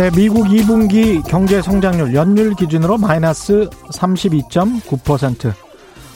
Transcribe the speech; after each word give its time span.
네, 0.00 0.10
미국 0.12 0.46
2분기 0.46 1.22
경제 1.28 1.60
성장률 1.60 2.14
연율 2.14 2.54
기준으로 2.54 2.96
마이너스 2.96 3.68
32.9%. 3.92 5.52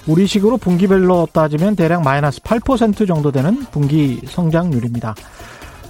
우리식으로 0.06 0.56
분기별로 0.56 1.28
따지면 1.30 1.76
대략 1.76 2.02
마이너스 2.02 2.40
8% 2.40 3.06
정도 3.06 3.30
되는 3.30 3.58
분기 3.72 4.22
성장률입니다. 4.24 5.14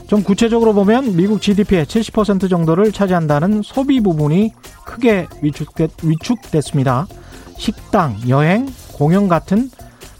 좀 0.09 0.25
구체적으로 0.25 0.75
보면 0.75 1.15
미국 1.15 1.41
GDP의 1.41 1.87
70% 1.87 2.51
정도를 2.51 2.91
차지한다는 2.91 3.63
소비 3.63 4.01
부분이 4.01 4.53
크게 4.85 5.29
위축됐, 5.41 5.93
위축됐습니다. 6.03 7.07
식당, 7.59 8.17
여행, 8.29 8.67
공연 8.95 9.29
같은 9.29 9.71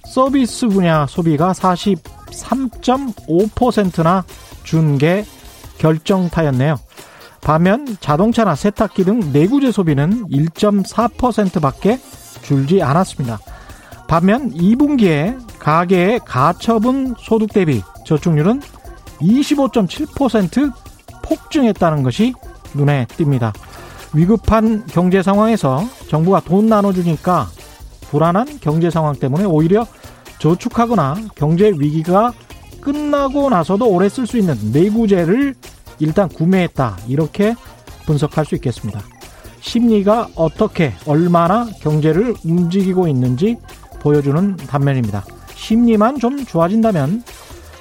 서비스 0.07 0.69
분야 0.69 1.07
소비가 1.09 1.51
43.5%나 1.51 4.25
준 4.63 4.97
게 4.97 5.25
결정타였네요. 5.79 6.77
반면 7.45 7.87
자동차나 8.01 8.55
세탁기 8.55 9.05
등 9.05 9.21
내구재 9.33 9.71
소비는 9.71 10.29
1.4%밖에 10.29 11.99
줄지 12.43 12.83
않았습니다. 12.83 13.39
반면 14.09 14.51
2분기에 14.51 15.39
가계의 15.59 16.21
가처분 16.25 17.15
소득 17.19 17.53
대비 17.53 17.83
저축률은 18.07 18.63
25.7% 19.21 20.73
폭증했다는 21.23 22.03
것이 22.03 22.33
눈에 22.73 23.07
띕니다. 23.11 23.53
위급한 24.15 24.87
경제 24.87 25.23
상황에서 25.23 25.85
정부가 26.09 26.41
돈 26.41 26.67
나눠주니까 26.67 27.49
불안한 28.11 28.61
경제 28.61 28.89
상황 28.89 29.15
때문에 29.17 29.45
오히려 29.45 29.87
저축하거나 30.39 31.17
경제 31.35 31.73
위기가 31.77 32.33
끝나고 32.81 33.51
나서도 33.51 33.87
오래 33.87 34.09
쓸 34.09 34.27
수 34.27 34.39
있는 34.39 34.57
내구재를 34.73 35.55
일단 35.99 36.29
구매했다. 36.29 36.99
이렇게 37.09 37.55
분석할 38.07 38.45
수 38.45 38.55
있겠습니다. 38.57 39.01
심리가 39.61 40.29
어떻게, 40.35 40.93
얼마나 41.07 41.67
경제를 41.81 42.35
움직이고 42.45 43.09
있는지 43.09 43.57
보여주는 44.01 44.57
단면입니다. 44.57 45.25
심리만 45.55 46.19
좀 46.19 46.45
좋아진다면 46.45 47.23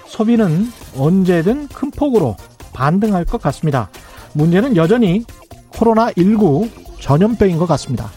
소비는 0.08 0.72
언제든 0.97 1.67
큰 1.67 1.91
폭으로 1.91 2.38
반등할 2.72 3.25
것 3.25 3.41
같습니다. 3.41 3.89
문제는 4.34 4.78
여전히 4.78 5.25
코로나19 5.73 6.69
전염병인 7.02 7.58
것 7.58 7.66
같습니다. 7.67 8.09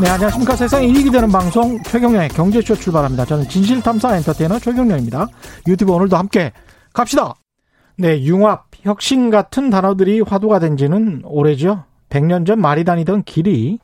네, 0.00 0.08
안녕하십니까. 0.08 0.54
세상에 0.54 0.86
이익이 0.86 1.10
되는 1.10 1.28
방송 1.32 1.82
최경영의 1.82 2.28
경제쇼 2.28 2.76
출발합니다. 2.76 3.24
저는 3.24 3.48
진실탐사 3.48 4.16
엔터테이너 4.18 4.60
최경영입니다. 4.60 5.26
유튜브 5.66 5.92
오늘도 5.92 6.16
함께 6.16 6.52
갑시다. 6.98 7.34
네, 7.96 8.24
융합, 8.24 8.66
혁신 8.80 9.30
같은 9.30 9.70
단어들이 9.70 10.20
화두가 10.20 10.58
된 10.58 10.76
지는 10.76 11.22
오래죠. 11.24 11.84
100년 12.10 12.44
전 12.44 12.60
말이 12.60 12.82
다니던 12.82 13.22
길이 13.22 13.78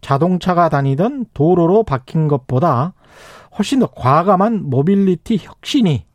자동차가 0.00 0.68
다니던 0.68 1.26
도로로 1.32 1.84
바뀐 1.84 2.26
것보다 2.26 2.92
훨씬 3.56 3.78
더 3.78 3.86
과감한 3.86 4.68
모빌리티 4.68 5.38
혁신이 5.42 6.06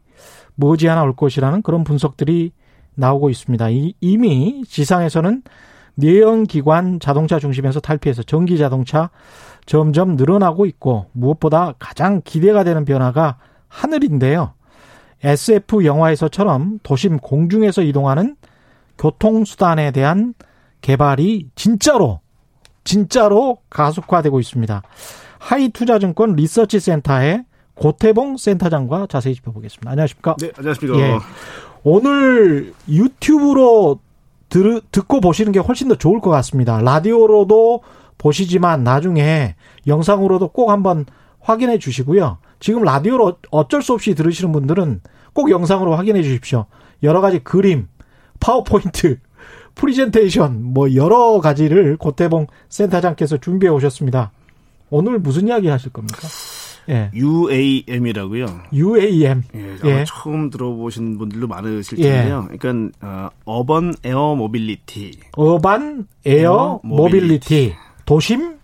머지않아 0.56 1.04
올 1.04 1.16
것이라는 1.16 1.62
그런 1.62 1.86
분석들이 1.86 2.52
나오고 2.96 3.30
있습니다. 3.30 3.68
이미 4.02 4.66
지상에서는 4.68 5.44
내연기관 5.96 7.00
자동차 7.00 7.40
중심에서 7.40 7.80
탈피해서 7.80 8.24
전기 8.24 8.58
자동차 8.58 9.10
점점 9.66 10.18
늘어나고 10.18 10.66
있고 10.66 11.06
무엇보다 11.14 11.76
가장 11.80 12.22
기대가 12.26 12.66
되는 12.66 12.84
변화가 12.84 13.38
하늘인데요. 13.70 14.54
SF 15.24 15.86
영화에서처럼 15.86 16.80
도심 16.84 17.18
공중에서 17.18 17.82
이동하는 17.84 18.36
교통수단에 18.98 19.92
대한 19.92 20.34
개발이 20.82 21.50
진짜로 21.56 22.20
진짜로 22.84 23.60
가속화되고 23.70 24.40
있습니다. 24.40 24.82
하이투자증권 25.40 26.36
리서치 26.36 26.80
센터의 26.80 27.46
고태봉 27.76 28.38
센터장과 28.38 29.08
자세히 29.10 29.36
짚어보겠습니다. 29.36 29.90
안녕하십니까? 29.90 30.36
네, 30.40 30.52
안녕하십니까? 30.56 31.00
예. 31.00 31.18
오늘 31.84 32.74
유튜브로 32.88 34.00
들, 34.50 34.82
듣고 34.92 35.22
보시는 35.22 35.52
게 35.52 35.60
훨씬 35.60 35.88
더 35.88 35.96
좋을 35.96 36.20
것 36.20 36.30
같습니다. 36.30 36.80
라디오로도 36.82 37.82
보시지만 38.18 38.84
나중에 38.84 39.56
영상으로도 39.88 40.50
꼭 40.50 40.70
한번 40.70 41.06
확인해 41.42 41.78
주시고요. 41.80 42.38
지금 42.60 42.84
라디오로 42.84 43.38
어쩔 43.50 43.82
수 43.82 43.94
없이 43.94 44.16
들으시는 44.16 44.52
분들은 44.52 45.02
꼭 45.34 45.50
영상으로 45.50 45.96
확인해 45.96 46.22
주십시오. 46.24 46.66
여러 47.04 47.22
가지 47.22 47.40
그림, 47.40 47.88
파워포인트, 48.40 49.20
프리젠테이션 49.76 50.64
뭐 50.64 50.94
여러 50.96 51.40
가지를 51.42 51.98
고태봉 51.98 52.48
센터장께서 52.70 53.38
준비해 53.38 53.72
오셨습니다. 53.72 54.32
오늘 54.90 55.20
무슨 55.20 55.48
이야기 55.48 55.68
하실 55.68 55.92
겁니까? 55.92 56.28
예. 56.90 57.10
UAM이라고요. 57.14 58.46
UAM. 58.74 59.44
예, 59.56 59.78
예. 59.86 60.04
처음 60.06 60.50
들어보신 60.50 61.18
분들도 61.18 61.48
많으실 61.48 62.00
예. 62.00 62.04
텐데요. 62.04 62.48
예. 62.52 62.58
그러니까 62.58 62.92
어, 63.02 63.30
urban 63.46 63.94
air 64.04 64.36
mobility. 64.36 65.12
urban 65.34 66.08
air 66.26 66.82
mobility. 66.84 67.76
도심 68.06 68.58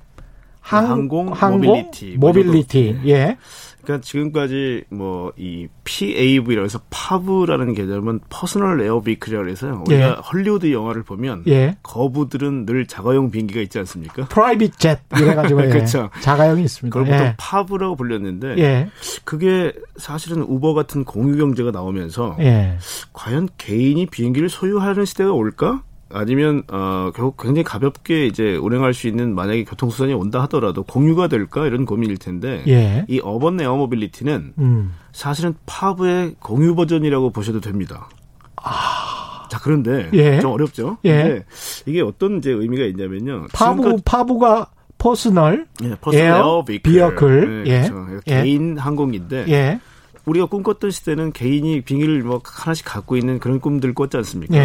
항, 0.68 1.08
공 1.08 1.28
mobility. 1.28 2.18
mobility. 2.18 3.00
예. 3.08 3.38
그러니까 3.84 4.04
지금까지 4.06 4.84
뭐 4.90 5.32
이 5.38 5.68
PAV라고 5.86 6.66
해서 6.66 6.80
PAV라는 6.90 7.74
개념은 7.74 8.20
personal 8.28 8.82
air 8.82 9.00
vehicle이라고 9.00 9.48
해서요. 9.48 9.84
우리가 9.88 10.06
예. 10.10 10.12
헐리우드 10.16 10.74
영화를 10.74 11.04
보면 11.04 11.44
예. 11.48 11.78
거부들은 11.84 12.66
늘 12.66 12.86
자가용 12.86 13.32
비행기가 13.32 13.62
있지 13.62 13.80
않습니까? 13.80 14.26
private 14.26 14.78
jet 14.78 15.00
이래 15.18 15.36
가지고 15.36 15.64
예. 15.66 15.70
그렇죠. 15.70 16.10
자가용이 16.22 16.64
있습니다. 16.64 16.94
그걸 17.00 17.10
보통 17.14 17.28
예. 17.28 17.36
PAV라고 17.38 17.96
불렸는데 17.96 18.58
예. 18.58 18.90
그게 19.24 19.72
사실은 19.96 20.42
우버 20.42 20.74
같은 20.74 21.06
공유 21.06 21.38
경제가 21.38 21.72
나오면서 21.72 22.36
예. 22.42 22.78
과연 23.14 23.48
개인이 23.58 24.06
비행기를 24.08 24.50
소유하는 24.50 25.06
시대가 25.06 25.32
올까? 25.32 25.84
아니면 26.10 26.64
어 26.72 27.12
결국 27.16 27.38
굉장히 27.38 27.64
가볍게 27.64 28.26
이제 28.26 28.56
운행할 28.56 28.94
수 28.94 29.08
있는 29.08 29.36
만약에 29.36 29.64
교통수단이 29.66 30.14
온다 30.14 30.42
하더라도 30.44 30.84
공유가 30.84 31.28
될까 31.28 31.66
이런 31.66 31.86
고민일 31.86 32.18
텐데 32.18 32.64
예. 32.68 33.06
이 33.08 33.20
urban 33.24 33.60
air 33.60 33.76
mobility는 33.76 34.54
음. 34.58 34.94
사실은 35.12 35.56
PAV의 35.66 36.36
공유 36.40 36.76
버전이라고 36.76 37.32
보셔도 37.32 37.60
됩니다. 37.60 38.10
아. 38.56 39.48
자 39.50 39.60
그런데 39.60 40.10
예. 40.14 40.40
좀 40.40 40.52
어렵죠. 40.52 40.98
예. 41.06 41.46
이게 41.86 42.02
어떤 42.02 42.38
이제 42.38 42.52
의미가 42.52 42.86
있냐면요. 42.86 43.48
파브 43.54 43.98
파브가 44.04 44.68
퍼스널 44.98 45.68
예, 45.84 45.96
퍼스널 46.02 46.26
에어 46.26 46.66
비어클 46.66 47.64
예, 47.68 47.88
그렇죠. 47.88 48.08
예. 48.28 48.42
개인 48.42 48.78
항공인데 48.78 49.46
예. 49.50 49.80
우리가 50.26 50.48
꿈꿨던 50.48 50.92
시대는 50.92 51.32
개인이 51.32 51.82
비행기를 51.82 52.24
뭐 52.24 52.42
하나씩 52.44 52.86
갖고 52.86 53.16
있는 53.16 53.40
그런 53.40 53.62
꿈들 53.62 53.94
꿨지 53.94 54.18
않습니까? 54.18 54.58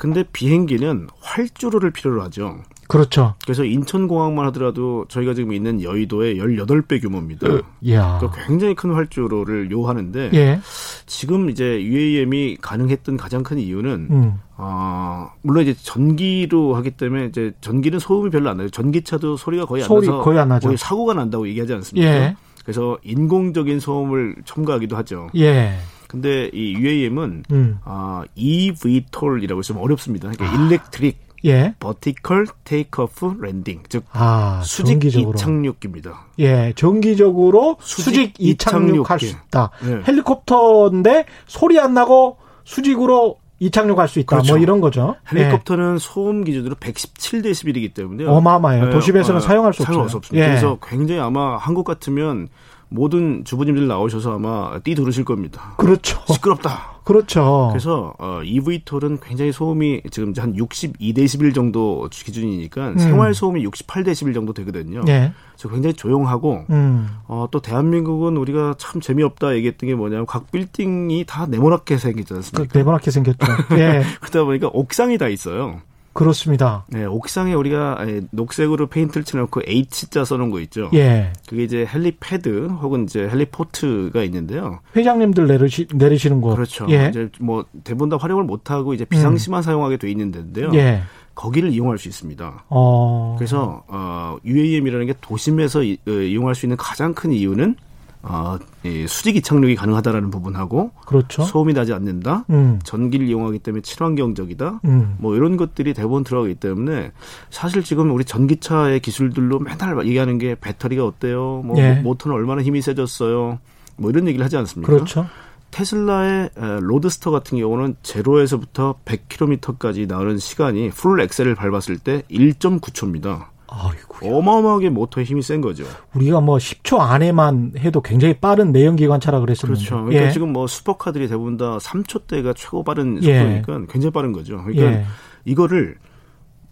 예. 0.00 0.02
근데 0.02 0.24
비행기는 0.32 1.08
활주로를 1.20 1.90
필요로 1.90 2.22
하죠. 2.22 2.58
그렇죠. 2.88 3.34
그래서 3.44 3.64
인천공항만 3.64 4.46
하더라도 4.46 5.04
저희가 5.08 5.32
지금 5.34 5.52
있는 5.52 5.80
여의도의 5.80 6.36
18배 6.38 7.00
규모입니다. 7.00 7.46
야. 7.90 8.18
굉장히 8.46 8.74
큰 8.74 8.92
활주로를 8.92 9.70
요하는데 9.70 10.30
예. 10.34 10.60
지금 11.06 11.50
이제 11.50 11.80
UAM이 11.84 12.56
가능했던 12.60 13.16
가장 13.16 13.44
큰 13.44 13.58
이유는 13.58 14.08
음. 14.10 14.34
어, 14.56 15.30
물론 15.42 15.62
이제 15.62 15.74
전기로 15.80 16.74
하기 16.74 16.90
때문에 16.92 17.26
이제 17.26 17.52
전기는 17.60 17.98
소음이 17.98 18.30
별로 18.30 18.50
안 18.50 18.56
나요. 18.56 18.68
전기차도 18.70 19.36
소리가 19.36 19.66
거의 19.66 19.82
안 19.84 19.86
소리 19.86 20.06
나서 20.08 20.22
거의 20.22 20.40
안 20.40 20.48
나죠. 20.48 20.66
거의 20.66 20.76
사고가 20.76 21.14
난다고 21.14 21.46
얘기하지 21.46 21.74
않습니까? 21.74 22.08
예. 22.08 22.36
그래서 22.64 22.98
인공적인 23.04 23.78
소음을 23.78 24.36
첨가하기도 24.44 24.96
하죠. 24.96 25.28
예. 25.36 25.78
근데 26.10 26.50
이 26.52 26.74
UAM은 26.74 27.44
음. 27.52 27.78
아, 27.84 28.24
eVTOL이라고 28.34 29.62
좀 29.62 29.76
어렵습니다. 29.76 30.28
그러니까 30.28 30.50
아. 30.50 30.64
electric 30.64 31.18
예. 31.44 31.74
vertical 31.78 32.48
takeoff 32.64 33.36
landing 33.40 33.84
즉 33.88 34.04
아, 34.12 34.60
수직 34.64 34.94
전기적으로. 34.94 35.30
이착륙기입니다. 35.36 36.26
예, 36.40 36.72
전기적으로 36.74 37.76
수직, 37.80 38.04
수직 38.04 38.34
이착륙할 38.40 39.20
수 39.20 39.26
있다. 39.26 39.70
예. 39.84 40.02
헬리콥터인데 40.08 41.26
소리 41.46 41.78
안 41.78 41.94
나고 41.94 42.38
수직으로 42.64 43.38
이착륙할 43.60 44.08
수 44.08 44.18
있다. 44.18 44.34
뭐 44.34 44.42
그렇죠. 44.42 44.54
뭐 44.54 44.62
이런 44.62 44.80
거죠. 44.80 45.14
헬리콥터는 45.32 45.94
예. 45.94 45.98
소음 46.00 46.42
기준으로 46.42 46.74
117데시벨이기 46.74 47.94
때문에 47.94 48.24
어마어마해요. 48.24 48.86
예. 48.86 48.90
도심에서는 48.90 49.36
어, 49.36 49.40
사용할 49.40 49.72
수 49.74 49.82
없어요. 49.82 50.00
없습니다. 50.00 50.36
예. 50.44 50.48
그래서 50.48 50.76
굉장히 50.82 51.20
아마 51.20 51.56
한국 51.56 51.84
같으면 51.84 52.48
모든 52.90 53.44
주부님들 53.44 53.86
나오셔서 53.86 54.34
아마 54.34 54.78
띠 54.80 54.94
들으실 54.94 55.24
겁니다. 55.24 55.74
그렇죠. 55.78 56.20
시끄럽다. 56.32 57.00
그렇죠. 57.04 57.68
그래서 57.70 58.14
어, 58.18 58.40
EV톨은 58.44 59.20
굉장히 59.20 59.52
소음이 59.52 60.02
지금 60.10 60.32
한 60.36 60.54
62데시벨 60.54 61.54
정도 61.54 62.08
기준이니까 62.10 62.90
음. 62.90 62.98
생활 62.98 63.34
소음이 63.34 63.64
68데시벨 63.64 64.34
정도 64.34 64.52
되거든요. 64.52 65.02
네. 65.04 65.32
그래서 65.54 65.68
굉장히 65.68 65.94
조용하고 65.94 66.66
음. 66.70 67.08
어, 67.26 67.46
또 67.50 67.60
대한민국은 67.60 68.36
우리가 68.36 68.74
참 68.78 69.00
재미없다 69.00 69.54
얘기했던 69.56 69.88
게 69.88 69.94
뭐냐면 69.94 70.26
각 70.26 70.50
빌딩이 70.50 71.24
다 71.26 71.46
네모나게 71.46 71.96
생기지 71.96 72.34
않습니까? 72.34 72.70
그, 72.70 72.78
네모나게 72.78 73.10
생겼죠. 73.10 73.46
예. 73.72 74.02
그러다 74.20 74.44
보니까 74.44 74.68
옥상이 74.72 75.18
다 75.18 75.28
있어요. 75.28 75.80
그렇습니다. 76.12 76.84
네, 76.88 77.04
옥상에 77.04 77.54
우리가 77.54 77.98
녹색으로 78.30 78.88
페인트를 78.88 79.24
칠해놓고 79.24 79.62
H자 79.66 80.24
써놓은 80.24 80.50
거 80.50 80.60
있죠. 80.60 80.90
예. 80.94 81.32
그게 81.48 81.62
이제 81.62 81.86
helipad 81.86 82.66
혹은 82.82 83.04
이제 83.04 83.28
헬리포트가 83.28 84.22
있는데요. 84.24 84.80
회장님들 84.96 85.46
내리시, 85.46 85.86
내리시는 85.94 86.40
곳. 86.40 86.54
그렇죠. 86.54 86.86
예. 86.90 87.08
이제 87.08 87.28
뭐 87.40 87.64
대부분 87.84 88.08
다 88.08 88.16
활용을 88.16 88.44
못하고 88.44 88.92
이제 88.92 89.04
비상시만 89.04 89.60
음. 89.60 89.62
사용하게 89.62 89.98
돼 89.98 90.10
있는데요. 90.10 90.70
예. 90.74 91.02
거기를 91.34 91.70
이용할 91.70 91.96
수 91.96 92.08
있습니다. 92.08 92.64
어. 92.68 93.36
그래서 93.38 93.84
어, 93.88 94.36
UAM이라는 94.44 95.06
게 95.06 95.14
도심에서 95.20 95.84
이, 95.84 95.96
어, 96.06 96.10
이용할 96.10 96.54
수 96.54 96.66
있는 96.66 96.76
가장 96.76 97.14
큰 97.14 97.32
이유는 97.32 97.76
어, 98.22 98.58
이 98.84 99.06
수직 99.08 99.36
이 99.36 99.42
착륙이 99.42 99.74
가능하다라는 99.76 100.30
부분하고 100.30 100.90
그렇죠. 101.06 101.42
소음이 101.42 101.72
나지 101.72 101.92
않는다. 101.92 102.44
음. 102.50 102.78
전기를 102.84 103.26
이용하기 103.26 103.60
때문에 103.60 103.82
친환경적이다. 103.82 104.80
음. 104.84 105.16
뭐 105.18 105.34
이런 105.36 105.56
것들이 105.56 105.94
대부분 105.94 106.22
들어가기 106.22 106.56
때문에 106.56 107.12
사실 107.48 107.82
지금 107.82 108.10
우리 108.12 108.24
전기차의 108.24 109.00
기술들로 109.00 109.58
맨날 109.58 110.06
얘기하는 110.06 110.38
게 110.38 110.54
배터리가 110.54 111.06
어때요? 111.06 111.62
뭐 111.64 111.78
예. 111.78 111.94
모터는 111.94 112.36
얼마나 112.36 112.62
힘이 112.62 112.82
세졌어요? 112.82 113.58
뭐 113.96 114.10
이런 114.10 114.28
얘기를 114.28 114.44
하지 114.44 114.56
않습니까? 114.56 114.92
그렇죠. 114.92 115.26
테슬라의 115.70 116.50
로드스터 116.80 117.30
같은 117.30 117.58
경우는 117.58 117.96
제로에서부터 118.02 118.96
100km까지 119.04 120.08
나오는 120.08 120.36
시간이 120.36 120.90
full 120.90 121.20
엑셀을 121.20 121.54
밟았을 121.54 121.98
때 121.98 122.22
1.9초입니다. 122.30 123.49
아이고. 123.70 124.36
어마어마하게 124.36 124.90
모터에 124.90 125.24
힘이 125.24 125.42
센 125.42 125.60
거죠. 125.60 125.84
우리가 126.14 126.40
뭐 126.40 126.58
10초 126.58 126.98
안에만 126.98 127.74
해도 127.78 128.00
굉장히 128.00 128.34
빠른 128.34 128.72
내연기관차라 128.72 129.40
그랬었는데. 129.40 129.84
그렇죠. 129.84 130.04
그러니까 130.04 130.26
예. 130.26 130.30
지금 130.32 130.52
뭐 130.52 130.66
슈퍼카들이 130.66 131.28
대부분 131.28 131.56
다 131.56 131.78
3초대가 131.78 132.54
최고 132.56 132.82
빠른 132.82 133.16
속도니까 133.20 133.72
예. 133.72 133.86
굉장히 133.88 134.10
빠른 134.10 134.32
거죠. 134.32 134.62
그러니까 134.64 134.84
예. 134.84 135.04
이거를 135.44 135.96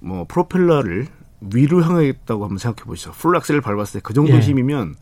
뭐 0.00 0.24
프로펠러를 0.28 1.06
위로 1.40 1.82
향하겠다고 1.82 2.44
한번 2.44 2.58
생각해 2.58 2.84
보시죠. 2.84 3.12
풀락셀을 3.12 3.60
밟았을 3.60 4.00
때 4.00 4.02
그 4.02 4.12
정도 4.12 4.34
예. 4.34 4.40
힘이면 4.40 4.96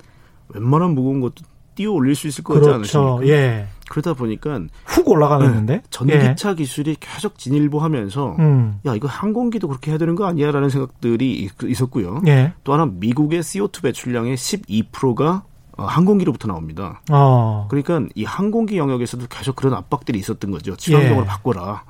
웬만한 0.49 0.91
무거운 0.91 1.21
것도 1.21 1.45
띄워 1.77 1.95
올릴 1.95 2.17
수 2.17 2.27
있을 2.27 2.43
것 2.43 2.55
같지 2.55 2.67
그렇죠. 2.67 3.19
않으십니까? 3.19 3.35
예. 3.37 3.69
그러다 3.89 4.15
보니까 4.15 4.61
훅 4.85 5.09
올라가는데 5.09 5.75
네, 5.75 5.83
전기차 5.91 6.51
예. 6.51 6.55
기술이 6.57 6.97
계속 6.99 7.39
진일보하면서 7.39 8.37
음. 8.41 8.81
야 8.85 8.95
이거 8.97 9.07
항공기도 9.07 9.69
그렇게 9.69 9.93
해야 9.93 9.99
되는 9.99 10.17
거 10.17 10.27
아니야라는 10.27 10.71
생각들이 10.71 11.49
있었고요. 11.63 12.23
예. 12.27 12.53
또 12.65 12.73
하나 12.73 12.87
미국의 12.87 13.43
CO2 13.43 13.83
배출량의 13.83 14.37
12%가 14.37 15.45
어, 15.77 15.85
항공기로부터 15.85 16.49
나옵니다. 16.49 17.03
어. 17.11 17.67
그러니까 17.69 18.03
이 18.15 18.25
항공기 18.25 18.79
영역에서도 18.79 19.27
계속 19.29 19.55
그런 19.55 19.75
압박들이 19.75 20.19
있었던 20.19 20.51
거죠. 20.51 20.75
친환경으로 20.75 21.23
예. 21.23 21.27
바꿔라. 21.27 21.85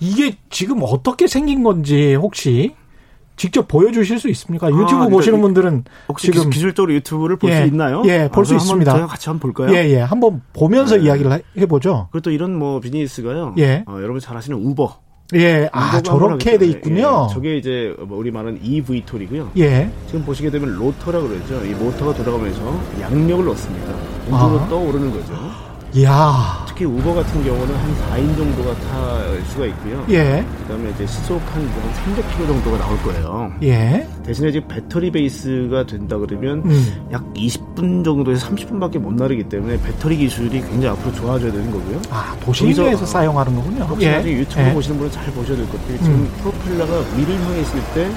이게 0.00 0.36
지금 0.50 0.80
어떻게 0.82 1.26
생긴 1.26 1.62
건지 1.62 2.14
혹시 2.14 2.74
직접 3.38 3.66
보여주실 3.68 4.18
수 4.18 4.28
있습니까? 4.28 4.66
아, 4.66 4.70
유튜브 4.70 5.04
아, 5.04 5.08
보시는 5.08 5.40
분들은 5.40 5.84
혹시 6.08 6.30
지금 6.30 6.50
기술적으로 6.50 6.92
유튜브를 6.92 7.36
볼수 7.36 7.56
예, 7.56 7.66
있나요? 7.66 8.02
예, 8.04 8.28
볼수 8.30 8.52
아, 8.52 8.56
있습니다. 8.56 8.90
저희가 8.90 9.06
같이 9.06 9.28
한번 9.30 9.52
볼까요? 9.52 9.74
예, 9.74 9.88
예, 9.88 10.00
한번 10.00 10.42
보면서 10.52 10.96
네. 10.96 11.04
이야기를 11.04 11.42
해보죠. 11.56 12.08
그리고 12.10 12.22
또 12.22 12.30
이런 12.30 12.58
뭐 12.58 12.80
비즈니스가요. 12.80 13.54
예, 13.58 13.84
어, 13.86 13.98
여러분 14.02 14.20
잘 14.20 14.36
아시는 14.36 14.58
우버. 14.58 15.00
예, 15.34 15.68
아 15.72 16.00
저렇게 16.00 16.56
돼 16.58 16.66
있군요. 16.66 17.28
예, 17.28 17.34
저게 17.34 17.56
이제 17.58 17.94
뭐 18.06 18.18
우리 18.18 18.30
말은 18.30 18.60
EV 18.62 19.04
톨이고요. 19.04 19.52
예. 19.58 19.90
지금 20.06 20.24
보시게 20.24 20.50
되면 20.50 20.74
로터라 20.74 21.20
그러죠. 21.20 21.64
이 21.64 21.74
모터가 21.74 22.14
돌아가면서 22.14 22.80
양력을 23.00 23.44
넣습니다. 23.44 23.94
우주로 24.26 24.60
아. 24.60 24.68
떠오르는 24.68 25.10
거죠. 25.12 25.67
야 26.02 26.64
특히 26.68 26.84
우버 26.84 27.14
같은 27.14 27.42
경우는 27.42 27.74
한 27.74 27.94
4인 28.12 28.36
정도가 28.36 28.74
탈 28.74 29.42
수가 29.46 29.66
있고요. 29.66 30.04
예. 30.10 30.44
그다음에 30.62 30.90
이제 30.90 31.06
시속 31.06 31.40
한, 31.54 31.62
한 31.66 32.14
300km 32.14 32.46
정도가 32.46 32.78
나올 32.78 32.98
거예요. 33.02 33.52
예. 33.62 34.06
대신에 34.24 34.52
지금 34.52 34.68
배터리 34.68 35.10
베이스가 35.10 35.86
된다 35.86 36.18
그러면 36.18 36.62
음. 36.66 37.08
약 37.10 37.24
20분 37.32 38.04
정도에서 38.04 38.48
30분밖에 38.48 38.98
못 38.98 39.14
나르기 39.14 39.44
때문에 39.44 39.80
배터리 39.80 40.18
기술이 40.18 40.50
굉장히 40.60 40.88
앞으로 40.88 41.14
좋아져야 41.14 41.50
되는 41.52 41.70
거고요. 41.70 42.02
아, 42.10 42.36
도시에서 42.40 43.06
사용하는 43.06 43.54
거군요. 43.56 43.84
혹시 43.84 44.06
예. 44.06 44.12
나중에 44.12 44.34
유튜브 44.34 44.60
예. 44.62 44.74
보시는 44.74 44.98
분은 44.98 45.10
잘 45.10 45.24
보셔야 45.32 45.56
될 45.56 45.66
것 45.68 45.80
같아요. 45.80 45.96
지금 45.98 46.12
음. 46.16 46.30
프로펠러가 46.42 46.92
위를 47.16 47.34
향해 47.44 47.60
있을 47.62 47.80
때 47.94 48.10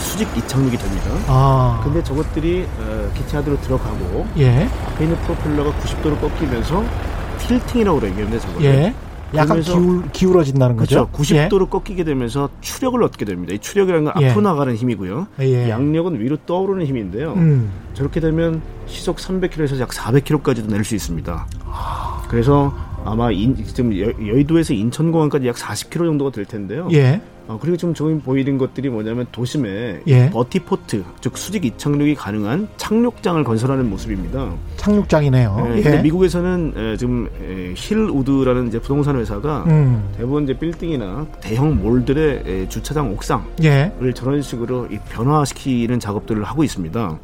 수직 0.00 0.28
이착륙이 0.36 0.76
됩니다. 0.76 1.06
아. 1.28 1.80
근데 1.84 2.02
저것들이 2.02 2.66
어, 2.80 3.10
기차드로 3.14 3.60
들어가고 3.60 4.26
예. 4.38 4.68
앞에 4.86 5.04
있는 5.04 5.16
프로펠러가 5.18 5.70
90도로 5.80 6.20
꺾이면서 6.20 6.84
틸팅이라고 7.38 8.00
그러는데 8.00 8.38
저거. 8.40 8.62
예. 8.62 8.94
약간 9.32 9.60
기울, 9.60 10.10
기울어진다는 10.10 10.76
거죠. 10.76 11.06
그렇죠. 11.12 11.48
90도로 11.48 11.62
예. 11.66 11.70
꺾이게 11.70 12.04
되면서 12.04 12.48
추력을 12.60 13.00
얻게 13.00 13.24
됩니다. 13.24 13.52
이 13.54 13.58
추력이라는 13.60 14.04
건 14.12 14.22
예. 14.22 14.30
앞으로 14.30 14.42
나가는 14.42 14.74
힘이고요. 14.74 15.28
예. 15.40 15.70
양력은 15.70 16.18
위로 16.20 16.36
떠오르는 16.46 16.84
힘인데요. 16.86 17.34
음. 17.34 17.70
저렇게 17.94 18.18
되면 18.18 18.60
시속 18.86 19.18
300km에서 19.18 19.78
약 19.78 19.90
400km까지도 19.90 20.68
낼 20.68 20.82
수 20.84 20.96
있습니다. 20.96 21.46
아. 21.66 22.22
그래서 22.28 22.74
아마 23.04 23.30
인, 23.30 23.54
지금 23.64 23.96
여, 24.00 24.10
의도에서 24.18 24.74
인천공항까지 24.74 25.46
약 25.46 25.54
40km 25.56 26.06
정도가 26.06 26.30
될 26.32 26.44
텐데요. 26.44 26.88
예. 27.50 27.52
어, 27.52 27.58
그리고 27.60 27.76
지금 27.76 27.94
저기 27.94 28.16
보이는 28.18 28.58
것들이 28.58 28.88
뭐냐면 28.88 29.26
도심에 29.32 30.02
예. 30.06 30.30
버티포트, 30.30 31.04
즉 31.20 31.36
수직 31.36 31.64
이착륙이 31.64 32.14
가능한 32.14 32.68
착륙장을 32.76 33.42
건설하는 33.42 33.90
모습입니다. 33.90 34.52
착륙장이네요. 34.76 35.68
네, 35.70 35.78
예. 35.78 35.82
근데 35.82 36.02
미국에서는 36.02 36.72
에, 36.76 36.96
지금 36.96 37.28
에, 37.42 37.74
힐우드라는 37.76 38.68
이제 38.68 38.80
부동산 38.80 39.16
회사가 39.16 39.64
음. 39.66 40.08
대부분 40.16 40.44
이제 40.44 40.56
빌딩이나 40.56 41.26
대형 41.40 41.76
몰들의 41.82 42.42
에, 42.46 42.68
주차장 42.68 43.12
옥상을 43.12 43.44
예. 43.64 43.92
저런 44.14 44.42
식으로 44.42 44.86
이 44.90 44.98
변화시키는 45.08 45.98
작업들을 45.98 46.44
하고 46.44 46.62
있습니다. 46.62 47.18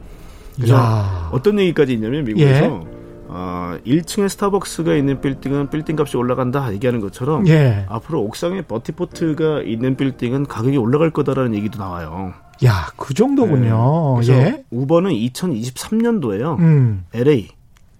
그래서 0.56 0.74
야. 0.74 1.28
어떤 1.32 1.58
얘기까지 1.60 1.92
있냐면 1.94 2.24
미국에서 2.24 2.64
예. 2.64 2.95
어, 3.28 3.76
1층에 3.86 4.28
스타벅스가 4.28 4.94
있는 4.94 5.20
빌딩은 5.20 5.70
빌딩 5.70 5.96
값이 5.98 6.16
올라간다 6.16 6.72
얘기하는 6.72 7.00
것처럼 7.00 7.46
예. 7.48 7.86
앞으로 7.88 8.22
옥상에 8.22 8.62
vertiport가 8.62 9.62
있는 9.62 9.96
빌딩은 9.96 10.46
가격이 10.46 10.76
올라갈 10.76 11.10
거다라는 11.10 11.54
얘기도 11.54 11.78
나와요. 11.78 12.34
야, 12.64 12.86
그 12.96 13.12
정도군요. 13.14 14.20
네. 14.22 14.32
예. 14.32 14.64
우버는 14.70 15.10
2023년도에요. 15.10 16.58
음. 16.58 17.04
LA, 17.12 17.48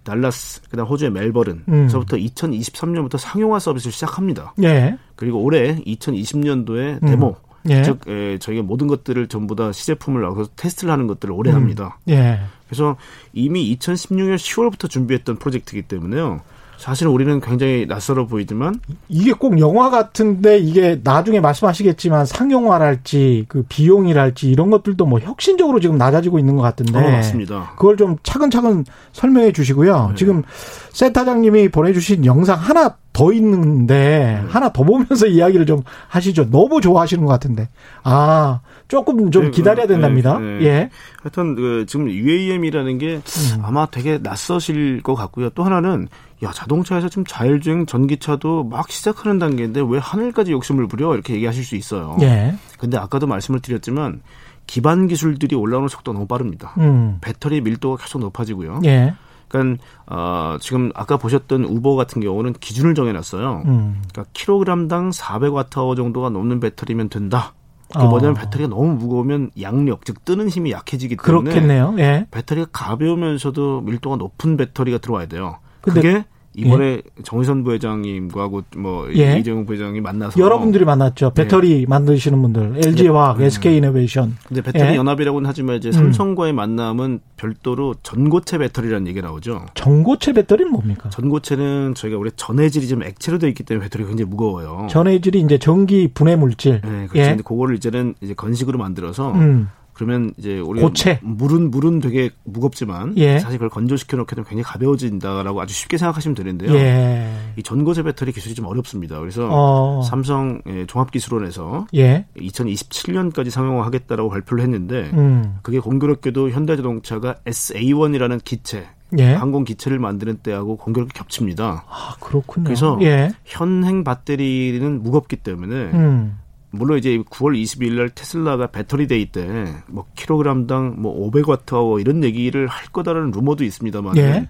달라스, 0.03 0.61
그다음 0.69 0.87
호주의 0.87 1.11
멜버른서부터 1.11 2.17
음. 2.17 2.21
2023년부터 2.21 3.17
상용화 3.17 3.59
서비스를 3.59 3.91
시작합니다. 3.91 4.53
예. 4.63 4.97
그리고 5.15 5.41
올해 5.43 5.75
2020년도에 5.85 7.03
음. 7.03 7.07
데모 7.07 7.35
예. 7.69 7.83
즉 7.83 8.07
에, 8.07 8.37
저희가 8.37 8.63
모든 8.63 8.87
것들을 8.87 9.27
전부 9.27 9.55
다 9.55 9.71
시제품을 9.71 10.21
나와서 10.21 10.49
테스트를 10.55 10.91
하는 10.91 11.07
것들을 11.07 11.33
오래 11.33 11.51
음. 11.51 11.55
합니다. 11.57 11.99
예. 12.09 12.39
그래서 12.67 12.97
이미 13.33 13.75
2016년 13.77 14.35
10월부터 14.35 14.89
준비했던 14.89 15.37
프로젝트이기 15.37 15.87
때문에요. 15.87 16.41
사실 16.77 17.07
우리는 17.07 17.39
굉장히 17.41 17.85
낯설어 17.87 18.27
보이지만 18.27 18.79
이게 19.09 19.33
꼭 19.33 19.59
영화 19.59 19.89
같은데 19.89 20.57
이게 20.59 20.99
나중에 21.03 21.39
말씀하시겠지만 21.39 22.25
상용화랄지 22.25 23.45
그 23.47 23.63
비용이랄지 23.67 24.49
이런 24.49 24.69
것들도 24.69 25.05
뭐 25.05 25.19
혁신적으로 25.19 25.79
지금 25.79 25.97
낮아지고 25.97 26.39
있는 26.39 26.55
것 26.55 26.61
같은데 26.61 26.97
어, 26.99 27.11
맞습니다. 27.11 27.73
그걸 27.77 27.97
좀 27.97 28.17
차근차근 28.23 28.85
설명해 29.11 29.51
주시고요. 29.53 30.09
네. 30.09 30.15
지금 30.15 30.43
센터장님이 30.91 31.69
보내주신 31.69 32.25
영상 32.25 32.57
하나 32.57 32.95
더 33.13 33.33
있는데 33.33 34.39
네. 34.43 34.49
하나 34.49 34.71
더 34.71 34.83
보면서 34.83 35.25
이야기를 35.27 35.65
좀 35.65 35.81
하시죠. 36.07 36.51
너무 36.51 36.81
좋아하시는 36.81 37.25
것 37.25 37.31
같은데. 37.31 37.67
아 38.03 38.59
조금 38.87 39.31
좀 39.31 39.45
네, 39.45 39.51
기다려야 39.51 39.87
네, 39.87 39.93
된답니다. 39.93 40.37
네, 40.37 40.59
네. 40.59 40.65
예. 40.65 40.89
하여튼 41.23 41.55
그 41.55 41.85
지금 41.87 42.09
UAM이라는 42.09 42.97
게 42.99 43.15
음. 43.15 43.61
아마 43.63 43.87
되게 43.87 44.19
낯서실 44.19 45.01
것 45.01 45.15
같고요. 45.15 45.49
또 45.49 45.63
하나는 45.63 46.07
야 46.43 46.51
자동차에서 46.51 47.09
지금 47.09 47.25
자율주행 47.25 47.85
전기차도 47.87 48.65
막 48.65 48.91
시작하는 48.91 49.39
단계인데 49.39 49.81
왜 49.87 49.97
하늘까지 49.97 50.51
욕심을 50.51 50.87
부려 50.87 51.13
이렇게 51.13 51.33
얘기하실 51.33 51.63
수 51.63 51.75
있어요. 51.75 52.15
예. 52.21 52.55
근데 52.77 52.97
아까도 52.97 53.25
말씀을 53.25 53.59
드렸지만 53.59 54.21
기반 54.67 55.07
기술들이 55.07 55.55
올라오는 55.55 55.87
속도가 55.87 56.13
너무 56.13 56.27
빠릅니다. 56.27 56.73
음. 56.77 57.17
배터리 57.21 57.61
밀도가 57.61 58.03
계속 58.03 58.19
높아지고요. 58.19 58.81
예. 58.85 59.15
그러니까 59.47 59.83
어, 60.05 60.57
지금 60.59 60.91
아까 60.93 61.17
보셨던 61.17 61.63
우버 61.63 61.95
같은 61.95 62.21
경우는 62.21 62.53
기준을 62.53 62.93
정해놨어요. 62.93 63.63
음. 63.65 64.01
그러니까 64.11 64.25
킬로그램당 64.33 65.09
400와트아워 65.11 65.95
정도가 65.95 66.29
넘는 66.29 66.59
배터리면 66.59 67.09
된다. 67.09 67.53
그게 67.91 68.03
어. 68.03 68.09
뭐냐면 68.09 68.35
배터리가 68.35 68.69
너무 68.69 68.93
무거우면 68.95 69.51
양력 69.61 70.03
즉 70.05 70.25
뜨는 70.25 70.49
힘이 70.49 70.71
약해지기 70.71 71.15
때문에 71.15 71.51
그렇겠네요. 71.51 71.95
예. 71.99 72.27
배터리가 72.29 72.67
가벼우면서도 72.73 73.81
밀도가 73.81 74.17
높은 74.17 74.57
배터리가 74.57 74.97
들어와야 74.97 75.27
돼요. 75.27 75.59
그게 75.93 76.25
이번에 76.57 76.85
예. 76.85 77.01
정의선 77.23 77.63
부회장님과고 77.63 78.63
뭐 78.77 79.07
예. 79.15 79.37
이재용 79.37 79.67
부회장이 79.67 80.01
만나서 80.01 80.39
여러분들이 80.39 80.85
만났죠. 80.85 81.31
네. 81.35 81.43
배터리 81.43 81.81
네. 81.81 81.85
만드시는 81.87 82.41
분들, 82.41 82.81
LG화학, 82.83 83.37
네. 83.37 83.45
SK 83.45 83.77
이노베이션. 83.77 84.35
근데 84.47 84.63
배터리 84.63 84.93
예. 84.93 84.95
연합이라고는 84.95 85.47
하지만 85.47 85.75
이제 85.75 85.91
삼성과의 85.91 86.53
음. 86.53 86.55
만남은 86.55 87.19
별도로 87.37 87.93
전고체 88.01 88.57
배터리라는 88.57 89.05
얘기가 89.07 89.27
나오죠. 89.27 89.67
전고체 89.75 90.33
배터리는 90.33 90.71
뭡니까? 90.71 91.09
전고체는 91.09 91.93
저희가 91.93 92.17
원래 92.17 92.31
전해질이 92.35 92.87
좀 92.87 93.03
액체로 93.03 93.37
되어 93.37 93.49
있기 93.49 93.61
때문에 93.61 93.83
배터리가 93.83 94.09
굉장히 94.09 94.31
무거워요. 94.31 94.87
전해질이 94.89 95.39
이제 95.41 95.59
전기 95.59 96.07
분해 96.11 96.37
물질. 96.37 96.81
네, 96.81 97.05
그렇죠. 97.07 97.17
예. 97.17 97.27
근데 97.27 97.43
그거를 97.43 97.75
이제는 97.75 98.15
이제 98.21 98.33
건식으로 98.33 98.79
만들어서 98.79 99.31
음. 99.33 99.69
그러면 99.97 100.31
이제 100.37 100.59
우리 100.59 100.79
고체 100.79 101.19
물은 101.23 101.71
물은 101.71 102.01
되게 102.01 102.29
무겁지만 102.43 103.17
예. 103.17 103.39
사실 103.39 103.57
그걸 103.57 103.69
건조시켜 103.69 104.15
놓게 104.15 104.35
되면 104.35 104.45
굉장히 104.45 104.63
가벼워진다라고 104.63 105.59
아주 105.59 105.73
쉽게 105.73 105.97
생각하시면 105.97 106.35
되는데요. 106.35 106.71
예. 106.75 107.33
이 107.55 107.63
전고체 107.63 108.03
배터리 108.03 108.31
기술이 108.31 108.53
좀 108.53 108.67
어렵습니다. 108.67 109.19
그래서 109.19 109.49
어. 109.49 110.03
삼성 110.03 110.61
예, 110.67 110.85
종합기술원에서 110.85 111.87
예. 111.95 112.27
2027년까지 112.37 113.49
상용화하겠다라고 113.49 114.29
발표를 114.29 114.63
했는데 114.63 115.09
음. 115.13 115.57
그게 115.63 115.79
공교롭게도 115.79 116.51
현대자동차가 116.51 117.37
SA1이라는 117.47 118.43
기체 118.43 118.85
예. 119.17 119.33
항공 119.33 119.63
기체를 119.63 119.97
만드는 119.97 120.37
때하고 120.43 120.77
공교롭게 120.77 121.17
겹칩니다. 121.17 121.85
아, 121.89 122.15
그렇군요. 122.19 122.65
그래서 122.65 122.99
예. 123.01 123.31
현행 123.45 124.03
배터리는 124.03 125.01
무겁기 125.01 125.37
때문에 125.37 125.73
음. 125.73 126.37
물론 126.71 126.97
이제 126.97 127.17
9월 127.17 127.59
22일 127.61 127.93
날 127.93 128.09
테슬라가 128.09 128.67
배터리 128.67 129.07
데이 129.07 129.25
때 129.31 129.47
뭐 129.87 130.05
킬로그램당 130.15 130.95
뭐 130.97 131.29
500와트아워 131.31 131.99
이런 131.99 132.23
얘기를 132.23 132.67
할 132.67 132.87
거다라는 132.91 133.31
루머도 133.31 133.63
있습니다만 133.63 134.17
예. 134.17 134.47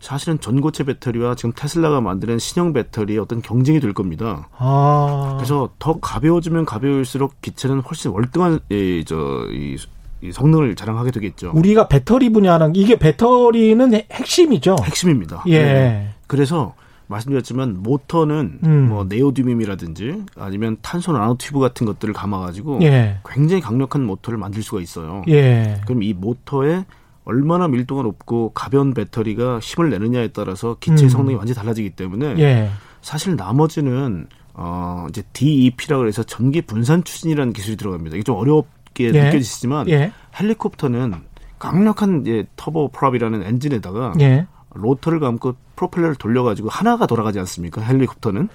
사실은 0.00 0.38
전고체 0.38 0.84
배터리와 0.84 1.34
지금 1.34 1.52
테슬라가 1.56 2.02
만드는 2.02 2.38
신형 2.38 2.74
배터리의 2.74 3.18
어떤 3.18 3.40
경쟁이 3.40 3.80
될 3.80 3.94
겁니다. 3.94 4.48
아. 4.58 5.34
그래서 5.38 5.70
더 5.78 5.98
가벼워지면 5.98 6.66
가벼울수록 6.66 7.40
기체는 7.40 7.80
훨씬 7.80 8.10
월등한 8.10 8.60
이, 8.68 9.02
저, 9.06 9.46
이, 9.50 9.78
이 10.20 10.30
성능을 10.30 10.74
자랑하게 10.74 11.10
되겠죠. 11.10 11.52
우리가 11.54 11.88
배터리 11.88 12.28
분야는 12.30 12.76
이게 12.76 12.98
배터리는 12.98 13.94
핵심이죠. 14.12 14.76
핵심입니다. 14.82 15.44
예. 15.46 15.62
네. 15.62 16.14
그래서 16.26 16.74
말씀드렸지만 17.14 17.82
모터는 17.82 18.60
음. 18.64 18.88
뭐 18.88 19.04
네오디뮴이라든지 19.04 20.24
아니면 20.36 20.76
탄소 20.82 21.12
나노튜브 21.12 21.60
같은 21.60 21.86
것들을 21.86 22.12
감아가지고 22.14 22.80
예. 22.82 23.18
굉장히 23.24 23.62
강력한 23.62 24.04
모터를 24.04 24.38
만들 24.38 24.62
수가 24.62 24.80
있어요. 24.80 25.22
예. 25.28 25.80
그럼 25.86 26.02
이 26.02 26.12
모터에 26.12 26.84
얼마나 27.24 27.68
밀도가 27.68 28.02
높고 28.02 28.52
가벼운 28.54 28.92
배터리가 28.92 29.58
힘을 29.58 29.90
내느냐에 29.90 30.28
따라서 30.28 30.76
기체 30.78 31.06
음. 31.06 31.08
성능이 31.08 31.36
완전히 31.36 31.56
달라지기 31.56 31.90
때문에 31.90 32.36
예. 32.38 32.70
사실 33.00 33.36
나머지는 33.36 34.26
어 34.52 35.06
이제 35.08 35.22
DEP라고 35.32 36.06
해서 36.06 36.22
전기 36.22 36.62
분산 36.62 37.02
추진이라는 37.02 37.52
기술이 37.52 37.76
들어갑니다. 37.76 38.16
이게 38.16 38.22
좀 38.22 38.36
어렵게 38.36 39.10
예. 39.14 39.24
느껴지시지만 39.24 39.88
예. 39.88 40.12
헬리콥터는 40.38 41.14
강력한 41.58 42.22
이제 42.22 42.46
turboprop이라는 42.56 43.42
엔진에다가 43.42 44.14
예. 44.20 44.46
로터를 44.74 45.20
감고 45.20 45.54
프로펠러를 45.76 46.16
돌려가지고 46.16 46.68
하나가 46.68 47.06
돌아가지 47.06 47.38
않습니까? 47.40 47.80
헬리콥터는? 47.80 48.48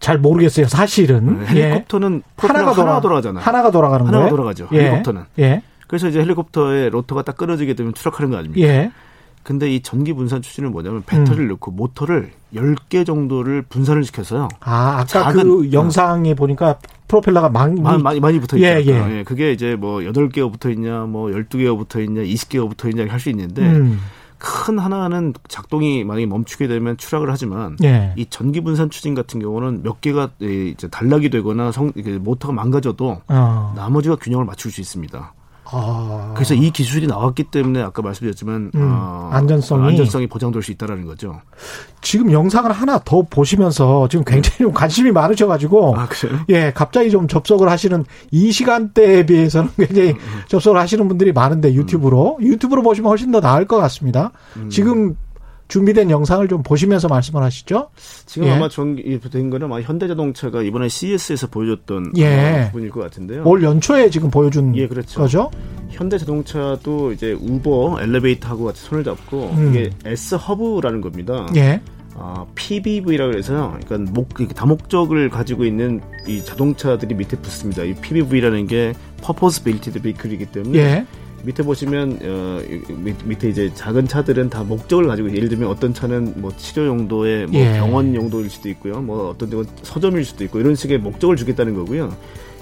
잘 0.00 0.18
모르겠어요. 0.18 0.66
사실은 0.66 1.38
네, 1.40 1.46
헬리콥터는 1.46 2.22
예. 2.24 2.46
하나가 2.46 2.74
돌아, 2.74 2.90
하나 2.90 3.00
돌아 3.00 3.14
가잖아요. 3.16 3.44
하나가 3.44 3.70
돌아가는 3.70 4.04
하나가 4.06 4.24
거예요? 4.24 4.30
돌아가죠. 4.30 4.68
예. 4.72 4.78
헬리콥터는. 4.80 5.22
예. 5.38 5.62
그래서 5.86 6.08
이제 6.08 6.20
헬리콥터의 6.20 6.90
로터가 6.90 7.22
딱 7.22 7.36
끊어지게 7.36 7.74
되면 7.74 7.94
추락하는 7.94 8.30
거 8.30 8.36
아닙니까? 8.36 8.66
예. 8.66 8.90
근데 9.44 9.70
이 9.72 9.80
전기 9.80 10.12
분산 10.12 10.42
추진은 10.42 10.72
뭐냐면 10.72 11.02
배터리를 11.06 11.46
음. 11.46 11.48
넣고 11.48 11.70
모터를 11.70 12.32
10개 12.54 13.06
정도를 13.06 13.62
분산을 13.62 14.04
시켜서요. 14.04 14.48
아, 14.60 15.06
아까 15.14 15.32
그 15.32 15.70
영상에 15.72 16.32
어. 16.32 16.34
보니까 16.34 16.78
프로펠러가 17.06 17.48
많이 17.48 17.80
많이, 17.80 18.20
많이 18.20 18.38
붙어 18.40 18.58
있죠. 18.58 18.66
예, 18.66 18.82
예. 18.84 19.18
예, 19.18 19.24
그게 19.24 19.52
이제 19.52 19.74
뭐 19.76 20.00
8개가 20.00 20.52
붙어 20.52 20.68
있냐, 20.70 21.04
뭐 21.04 21.28
12개가 21.30 21.78
붙어 21.78 22.00
있냐, 22.00 22.22
20개가 22.22 22.68
붙어 22.68 22.88
있냐 22.90 23.06
할 23.10 23.18
수 23.20 23.30
있는데 23.30 23.62
음. 23.62 24.00
큰 24.38 24.78
하나는 24.78 25.34
작동이 25.48 26.04
만약에 26.04 26.26
멈추게 26.26 26.68
되면 26.68 26.96
추락을 26.96 27.30
하지만 27.30 27.76
예. 27.82 28.12
이 28.16 28.26
전기 28.26 28.60
분산 28.60 28.88
추진 28.88 29.14
같은 29.14 29.40
경우는 29.40 29.82
몇 29.82 30.00
개가 30.00 30.30
이제 30.40 30.88
단락이 30.88 31.30
되거나 31.30 31.72
성 31.72 31.92
모터가 32.20 32.54
망가져도 32.54 33.20
어. 33.28 33.72
나머지가 33.76 34.16
균형을 34.16 34.44
맞출 34.44 34.70
수 34.70 34.80
있습니다. 34.80 35.34
아. 35.70 36.32
그래서 36.34 36.54
이 36.54 36.70
기술이 36.70 37.06
나왔기 37.06 37.44
때문에 37.44 37.82
아까 37.82 38.00
말씀드렸지만 38.02 38.72
음, 38.74 38.80
어, 38.80 39.30
안전성이 39.32 39.86
안전성이 39.86 40.26
보장될 40.26 40.62
수 40.62 40.72
있다라는 40.72 41.04
거죠. 41.04 41.40
지금 42.00 42.32
영상을 42.32 42.70
하나 42.70 42.98
더 43.04 43.22
보시면서 43.22 44.08
지금 44.08 44.24
굉장히 44.24 44.58
좀 44.58 44.72
관심이 44.72 45.10
많으셔가지고 45.10 45.96
아, 45.96 46.08
예 46.48 46.72
갑자기 46.74 47.10
좀 47.10 47.28
접속을 47.28 47.68
하시는 47.68 48.04
이 48.30 48.50
시간대에 48.50 49.26
비해서는 49.26 49.70
굉장히 49.76 50.10
음, 50.10 50.16
음. 50.16 50.42
접속을 50.48 50.80
하시는 50.80 51.06
분들이 51.06 51.32
많은데 51.32 51.74
유튜브로 51.74 52.38
음. 52.40 52.46
유튜브로 52.46 52.82
보시면 52.82 53.10
훨씬 53.10 53.30
더 53.30 53.40
나을 53.40 53.66
것 53.66 53.76
같습니다. 53.76 54.30
음. 54.56 54.70
지금 54.70 55.16
준비된 55.68 56.10
영상을 56.10 56.46
좀 56.48 56.62
보시면서 56.62 57.08
말씀을 57.08 57.42
하시죠. 57.42 57.90
지금 58.26 58.48
예. 58.48 58.52
아마 58.52 58.68
전된 58.68 59.50
거는 59.50 59.66
아마 59.66 59.80
현대자동차가 59.80 60.62
이번에 60.62 60.88
CES에서 60.88 61.46
보여줬던 61.48 62.12
예. 62.16 62.68
부분일 62.72 62.90
것 62.90 63.00
같은데요. 63.00 63.44
올 63.44 63.62
연초에 63.62 64.10
지금 64.10 64.30
보여준 64.30 64.74
예, 64.76 64.88
그렇죠. 64.88 65.20
거죠. 65.20 65.50
현대자동차도 65.90 67.12
이제 67.12 67.32
우버 67.32 67.98
엘리베이터하고 68.00 68.64
같이 68.64 68.82
손을 68.82 69.04
잡고 69.04 69.50
음. 69.56 69.70
이게 69.70 69.90
S 70.04 70.36
허브라는 70.36 71.00
겁니다. 71.00 71.46
예. 71.56 71.80
어, 72.14 72.50
PBV라고 72.54 73.36
해서요. 73.36 73.78
그러니까 73.84 74.12
목 74.12 74.28
다목적을 74.54 75.30
가지고 75.30 75.64
있는 75.64 76.00
이 76.26 76.44
자동차들이 76.44 77.14
밑에 77.14 77.36
붙습니다. 77.36 77.84
이 77.84 77.94
PBV라는 77.94 78.66
게 78.66 78.92
Purpose 79.22 79.62
Built 79.62 79.92
Vehicle이기 80.00 80.46
때문에 80.46 80.78
예. 80.78 81.06
밑에 81.44 81.62
보시면 81.62 82.18
어, 82.22 82.60
밑 83.24 83.44
에 83.44 83.48
이제 83.48 83.70
작은 83.74 84.08
차들은 84.08 84.50
다 84.50 84.64
목적을 84.64 85.06
가지고 85.06 85.34
예를 85.34 85.48
들면 85.48 85.68
어떤 85.68 85.94
차는 85.94 86.34
뭐 86.36 86.52
치료 86.56 86.86
용도의 86.86 87.46
뭐 87.46 87.60
예. 87.60 87.74
병원 87.74 88.14
용도일 88.14 88.50
수도 88.50 88.68
있고요. 88.70 89.00
뭐 89.00 89.30
어떤 89.30 89.48
데는 89.50 89.64
서점일 89.82 90.24
수도 90.24 90.44
있고 90.44 90.58
이런 90.60 90.74
식의 90.74 90.98
목적을 90.98 91.36
주겠다는 91.36 91.74
거고요. 91.74 92.14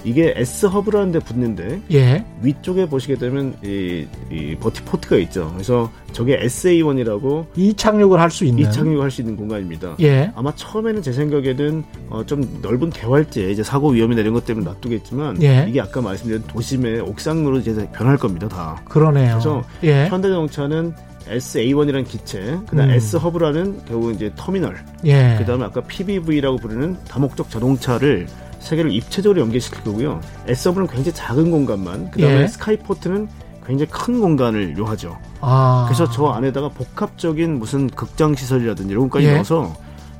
이게 0.03 0.33
S 0.35 0.67
허브라는 0.67 1.11
데 1.11 1.19
붙는데 1.19 1.81
예. 1.91 2.23
위쪽에 2.41 2.87
보시게 2.87 3.15
되면 3.15 3.55
이, 3.63 4.05
이 4.31 4.55
버티 4.55 4.83
포트가 4.83 5.17
있죠. 5.17 5.51
그래서 5.53 5.91
저게 6.13 6.39
SA1이라고 6.39 7.45
이 7.55 7.73
착륙을 7.73 8.19
할 8.19 8.31
수 8.31 8.45
있는 8.45 8.63
이 8.63 8.71
착륙을 8.71 9.01
할수 9.01 9.21
있는 9.21 9.35
공간입니다. 9.35 9.95
예. 10.01 10.31
아마 10.35 10.53
처음에는 10.55 11.01
제 11.01 11.11
생각에는 11.11 11.83
어, 12.09 12.23
좀 12.25 12.59
넓은 12.61 12.89
개활제 12.89 13.51
이제 13.51 13.63
사고 13.63 13.89
위험이나 13.89 14.21
이런 14.21 14.33
것 14.33 14.45
때문에 14.45 14.65
놔두겠지만 14.65 15.41
예. 15.41 15.65
이게 15.67 15.81
아까 15.81 16.01
말씀드린 16.01 16.43
도심의 16.47 17.01
옥상으로 17.01 17.57
이제 17.57 17.73
변할 17.93 18.17
겁니다. 18.17 18.47
다. 18.47 18.81
그러네요. 18.85 19.29
그래서 19.31 19.63
예. 19.83 20.07
현대자동차는 20.07 20.93
SA1이라는 21.27 22.07
기체, 22.07 22.57
그다음 22.69 22.89
음. 22.89 22.91
S 22.91 23.17
허브라는 23.17 23.81
결국 23.85 24.13
이제 24.13 24.31
터미널, 24.35 24.77
예. 25.05 25.35
그다음에 25.39 25.65
아까 25.65 25.81
PBV라고 25.81 26.57
부르는 26.57 26.97
다목적 27.07 27.49
자동차를 27.49 28.27
세 28.67 28.75
개를 28.75 28.91
입체적으로 28.91 29.39
연계시킬 29.39 29.81
거고요. 29.83 30.19
S서브는 30.45 30.87
굉장히 30.87 31.15
작은 31.15 31.51
공간만, 31.51 32.11
그 32.11 32.19
다음에 32.19 32.41
예. 32.41 32.47
스카이포트는 32.47 33.29
굉장히 33.65 33.89
큰 33.89 34.19
공간을 34.19 34.77
요하죠. 34.77 35.17
아. 35.39 35.85
그래서 35.87 36.09
저 36.11 36.27
안에다가 36.27 36.67
복합적인 36.69 37.59
무슨 37.59 37.87
극장 37.87 38.35
시설이라든지 38.35 38.91
이런 38.91 39.03
것까지 39.03 39.27
예. 39.27 39.35
넣어서 39.35 39.73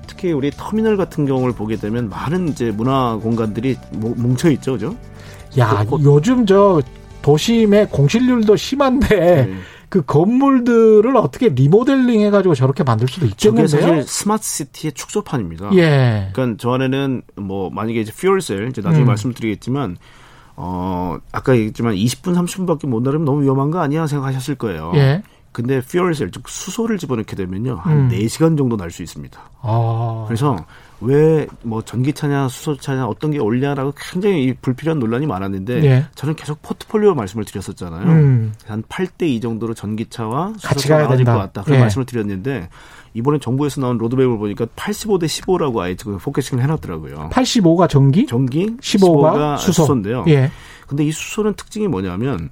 특히 0.07 0.31
우리 0.31 0.49
터미널 0.49 0.95
같은 0.95 1.25
경우를 1.25 1.53
보게 1.53 1.75
되면 1.75 2.07
많은 2.07 2.47
이제 2.47 2.71
문화 2.71 3.17
공간들이 3.17 3.75
뭉쳐 3.91 4.49
있죠, 4.51 4.73
그죠? 4.73 4.95
야, 5.57 5.85
그, 5.89 5.97
요즘 6.03 6.45
저 6.45 6.81
도심의 7.21 7.89
공실률도 7.89 8.55
심한데 8.55 9.45
네. 9.45 9.53
그 9.89 10.01
건물들을 10.03 11.15
어떻게 11.15 11.49
리모델링 11.49 12.21
해가지고 12.21 12.55
저렇게 12.55 12.83
만들 12.83 13.07
수도 13.07 13.25
있겠는데요. 13.25 13.67
저게 13.67 13.81
사실 13.83 14.03
스마트 14.03 14.43
시티의 14.43 14.91
축소판입니다. 14.93 15.69
예. 15.75 16.29
그러니까 16.33 16.57
저 16.59 16.71
안에는 16.73 17.21
뭐 17.37 17.69
만약에 17.69 18.01
이제 18.01 18.11
퓨얼셀 18.11 18.67
이제 18.69 18.81
나중에 18.81 19.05
음. 19.05 19.07
말씀드리겠지만 19.07 19.97
어 20.57 21.17
아까 21.31 21.53
얘기했지만 21.53 21.95
20분 21.95 22.35
30분밖에 22.35 22.87
못 22.87 23.01
날면 23.01 23.25
너무 23.25 23.43
위험한 23.43 23.71
거 23.71 23.79
아니야 23.79 24.07
생각하셨을 24.07 24.55
거예요. 24.55 24.91
예. 24.95 25.23
근데 25.53 25.79
fuel 25.81 26.06
cell 26.06 26.31
즉 26.31 26.49
수소를 26.49 26.97
집어넣게 26.97 27.35
되면요 27.35 27.75
한 27.77 27.97
음. 27.97 28.09
4시간 28.09 28.57
정도 28.57 28.75
날 28.75 28.91
수 28.91 29.03
있습니다. 29.03 29.39
아. 29.61 30.25
그래서 30.27 30.57
왜 31.01 31.47
뭐 31.61 31.81
전기차냐 31.81 32.47
수소차냐 32.47 33.05
어떤 33.07 33.31
게 33.31 33.39
옳냐라고 33.39 33.93
굉장히 33.95 34.55
불필요한 34.61 34.99
논란이 34.99 35.25
많았는데 35.27 35.83
예. 35.83 36.05
저는 36.15 36.35
계속 36.35 36.61
포트폴리오 36.61 37.13
말씀을 37.13 37.45
드렸었잖아요. 37.45 38.03
음. 38.07 38.53
한 38.65 38.83
8대 38.83 39.23
2 39.23 39.41
정도로 39.41 39.73
전기차와 39.73 40.53
수소차가 40.57 41.07
나눠질 41.07 41.25
것 41.25 41.33
같다. 41.33 41.63
그런 41.63 41.77
예. 41.77 41.81
말씀을 41.81 42.05
드렸는데 42.05 42.69
이번에 43.13 43.39
정부에서 43.39 43.81
나온 43.81 43.97
로드맵을 43.97 44.37
보니까 44.37 44.65
85대 44.75 45.25
15라고 45.25 45.79
아예 45.79 45.95
지금 45.95 46.17
focusing을 46.17 46.63
해놨더라고요. 46.63 47.29
85가 47.31 47.89
전기, 47.89 48.25
전기, 48.25 48.67
15가, 48.77 49.33
15가 49.33 49.57
수소. 49.57 49.83
수소인데요. 49.83 50.25
예. 50.29 50.51
근데 50.87 51.03
이 51.05 51.11
수소는 51.11 51.53
특징이 51.55 51.87
뭐냐면 51.87 52.49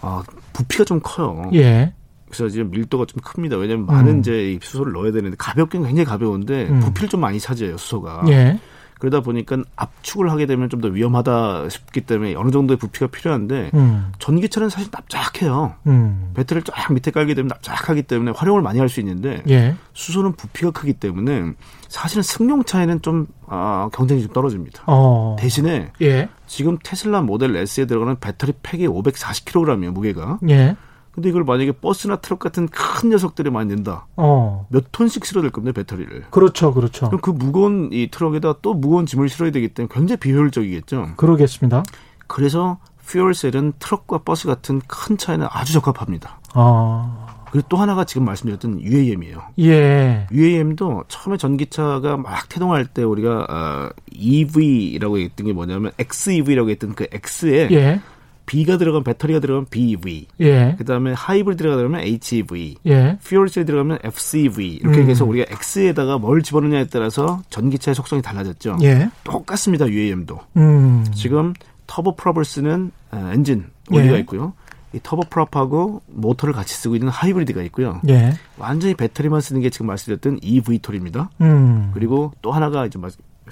아, 0.00 0.22
부피가 0.52 0.84
좀 0.84 1.00
커요. 1.02 1.50
예. 1.54 1.92
그래서 2.28 2.48
지금 2.48 2.70
밀도가 2.70 3.04
좀 3.06 3.20
큽니다. 3.22 3.56
왜냐하면 3.56 3.86
음. 3.88 3.92
많은 3.94 4.20
이제 4.20 4.58
수소를 4.62 4.92
넣어야 4.92 5.12
되는데 5.12 5.36
가볍긴 5.38 5.82
굉장히 5.84 6.04
가벼운데 6.04 6.68
음. 6.68 6.80
부피를 6.80 7.08
좀 7.08 7.20
많이 7.20 7.38
차지해요 7.40 7.76
수소가. 7.78 8.24
예. 8.28 8.58
그러다 8.98 9.20
보니까 9.20 9.58
압축을 9.76 10.30
하게 10.30 10.46
되면 10.46 10.70
좀 10.70 10.80
더 10.80 10.88
위험하다 10.88 11.68
싶기 11.68 12.00
때문에 12.00 12.34
어느 12.34 12.50
정도의 12.50 12.78
부피가 12.78 13.08
필요한데 13.08 13.72
음. 13.74 14.10
전기차는 14.18 14.70
사실 14.70 14.88
납작해요. 14.90 15.74
음. 15.86 16.30
배터리를 16.34 16.62
쫙 16.64 16.90
밑에 16.94 17.10
깔게 17.10 17.34
되면 17.34 17.48
납작하기 17.48 18.04
때문에 18.04 18.32
활용을 18.34 18.62
많이 18.62 18.78
할 18.78 18.88
수 18.88 19.00
있는데 19.00 19.42
예. 19.50 19.74
수소는 19.92 20.32
부피가 20.32 20.70
크기 20.70 20.94
때문에 20.94 21.52
사실은 21.88 22.22
승용차에는 22.22 23.02
좀 23.02 23.26
아, 23.46 23.90
경쟁이 23.92 24.22
좀 24.22 24.32
떨어집니다. 24.32 24.84
어. 24.86 25.36
대신에 25.38 25.92
예. 26.00 26.28
지금 26.46 26.78
테슬라 26.82 27.20
모델 27.20 27.54
S에 27.54 27.84
들어가는 27.84 28.16
배터리 28.18 28.54
팩이 28.62 28.86
540kg이에요 28.88 29.90
무게가. 29.90 30.38
예. 30.48 30.74
근데 31.16 31.30
이걸 31.30 31.44
만약에 31.44 31.72
버스나 31.72 32.16
트럭 32.16 32.38
같은 32.38 32.68
큰 32.68 33.08
녀석들이 33.08 33.48
많이 33.48 33.74
낸다. 33.74 34.06
어. 34.16 34.66
몇 34.68 34.92
톤씩 34.92 35.24
실어야 35.24 35.40
될 35.40 35.50
겁니다, 35.50 35.72
배터리를. 35.74 36.26
그렇죠, 36.30 36.74
그렇죠. 36.74 37.06
그럼 37.06 37.22
그 37.22 37.30
무거운 37.30 37.88
이 37.90 38.08
트럭에다 38.10 38.56
또 38.60 38.74
무거운 38.74 39.06
짐을 39.06 39.30
실어야 39.30 39.50
되기 39.50 39.68
때문에 39.68 39.92
굉장히 39.92 40.20
비효율적이겠죠. 40.20 41.14
그러겠습니다. 41.16 41.84
그래서 42.26 42.78
fuel 43.08 43.32
cell은 43.32 43.74
트럭과 43.78 44.18
버스 44.18 44.46
같은 44.46 44.82
큰 44.86 45.16
차에는 45.16 45.46
아주 45.50 45.72
적합합니다. 45.72 46.38
아. 46.52 47.44
그리고 47.50 47.66
또 47.70 47.78
하나가 47.78 48.04
지금 48.04 48.26
말씀드렸던 48.26 48.82
UAM이에요. 48.82 49.42
예. 49.60 50.26
UAM도 50.30 51.04
처음에 51.08 51.38
전기차가 51.38 52.18
막 52.18 52.46
태동할 52.50 52.84
때 52.84 53.02
우리가 53.02 53.46
어, 53.48 53.88
EV라고 54.12 55.18
했던 55.18 55.46
게 55.46 55.54
뭐냐면 55.54 55.92
XEV라고 55.98 56.68
했던 56.68 56.94
그 56.94 57.06
X에 57.10 57.68
예. 57.70 58.00
B가 58.46 58.78
들어간 58.78 59.02
배터리가 59.02 59.40
들어가면 59.40 59.66
BEV. 59.70 60.28
예. 60.40 60.76
그다음에 60.78 61.12
하이브리드가 61.12 61.76
들어가면 61.76 62.00
HEV. 62.00 62.76
예. 62.86 63.18
퓨얼셀이 63.24 63.66
들어가면 63.66 63.98
FCV. 64.04 64.74
이렇게 64.74 65.00
음. 65.00 65.10
해서 65.10 65.24
우리가 65.24 65.46
X에다가 65.50 66.18
뭘 66.18 66.42
집어넣냐에 66.42 66.86
따라서 66.86 67.42
전기차의 67.50 67.94
속성이 67.94 68.22
달라졌죠. 68.22 68.78
예. 68.82 69.10
똑같습니다. 69.24 69.88
UAM도. 69.88 70.38
음. 70.56 71.04
지금 71.12 71.52
터보 71.88 72.16
프롭을 72.16 72.44
쓰는 72.44 72.92
어, 73.10 73.30
엔진 73.32 73.66
원리가 73.90 74.14
예. 74.14 74.20
있고요. 74.20 74.54
이 74.92 75.00
터보 75.02 75.24
프롭하고 75.28 76.02
모터를 76.06 76.54
같이 76.54 76.74
쓰고 76.74 76.94
있는 76.94 77.08
하이브리드가 77.08 77.62
있고요. 77.64 78.00
예. 78.08 78.32
완전히 78.58 78.94
배터리만 78.94 79.40
쓰는 79.40 79.60
게 79.60 79.70
지금 79.70 79.86
말씀드렸던 79.86 80.38
EV톨입니다. 80.42 81.30
음. 81.40 81.90
그리고 81.94 82.32
또 82.42 82.52
하나가 82.52 82.86
이제 82.86 82.98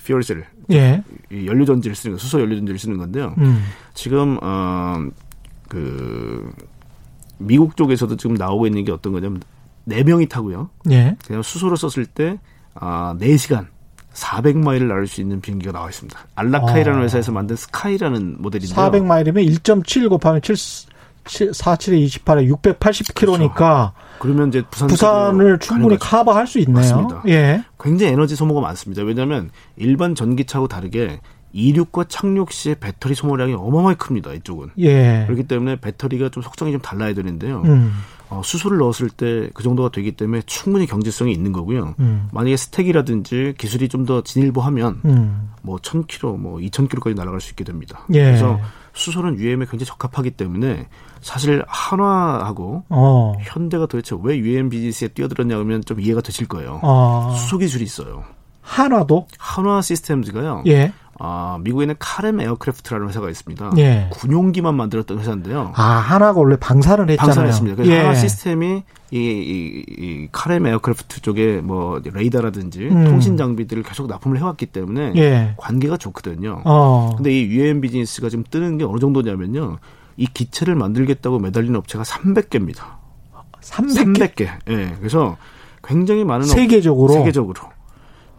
퓨얼셀 0.06 0.44
예. 0.72 1.02
연료 1.32 1.64
전지를 1.64 1.94
쓰는 1.94 2.16
거, 2.16 2.18
수소 2.18 2.40
연료 2.40 2.56
전지를 2.56 2.78
쓰는 2.78 2.96
건데요. 2.96 3.34
음. 3.38 3.64
지금 3.94 4.38
어그 4.40 6.52
미국 7.38 7.76
쪽에서도 7.76 8.16
지금 8.16 8.34
나오고 8.34 8.66
있는 8.66 8.84
게 8.84 8.92
어떤 8.92 9.12
거냐면 9.12 9.42
네 9.84 10.02
명이 10.02 10.28
타고요. 10.28 10.70
예. 10.90 11.16
그냥 11.26 11.42
수소를 11.42 11.76
썼을 11.76 12.06
때 12.06 12.38
아, 12.74 13.14
4시간 13.20 13.66
400마일을 14.14 14.86
날을 14.86 15.06
수 15.06 15.20
있는 15.20 15.40
비행기가 15.40 15.72
나와 15.72 15.88
있습니다. 15.88 16.18
알라카이라는 16.36 17.00
아. 17.00 17.02
회사에서 17.02 17.32
만든 17.32 17.56
스카이라는 17.56 18.36
모델인데요. 18.38 18.76
400마일이면 18.76 19.62
1.7 19.62 20.08
곱하면 20.08 20.40
7 20.40 20.56
47에 21.24 22.06
28에 22.06 22.50
680km니까 22.78 23.54
그렇죠. 23.54 23.92
그러면 24.18 24.48
이제 24.48 24.62
부산 24.70 24.88
부산을 24.88 25.58
충분히 25.58 25.98
커버할 25.98 26.46
수 26.46 26.58
있네요. 26.60 26.76
맞습니다. 26.76 27.22
예. 27.28 27.64
굉장히 27.80 28.12
에너지 28.12 28.36
소모가 28.36 28.60
많습니다. 28.60 29.02
왜냐하면 29.02 29.50
일반 29.76 30.14
전기차하고 30.14 30.68
다르게 30.68 31.20
이륙과 31.52 32.04
착륙 32.08 32.50
시에 32.52 32.74
배터리 32.74 33.14
소모량이 33.14 33.54
어마어마하게 33.54 33.96
큽니다. 33.96 34.32
이쪽은. 34.32 34.70
예. 34.78 35.24
그렇기 35.26 35.44
때문에 35.44 35.76
배터리가 35.76 36.28
좀 36.30 36.42
속성이 36.42 36.72
좀 36.72 36.80
달라야 36.80 37.14
되는데요. 37.14 37.62
음. 37.64 37.92
어, 38.30 38.40
수소를 38.42 38.78
넣었을 38.78 39.10
때 39.10 39.48
그 39.54 39.62
정도가 39.62 39.90
되기 39.90 40.12
때문에 40.12 40.42
충분히 40.46 40.86
경제성이 40.86 41.32
있는 41.32 41.52
거고요. 41.52 41.94
음. 42.00 42.28
만약에 42.32 42.56
스택이라든지 42.56 43.54
기술이 43.58 43.88
좀 43.88 44.04
더 44.06 44.22
진일보하면 44.22 45.00
음. 45.04 45.50
뭐 45.62 45.76
1000km, 45.78 46.38
뭐 46.38 46.58
2000km까지 46.58 47.14
날아갈 47.14 47.40
수 47.40 47.50
있게 47.50 47.62
됩니다. 47.64 48.04
예. 48.12 48.24
그래서 48.24 48.58
수소는 48.94 49.38
UM에 49.38 49.66
굉장히 49.66 49.86
적합하기 49.86 50.32
때문에 50.32 50.88
사실 51.20 51.64
한화하고 51.66 52.84
어. 52.88 53.34
현대가 53.40 53.86
도대체 53.86 54.16
왜 54.22 54.38
UM 54.38 54.70
비즈니스에 54.70 55.08
뛰어들었냐 55.08 55.58
하면 55.58 55.84
좀 55.84 56.00
이해가 56.00 56.20
되실 56.20 56.46
거예요. 56.46 56.80
어. 56.82 57.34
수소 57.36 57.58
기술이 57.58 57.84
있어요. 57.84 58.24
한화도? 58.62 59.26
한화 59.38 59.82
시스템즈가요. 59.82 60.64
예. 60.66 60.92
아, 61.18 61.58
미국에 61.62 61.84
있는 61.84 61.94
카렘 61.98 62.40
에어크래프트라는 62.40 63.08
회사가 63.08 63.30
있습니다. 63.30 63.72
예. 63.78 64.08
군용기만 64.10 64.74
만들었던 64.74 65.18
회사인데요. 65.18 65.72
아, 65.74 65.82
한화가 65.82 66.40
원래 66.40 66.56
방산을 66.56 67.02
했잖아요. 67.08 67.26
방산을 67.26 67.48
했습니다. 67.48 67.76
그래서 67.76 67.92
예. 67.92 67.98
한화 67.98 68.14
시스템이 68.14 68.82
이, 69.10 69.18
이, 69.18 69.84
이 69.88 70.28
카렘 70.32 70.66
에어크래프트 70.66 71.20
쪽에 71.22 71.60
뭐 71.60 72.00
레이더라든지 72.04 72.88
음. 72.88 73.04
통신 73.04 73.36
장비들을 73.36 73.82
계속 73.84 74.08
납품을 74.08 74.38
해왔기 74.38 74.66
때문에 74.66 75.12
예. 75.16 75.54
관계가 75.56 75.96
좋거든요. 75.96 76.62
어. 76.64 77.12
근데 77.16 77.30
이 77.30 77.44
UAM 77.44 77.80
비즈니스가 77.80 78.28
지금 78.28 78.44
뜨는 78.50 78.78
게 78.78 78.84
어느 78.84 78.98
정도냐면요. 78.98 79.78
이 80.16 80.26
기체를 80.26 80.74
만들겠다고 80.74 81.38
매달리는 81.38 81.76
업체가 81.76 82.04
300개입니다. 82.04 82.82
300개? 83.60 84.34
300개. 84.34 84.48
예. 84.70 84.94
그래서 84.98 85.36
굉장히 85.82 86.24
많은 86.24 86.46
세계적으로 86.46 87.12
업, 87.12 87.18
세계적으로 87.18 87.60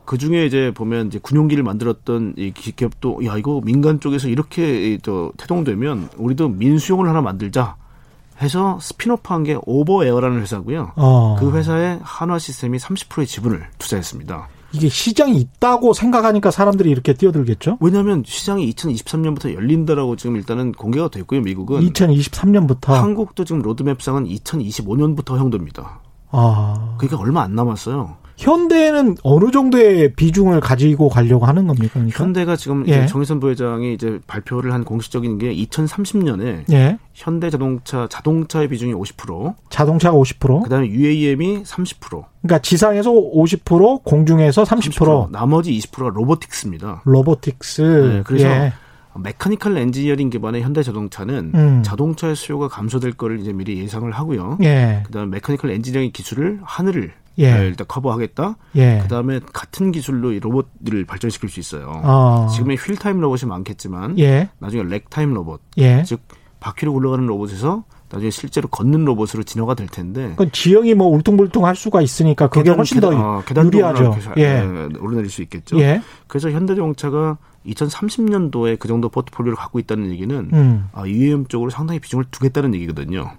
그 0.06 0.18
중에 0.18 0.46
이제 0.46 0.72
보면 0.74 1.08
이제 1.08 1.20
군용기를 1.20 1.64
만들었던 1.64 2.36
이 2.38 2.52
기업도 2.52 3.26
야 3.26 3.38
이거 3.38 3.62
민간 3.64 4.00
쪽에서 4.00 4.28
이렇게 4.28 4.98
저 5.02 5.32
태동되면 5.38 6.10
우리도 6.18 6.50
민수용을 6.50 7.08
하나 7.08 7.22
만들자 7.22 7.76
해서 8.42 8.78
spin-off한 8.82 9.44
게 9.44 9.58
오버에어라는 9.66 10.42
회사고요. 10.42 10.92
어. 10.96 11.38
그 11.40 11.52
회사에 11.52 12.00
한화 12.02 12.38
시스템이 12.38 12.78
30%의 12.78 13.26
지분을 13.28 13.66
투자했습니다. 13.78 14.50
이게 14.74 14.90
시장이 14.90 15.38
있다고 15.38 15.94
생각하니까 15.94 16.52
사람들이 16.52 16.90
이렇게 16.90 17.14
뛰어들겠죠? 17.14 17.78
왜냐하면 17.80 18.24
시장이 18.26 18.70
2023년부터 18.74 19.54
열린다라고 19.54 20.18
지금 20.18 20.36
일단은 20.36 20.74
공개가 20.74 21.08
됐고요, 21.08 21.42
미국은. 21.42 21.80
2023년부터. 21.80 22.90
한국도 22.90 23.46
지금 23.46 23.62
로드맵상은 23.62 24.26
2025년부터 24.26 25.30
허용됩니다. 25.32 26.02
아. 26.32 26.96
그러니까 26.98 27.22
얼마 27.22 27.44
안 27.44 27.56
남았어요. 27.56 28.18
현대는 28.38 29.16
어느 29.24 29.52
정도의 29.52 30.14
비중을 30.14 30.60
가지고 30.60 31.10
가려고 31.10 31.46
하는 31.46 31.68
겁니까? 31.68 31.94
그러니까? 31.94 32.24
현대가 32.24 32.56
지금 32.56 32.88
예. 32.88 33.06
정의선 33.06 33.40
부회장이 33.40 33.94
이제 33.94 34.20
발표를 34.28 34.74
한 34.74 34.84
공식적인 34.84 35.38
게 35.38 35.54
2030년에 35.56 36.72
예. 36.72 36.98
현대 37.14 37.50
자동차 37.50 38.08
자동차의 38.10 38.68
비중이 38.68 38.94
50%, 38.94 39.56
자동차가 39.70 40.18
50%, 40.18 40.64
그다음에 40.64 40.88
UAM이 40.88 41.64
30%. 41.64 42.24
그러니까 42.42 42.60
지상에서 42.60 43.12
50%, 43.12 44.04
공중에서 44.04 44.64
30%, 44.64 44.92
30% 44.92 45.32
나머지 45.32 45.72
20%가 45.72 46.10
robotics입니다. 46.10 47.02
robotics. 47.06 47.82
네, 47.82 48.24
그래서 48.26 48.48
예. 48.48 48.74
mechanical 49.18 49.78
engineering 49.78 50.30
기반의 50.30 50.62
현대 50.62 50.84
자동차는 50.84 51.52
음. 51.56 51.84
자동차의 51.84 52.36
수요가 52.36 52.68
감소될 52.68 53.14
거를 53.14 53.40
이제 53.40 53.54
미리 53.54 53.80
예상을 53.80 54.12
하고요. 54.12 54.58
예. 54.62 55.04
그다음에 55.06 55.30
mechanical 55.32 55.72
engineering 55.72 56.12
기술을 56.12 56.60
하늘을 56.64 57.14
예. 57.38 57.54
네, 57.54 57.68
일단 57.68 57.86
커버하겠다. 57.88 58.56
예. 58.76 59.00
그다음에 59.04 59.40
같은 59.54 59.92
기술로 59.92 60.32
이 60.32 60.40
로봇들을 60.40 61.06
발전시킬 61.06 61.50
수 61.50 61.60
있어요. 61.60 62.02
어. 62.04 62.48
지금의 62.54 62.78
wheel 62.78 62.96
type 62.96 63.20
로봇이 63.20 63.48
많겠지만 63.50 64.18
예. 64.20 64.50
나중에 64.60 64.84
leg 64.84 65.10
type 65.10 65.34
로봇, 65.34 65.62
예. 65.78 66.04
즉 66.04 66.22
바퀴로 66.60 66.94
굴러가는 66.94 67.26
로봇에서 67.26 67.84
나중에 68.10 68.30
실제로 68.30 68.68
걷는 68.70 69.04
로봇으로 69.06 69.44
진화가 69.44 69.74
될 69.74 69.88
텐데. 69.88 70.34
그 70.38 70.50
지형이 70.52 70.94
뭐 70.94 71.08
울퉁불퉁할 71.08 71.76
수가 71.76 72.02
있으니까 72.02 72.48
그게 72.48 72.64
계단, 72.64 72.78
훨씬 72.78 73.00
더 73.00 73.10
어, 73.10 73.44
유리하죠. 73.50 74.16
예. 74.38 74.62
네, 74.62 74.90
오르내릴 75.00 75.30
수 75.30 75.42
있겠죠. 75.42 75.80
예. 75.80 76.02
그래서 76.28 76.50
현대자동차가 76.52 77.38
2030년도에 77.68 78.78
그 78.80 78.88
정도 78.88 79.10
포트폴리오를 79.10 79.56
갖고 79.56 79.80
있다는 79.80 80.12
얘기는 80.12 80.50
음. 80.54 80.88
아, 80.94 81.06
UAM 81.08 81.48
쪽으로 81.48 81.70
상당히 81.72 82.00
비중을 82.00 82.26
두겠다는 82.32 82.76
얘기거든요. 82.76 83.32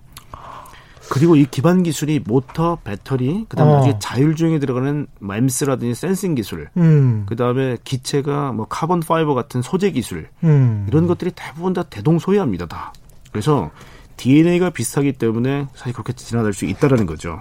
그리고 1.08 1.36
이 1.36 1.46
기반 1.50 1.82
기술이 1.82 2.20
모터, 2.24 2.78
배터리, 2.84 3.44
그다음에 3.48 3.72
어. 3.72 3.76
나중에 3.76 3.98
자율주행에 3.98 4.58
들어가는 4.58 5.06
MEMS라든지 5.20 5.94
sensing 5.94 6.35
기술, 6.34 6.68
음. 6.76 7.24
그다음에 7.26 7.76
기체가 7.84 8.52
뭐 8.52 8.66
carbon 8.68 9.00
fiber 9.00 9.35
같은 9.34 9.62
소재 9.62 9.90
기술 9.90 10.28
음. 10.44 10.86
이런 10.88 11.06
것들이 11.06 11.30
대부분 11.34 11.72
다 11.72 11.82
대동소이합니다. 11.84 12.66
다. 12.66 12.92
그래서 13.30 13.70
DNA가 14.16 14.70
비슷하기 14.70 15.12
때문에 15.12 15.66
사실 15.74 15.92
그렇게 15.92 16.12
진화될 16.14 16.54
수 16.54 16.64
있다라는 16.64 17.04
거죠. 17.06 17.38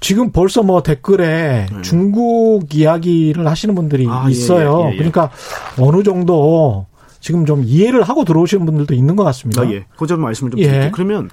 지금 0.00 0.32
벌써 0.32 0.62
뭐 0.62 0.82
댓글에 0.82 1.66
네. 1.70 1.82
중국 1.82 2.74
이야기를 2.74 3.46
하시는 3.46 3.74
분들이 3.74 4.06
아, 4.08 4.24
예, 4.26 4.32
있어요. 4.32 4.82
예, 4.86 4.88
예, 4.88 4.92
예, 4.92 4.96
그러니까 4.96 5.30
어느 5.78 6.02
정도 6.02 6.86
지금 7.20 7.44
좀 7.46 7.62
이해를 7.64 8.02
하고 8.02 8.24
들어오시는 8.24 8.66
분들도 8.66 8.94
있는 8.94 9.16
것 9.16 9.24
같습니다. 9.24 9.62
아, 9.62 9.70
예. 9.72 9.84
그 9.96 10.06
점 10.06 10.20
말씀을 10.20 10.50
좀 10.50 10.60
드릴게요. 10.60 10.82
예. 10.84 10.90
그러면 10.92 11.30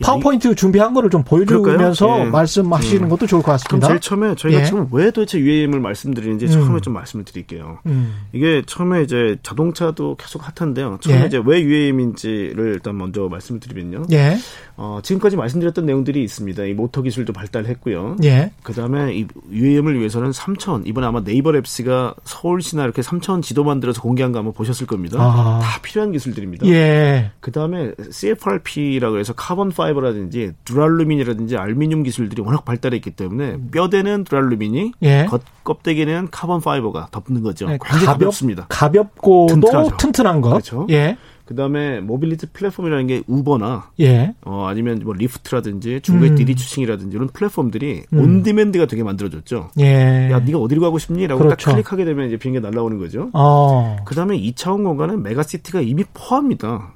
파워포인트 0.00 0.48
야, 0.48 0.54
준비한 0.54 0.94
거를 0.94 1.10
좀 1.10 1.22
보여주면서 1.22 2.20
예. 2.20 2.24
말씀하시는 2.24 3.04
음. 3.04 3.08
것도 3.08 3.26
좋을 3.26 3.42
것 3.42 3.52
같습니다. 3.52 3.86
그럼 3.86 3.88
제일 3.88 4.00
처음에 4.00 4.34
저희가 4.34 4.60
예. 4.60 4.64
지금 4.64 4.88
왜 4.90 5.10
도대체 5.10 5.38
UAM을 5.38 5.80
말씀드리는지 5.80 6.46
음. 6.46 6.50
처음에 6.50 6.80
좀 6.80 6.94
말씀을 6.94 7.24
드릴게요. 7.24 7.78
음. 7.86 8.14
이게 8.32 8.62
처음에 8.66 9.02
이제 9.02 9.36
자동차도 9.42 10.16
계속 10.16 10.42
핫한데요. 10.44 10.98
처음에 11.00 11.22
예. 11.22 11.26
이제 11.26 11.40
왜 11.44 11.60
UAM인지를 11.62 12.74
일단 12.74 12.96
먼저 12.96 13.28
말씀을 13.28 13.60
드리면요. 13.60 14.06
예. 14.12 14.36
어, 14.76 14.98
지금까지 15.02 15.36
말씀드렸던 15.36 15.86
내용들이 15.86 16.22
있습니다. 16.24 16.64
이 16.64 16.74
모터 16.74 17.02
기술도 17.02 17.32
발달했고요. 17.32 18.16
예. 18.24 18.50
그다음에 18.62 19.14
이 19.14 19.26
UAM을 19.52 19.98
위해서는 19.98 20.30
3차원 20.30 20.86
이번에 20.86 21.06
아마 21.06 21.22
네이버 21.22 21.50
랩스가 21.50 22.16
서울시나 22.24 22.82
이렇게 22.82 23.02
3차원 23.02 23.42
지도 23.42 23.62
만들어서 23.62 24.02
공개한 24.02 24.32
거 24.32 24.38
한번 24.38 24.52
보셨을 24.54 24.86
겁니다. 24.86 25.18
아. 25.20 25.60
다 25.62 25.80
필요한 25.82 26.10
기술들입니다. 26.10 26.66
예. 26.66 27.30
그다음에 27.40 27.92
CFRP라고 28.10 29.18
해서 29.18 29.32
carbon 29.32 29.70
fiber라든지 29.70 30.52
두랄루민이라든지 30.64 31.56
알루미늄 31.56 32.02
기술들이 32.02 32.42
워낙 32.42 32.64
발달했기 32.64 33.10
때문에 33.12 33.58
뼈대는 33.70 34.24
두랄루민이 34.24 34.92
예. 35.02 35.26
겉 35.28 35.42
껍데기는 35.64 36.28
carbon 36.30 36.60
fiber가 36.60 37.08
덮는 37.10 37.42
거죠. 37.42 37.66
네, 37.66 37.78
굉장히 37.82 38.06
가볍, 38.06 38.18
가볍습니다. 38.20 38.66
가볍고도 38.68 39.54
튼튼하죠. 39.54 39.96
튼튼한 39.96 40.40
것. 40.40 40.50
그렇죠. 40.50 40.86
예. 40.90 41.16
그다음에 41.46 42.00
모빌리티 42.00 42.46
플랫폼이라는 42.52 43.06
게 43.06 43.22
우버나 43.26 43.90
예. 44.00 44.34
어 44.46 44.64
아니면 44.66 45.02
뭐 45.04 45.12
리프트라든지 45.12 46.00
중국의 46.02 46.30
음. 46.30 46.36
디디 46.36 46.54
추싱이라든지 46.56 47.14
이런 47.14 47.28
플랫폼들이 47.28 48.04
음. 48.12 48.18
on-demand가 48.18 48.86
되게 48.86 49.02
만들어졌죠. 49.02 49.70
예. 49.78 50.30
야, 50.30 50.40
네가 50.40 50.58
어디로 50.58 50.80
가고 50.80 50.98
싶니?라고 50.98 51.42
그렇죠. 51.42 51.56
딱 51.56 51.72
클릭하게 51.72 52.06
되면 52.06 52.28
이제 52.28 52.38
비행기 52.38 52.60
날라오는 52.60 52.98
거죠. 52.98 53.28
어. 53.34 53.96
그다음에 54.06 54.38
2차원 54.40 54.84
공간은 54.84 55.22
메가시티가 55.22 55.82
이미 55.82 56.04
포화입니다. 56.14 56.93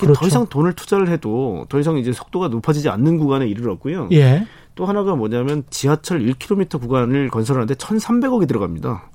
특히 0.00 0.06
그렇죠. 0.06 0.20
더 0.20 0.26
이상 0.26 0.46
돈을 0.46 0.72
투자를 0.72 1.08
해도 1.08 1.66
더 1.68 1.78
이상 1.78 1.98
이제 1.98 2.12
속도가 2.12 2.48
높아지지 2.48 2.88
않는 2.88 3.18
구간에 3.18 3.46
이르렀고요. 3.46 4.08
예. 4.12 4.46
또 4.74 4.86
하나가 4.86 5.14
뭐냐면 5.14 5.64
지하철 5.68 6.20
1km 6.20 6.80
구간을 6.80 7.28
건설하는데 7.28 7.74
1,300억이 7.74 8.48
들어갑니다. 8.48 9.10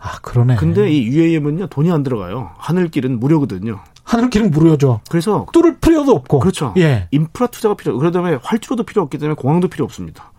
아, 0.00 0.18
그러네. 0.22 0.56
근데 0.56 0.90
이 0.90 1.06
UAM은요, 1.08 1.66
돈이 1.66 1.92
안 1.92 2.02
들어가요. 2.02 2.52
하늘길은 2.56 3.20
무료거든요. 3.20 3.80
하늘길은 4.04 4.50
무료죠. 4.50 5.02
그래서 5.10 5.46
뚫을 5.52 5.78
필요도 5.78 6.12
없고. 6.12 6.38
그렇죠. 6.38 6.72
예. 6.78 7.06
인프라 7.10 7.46
투자가 7.48 7.74
필요. 7.74 7.98
그러다음에 7.98 8.38
활주로도 8.42 8.84
필요 8.84 9.02
없기 9.02 9.18
때문에 9.18 9.34
공항도 9.34 9.68
필요 9.68 9.84
없습니다. 9.84 10.32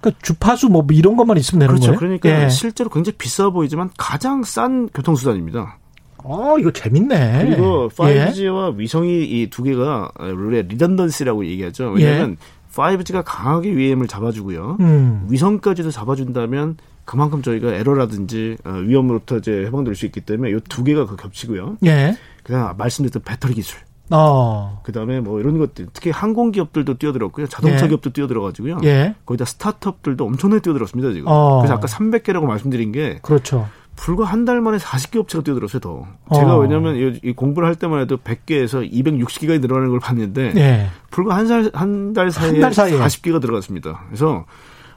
그러니까 0.00 0.20
주파수 0.22 0.68
뭐 0.68 0.84
이런 0.90 1.16
것만 1.16 1.38
있으면 1.38 1.60
되는 1.60 1.74
그렇죠. 1.74 1.86
거예요. 1.92 1.98
그러니까 1.98 2.44
예. 2.44 2.48
실제로 2.48 2.90
굉장히 2.90 3.16
비싸 3.16 3.50
보이지만 3.50 3.90
가장 3.96 4.42
싼 4.42 4.88
교통수단입니다. 4.88 5.78
어, 6.24 6.56
이거 6.58 6.70
재밌네. 6.70 7.44
그리고 7.46 7.88
5G와 7.90 8.74
예. 8.74 8.78
위성이 8.78 9.24
이 9.24 9.48
두 9.50 9.62
개가 9.62 10.10
룰의 10.18 10.64
리던던시라고 10.68 11.44
얘기하죠. 11.46 11.90
왜냐하면 11.90 12.36
예. 12.40 12.74
5G가 12.74 13.22
강하게 13.24 13.70
UAM을 13.70 14.08
잡아주고요. 14.08 14.78
음. 14.80 15.26
위성까지도 15.28 15.90
잡아준다면 15.92 16.76
그만큼 17.04 17.42
저희가 17.42 17.72
에러라든지 17.74 18.56
어, 18.64 18.70
위험으로부터 18.70 19.36
이제 19.38 19.64
해방될 19.66 19.94
수 19.94 20.06
있기 20.06 20.22
때문에 20.22 20.50
이 20.50 20.58
두 20.68 20.82
개가 20.82 21.06
그 21.06 21.16
겹치고요. 21.16 21.76
예. 21.86 22.16
그다음 22.42 22.76
말씀드렸던 22.76 23.22
배터리 23.24 23.54
기술. 23.54 23.78
어. 24.10 24.80
그다음에 24.84 25.20
뭐 25.20 25.40
이런 25.40 25.58
것들 25.58 25.86
특히 25.92 26.10
항공 26.10 26.50
기업들도 26.50 26.98
뛰어들었고요. 26.98 27.46
자동차 27.46 27.84
예. 27.84 27.88
기업도 27.88 28.12
뛰어들어 28.12 28.42
가지고요. 28.42 28.78
예. 28.84 29.14
거기다 29.24 29.44
스타트업들도 29.44 30.24
엄청나게 30.24 30.60
뛰어들었습니다, 30.62 31.12
지금. 31.12 31.26
어. 31.28 31.58
그래서 31.60 31.74
아까 31.74 31.86
300개라고 31.86 32.44
말씀드린 32.44 32.92
게 32.92 33.18
그렇죠. 33.22 33.66
불과 33.96 34.24
한 34.24 34.44
달 34.44 34.60
만에 34.60 34.76
40개 34.78 35.18
업체가 35.18 35.44
뛰어들었어요, 35.44 35.80
더. 35.80 36.06
제가 36.34 36.56
어. 36.56 36.58
왜냐면 36.58 36.94
하 36.94 37.18
이, 37.22 37.32
공부를 37.32 37.66
할 37.68 37.76
때만 37.76 38.00
해도 38.00 38.16
100개에서 38.18 38.90
260개가 38.92 39.60
늘어나는 39.60 39.90
걸 39.90 40.00
봤는데 40.00 40.52
예. 40.56 40.86
불과 41.10 41.36
한살한달 41.36 42.30
사이에, 42.30 42.50
한 42.52 42.60
달 42.60 42.74
사이에 42.74 42.98
40개가 42.98 43.40
들어갔습니다. 43.40 44.02
그래서 44.08 44.44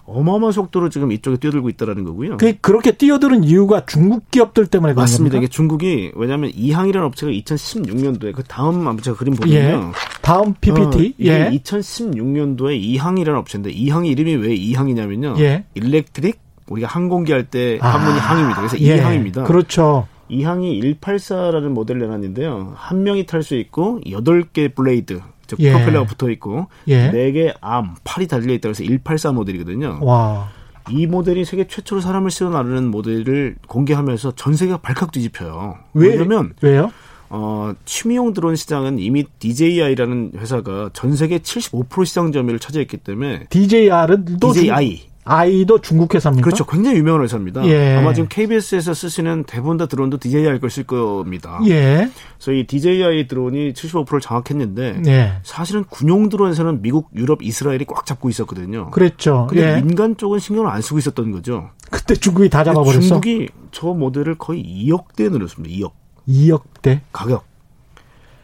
어마어마한 0.10 0.54
속도로 0.54 0.88
지금 0.90 1.12
이쪽에 1.12 1.36
뛰어들고 1.38 1.68
있다라는 1.70 2.06
거고요. 2.06 2.38
그 2.38 2.54
그렇게 2.62 2.94
뛰어드는 2.94 3.44
이유가 3.44 3.86
중국 3.86 4.32
기업들 4.32 4.66
때문에 4.68 4.94
그런 4.94 5.04
맞습니다. 5.04 5.34
겁니까? 5.34 5.46
이게 5.46 5.52
중국이 5.54 6.12
왜냐하면 6.16 6.50
이항이라는 6.56 7.06
업체가 7.08 7.32
2016년도에 7.34 8.34
그 8.34 8.42
다음 8.44 8.98
제가 9.02 9.18
그림 9.18 9.34
보면요. 9.36 9.56
예. 9.58 9.80
다음 10.22 10.54
PPT. 10.62 11.10
어, 11.10 11.14
예. 11.20 11.50
2016년도에 11.52 12.78
이항이라는 12.80 13.38
업체인데 13.40 13.70
이항 13.72 14.06
이름이 14.06 14.36
왜 14.36 14.54
이항이냐면요. 14.56 15.36
예. 15.40 15.66
electric 15.74 16.40
우리가 16.68 16.88
항공기 16.88 17.32
할 17.32 17.44
때 17.50 17.78
한문이 17.82 18.20
아, 18.20 18.22
항입니다. 18.22 18.58
그래서 18.58 18.80
예. 18.80 18.96
이항입니다. 18.98 19.44
그렇죠. 19.44 20.08
이항이 20.30 20.82
184라는 20.82 21.70
모델을 21.70 22.02
내놨는데요. 22.02 22.74
한 22.76 23.04
명이 23.04 23.26
탈 23.26 23.44
수 23.44 23.56
있고 23.56 24.02
8개 24.06 24.76
blade 24.76 25.22
즉 25.48 25.60
예. 25.62 25.72
프로펠러가 25.72 26.06
붙어 26.06 26.30
있고 26.32 26.68
예. 26.90 27.10
4개 27.12 27.54
암, 27.62 27.96
팔이 28.04 28.28
달려 28.28 28.54
있다 28.54 28.70
그래서 28.70 28.84
184 28.84 29.32
모델이거든요. 29.32 30.00
와. 30.02 30.50
이 30.90 31.06
모델이 31.06 31.44
세계 31.46 31.68
최초로 31.68 32.02
사람을 32.02 32.32
실어 32.32 32.50
나르는 32.50 32.90
모델을 32.92 33.56
공개하면서 33.68 34.34
전 34.36 34.54
세계가 34.54 34.78
발칵 34.80 35.12
뒤집혀요. 35.12 35.76
왜? 35.94 36.10
왜냐면 36.10 36.54
왜요? 36.62 36.92
어, 37.30 37.74
취미용 37.84 38.34
드론 38.34 38.56
시장은 38.56 39.00
이미 39.00 39.26
DJI라는 39.40 40.32
회사가 40.38 40.90
전 40.94 41.16
세계 41.18 41.40
75% 41.40 42.06
시장 42.06 42.32
점유율을 42.32 42.60
차지했기 42.60 42.98
때문에 42.98 43.48
DJI는 43.50 44.38
또 44.40 44.54
DJI 44.54 45.08
아이도 45.28 45.82
중국 45.82 46.16
회사입니까? 46.16 46.44
그렇죠. 46.46 46.66
굉장히 46.66 46.98
유명한 46.98 47.24
회사입니다. 47.24 47.66
예. 47.68 47.96
아마 47.96 48.14
지금 48.14 48.28
KBS에서 48.30 48.94
쓰시는 48.94 49.44
대부분 49.44 49.78
다 49.78 49.86
드론도 49.86 50.18
DJI 50.20 50.60
걸 50.60 50.70
쓸 50.70 50.84
겁니다. 50.86 51.60
예. 51.68 52.10
그래서 52.38 52.52
이 52.54 52.66
DJI 52.66 53.28
드론이 53.28 53.74
75%를 53.74 54.22
장악했는데 54.22 55.02
예. 55.08 55.34
사실은 55.44 55.84
군용 55.84 56.30
드론에서는 56.30 56.82
미국, 56.82 57.10
유럽, 57.16 57.42
이스라엘이 57.42 57.86
꽉 57.86 58.06
잡고 58.06 58.30
있었거든요. 58.30 58.90
그랬죠. 58.92 59.48
근데 59.50 59.78
예. 59.78 59.82
민간 59.82 60.16
쪽은 60.18 60.40
신경을 60.40 60.70
안 60.70 60.82
쓰고 60.82 61.00
있었던 61.00 61.32
거죠. 61.32 61.70
그때 61.90 62.16
중국이 62.16 62.50
다 62.50 62.64
잡아버렸어. 62.64 63.02
중국이 63.02 63.50
저 63.72 63.88
모델을 63.88 64.36
거의 64.38 64.64
2억 64.64 65.16
대에 65.16 65.30
늘렸습니다. 65.30 65.76
2억. 65.76 65.92
2억 66.28 66.62
대? 66.82 67.02
가격. 67.12 67.46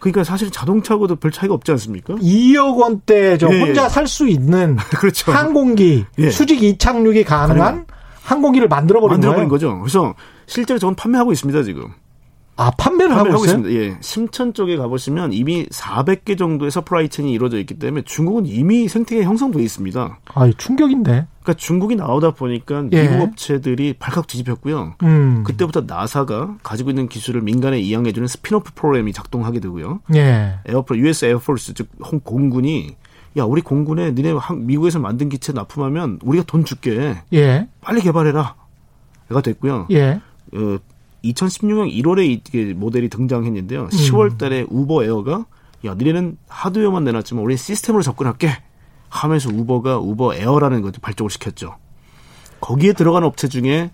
그러니까 0.04 0.26
사실 0.26 0.52
자동차하고도 0.52 1.16
별 1.16 1.32
차이가 1.32 1.54
없지 1.54 1.72
않습니까? 1.72 2.16
2억 2.16 2.78
원대 2.78 3.38
저 3.38 3.50
예. 3.54 3.62
혼자 3.62 3.88
살 3.88 4.06
수 4.06 4.28
있는 4.28 4.76
그렇죠. 5.00 5.32
항공기 5.32 6.04
예. 6.20 6.30
수직 6.30 6.62
이착륙이 6.62 7.24
가능한. 7.24 7.86
항공기를 8.22 8.68
만들어 8.68 9.00
버린 9.00 9.22
만들어 9.22 9.48
거죠. 9.48 9.80
그래서 9.80 10.14
실제로 10.46 10.78
저건 10.78 10.96
판매하고 10.96 11.32
있습니다 11.32 11.64
지금. 11.64 11.86
아, 12.58 12.70
판매를 12.78 13.16
하고, 13.16 13.32
하고 13.32 13.46
있습니다. 13.46 13.70
예. 13.72 13.98
심천 14.02 14.54
쪽에 14.54 14.76
가보시면 14.76 15.32
이미 15.32 15.66
400개 15.68 16.38
정도의 16.38 16.70
supply 16.70 17.08
chain이 17.08 17.32
이루어져 17.32 17.58
있기 17.60 17.80
때문에 17.80 18.04
중국은 18.06 18.46
이미 18.46 18.90
생태계 18.90 19.24
형성돼 19.24 19.64
있습니다. 19.64 20.20
아, 20.36 20.52
충격인데. 20.58 21.28
그러니까 21.44 21.54
중국이 21.54 21.96
나오다 21.96 22.32
보니까 22.32 22.86
예. 22.94 23.04
미국 23.04 23.22
업체들이 23.22 23.94
발칵 24.00 24.28
뒤집혔고요. 24.28 24.96
음. 25.04 25.44
그때부터 25.46 25.82
나사가 25.82 26.56
가지고 26.64 26.90
있는 26.90 27.08
기술을 27.10 27.42
민간에 27.42 27.80
이양해주는 27.80 28.28
스피노프 28.28 28.72
프로그램이 28.76 29.12
작동하게 29.12 29.60
되고요. 29.60 30.00
예. 30.16 30.56
에어포 30.66 30.98
US 30.98 31.26
에어포스 31.26 31.74
즉 31.74 31.90
공군이 32.24 32.96
야 33.38 33.44
우리 33.44 33.62
공군에 33.62 34.12
니네 34.12 34.34
미국에서 34.58 35.00
만든 35.00 35.28
기체 35.28 35.52
납품하면 35.52 36.20
우리가 36.24 36.46
돈 36.48 36.64
줄게. 36.64 37.18
예. 37.34 37.68
빨리 37.82 38.02
개발해라. 38.02 38.56
가 39.30 39.42
됐고요. 39.42 39.88
예. 39.92 40.22
어, 40.54 40.78
2016년 41.24 41.92
1월에 41.92 42.26
이게 42.30 42.74
모델이 42.74 43.10
등장했는데요. 43.10 43.88
10월 43.88 44.34
음. 44.34 44.38
달에 44.38 44.66
우버 44.70 45.04
에어가 45.04 45.46
야, 45.86 45.96
니네는 45.96 46.38
하드웨어만 46.48 47.04
내놨지만 47.04 47.44
우리 47.44 47.58
시스템으로 47.58 48.04
접근할게 48.04 48.50
하면서 49.14 49.50
우버가 49.54 50.00
우버 50.00 50.36
에어라는 50.36 50.82
것을 50.82 51.00
발족을 51.02 51.30
시켰죠. 51.30 51.76
거기에 52.60 52.94
들어간 52.94 53.24
업체 53.24 53.48
중에 53.48 53.92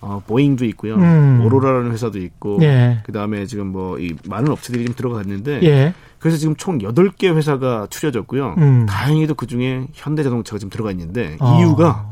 어, 0.00 0.20
보잉도 0.26 0.64
있고요. 0.66 0.94
음. 0.96 1.42
오로라라는 1.44 1.92
회사도 1.92 2.18
있고 2.18 2.58
예. 2.62 3.00
그다음에 3.04 3.46
지금 3.46 3.68
뭐 3.68 3.98
이 3.98 4.14
많은 4.28 4.50
업체들이 4.50 4.84
좀 4.86 4.94
들어갔는데 4.94 5.60
예. 5.62 5.94
그래서 6.18 6.38
지금 6.38 6.56
총 6.56 6.78
8개 6.78 7.34
회사가 7.36 7.86
추려졌고요. 7.90 8.54
음. 8.58 8.86
다행히도 8.86 9.34
그중에 9.34 9.86
현대자동차가 9.92 10.58
지금 10.58 10.70
들어가 10.70 10.90
있는데 10.90 11.36
어. 11.40 11.58
이유가 11.58 12.06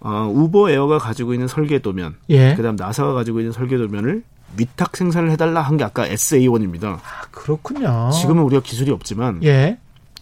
어, 0.00 0.30
우버 0.32 0.70
에어가 0.70 0.96
가지고 0.98 1.34
있는 1.34 1.46
설계도면, 1.46 2.14
예. 2.30 2.54
그다음 2.54 2.74
나사가 2.76 3.12
가지고 3.12 3.40
있는 3.40 3.52
설계도면을 3.52 4.22
위탁 4.56 4.96
생산을 4.96 5.30
해달라 5.30 5.60
한 5.60 5.76
게 5.76 5.84
아까 5.84 6.08
SA1입니다. 6.08 6.84
아, 6.94 7.00
그렇군요. 7.30 8.08
지금은 8.10 8.42
우리가 8.44 8.62
기술이 8.62 8.90
없지만 8.92 9.40
예. 9.44 9.78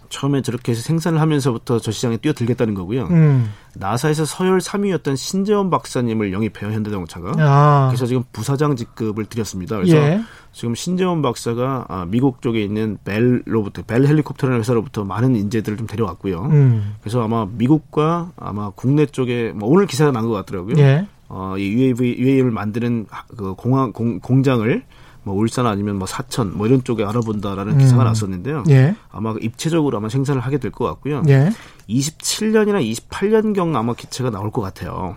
처음에 0.09 0.42
저렇게 0.42 0.73
해서 0.73 0.83
생산을 0.83 1.21
하면서부터 1.21 1.79
저 1.79 1.90
시장에 1.90 2.16
뛰어들겠다는 2.16 2.75
거고요. 2.75 3.05
음. 3.11 3.51
나사에서 3.75 4.25
서열 4.25 4.59
3위였던 4.59 5.16
신재원 5.16 5.71
박사님을 5.71 6.33
영입해요 6.33 6.73
현대자동차가. 6.73 7.33
아. 7.38 7.88
그래서 7.88 8.07
지금 8.07 8.25
부사장 8.33 8.75
직급을 8.77 9.27
드렸습니다. 9.27 9.77
그래서 9.77 9.97
예. 9.97 10.21
지금 10.53 10.75
신재원 10.75 11.23
박사가 11.23 11.87
아, 11.88 12.07
미국 12.09 12.42
쪽에 12.42 12.62
있는 12.62 12.99
벨로부터 13.05 13.83
벨 13.83 14.07
헬리콥터라는 14.07 14.61
회사로부터 14.61 15.05
많은 15.05 15.37
인재들을 15.37 15.79
좀 15.79 15.87
데려왔고요. 15.87 16.49
음. 16.51 16.94
그래서 17.01 17.23
아마 17.23 17.47
미국과 17.51 18.33
아마 18.37 18.71
국내 18.71 19.07
쪽에 19.07 19.53
뭐 19.55 19.68
오늘 19.68 19.87
기사가 19.87 20.11
난 20.12 20.25
것 20.27 20.33
같더라고요. 20.33 20.75
예. 20.79 21.07
어, 21.29 21.55
이 21.59 21.68
UAV, 21.68 22.16
UAV를 22.18 22.51
만드는 22.51 23.07
그 23.37 23.55
공항 23.55 23.92
공, 23.92 24.18
공장을 24.18 24.83
뭐 25.29 25.37
울산 25.37 25.67
아니면 25.67 25.97
뭐 25.97 26.07
사천 26.07 26.57
뭐 26.57 26.67
이런 26.67 26.83
쪽에 26.83 27.05
알아본다라는 27.05 27.75
음. 27.75 27.79
기사가 27.79 28.03
났었는데요. 28.05 28.64
예. 28.71 28.97
아마 29.11 29.35
입체적으로 29.41 29.99
아마 29.99 30.09
생산을 30.09 30.41
하게 30.41 30.57
될 30.59 30.71
것 30.73 30.85
같고요. 30.87 31.23
예. 31.29 31.51
27년이나 31.88 32.81
28년경 33.09 33.75
아마 33.77 33.95
기체가 33.95 34.31
나올 34.31 34.51
것 34.51 34.61
같아요. 34.62 35.17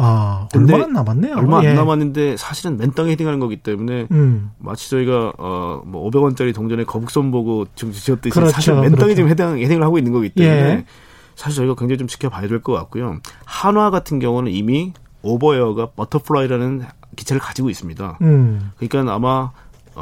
아, 0.00 0.48
얼마 0.54 0.84
안 0.84 0.92
남았네요. 0.92 1.34
얼마 1.36 1.62
예. 1.64 1.68
안 1.68 1.74
남았는데 1.74 2.36
사실은 2.36 2.76
맨 2.76 2.92
땅에 2.92 3.10
헤딩하는 3.12 3.40
거기 3.40 3.56
때문에 3.56 4.06
음. 4.12 4.50
마치 4.58 4.88
저희가 4.90 5.32
어뭐 5.38 6.10
500원짜리 6.10 6.54
동전에 6.54 6.84
거북선 6.84 7.30
보고 7.32 7.66
지금 7.74 7.92
지었듯이 7.92 8.32
그렇죠. 8.32 8.52
사실 8.52 8.74
맨 8.74 8.92
땅에 8.94 9.14
그렇죠. 9.14 9.14
지금 9.16 9.28
헤딩 9.30 9.58
헤딩을 9.64 9.82
하고 9.82 9.98
있는 9.98 10.12
거기 10.12 10.28
때문에 10.30 10.56
예. 10.70 10.84
사실 11.34 11.56
저희가 11.56 11.74
굉장히 11.74 11.98
좀 11.98 12.06
지켜봐야 12.08 12.46
될 12.46 12.60
것 12.62 12.72
같고요. 12.74 13.18
한화 13.44 13.90
같은 13.90 14.18
경우는 14.20 14.52
이미 14.52 14.92
Overair가 15.22 15.90
Butterfly라는 15.96 16.82
기체를 17.18 17.40
가지고 17.40 17.68
있습니다. 17.70 18.18
음. 18.22 18.72
그러니까 18.78 19.12
아마 19.14 19.28
어, 19.28 19.52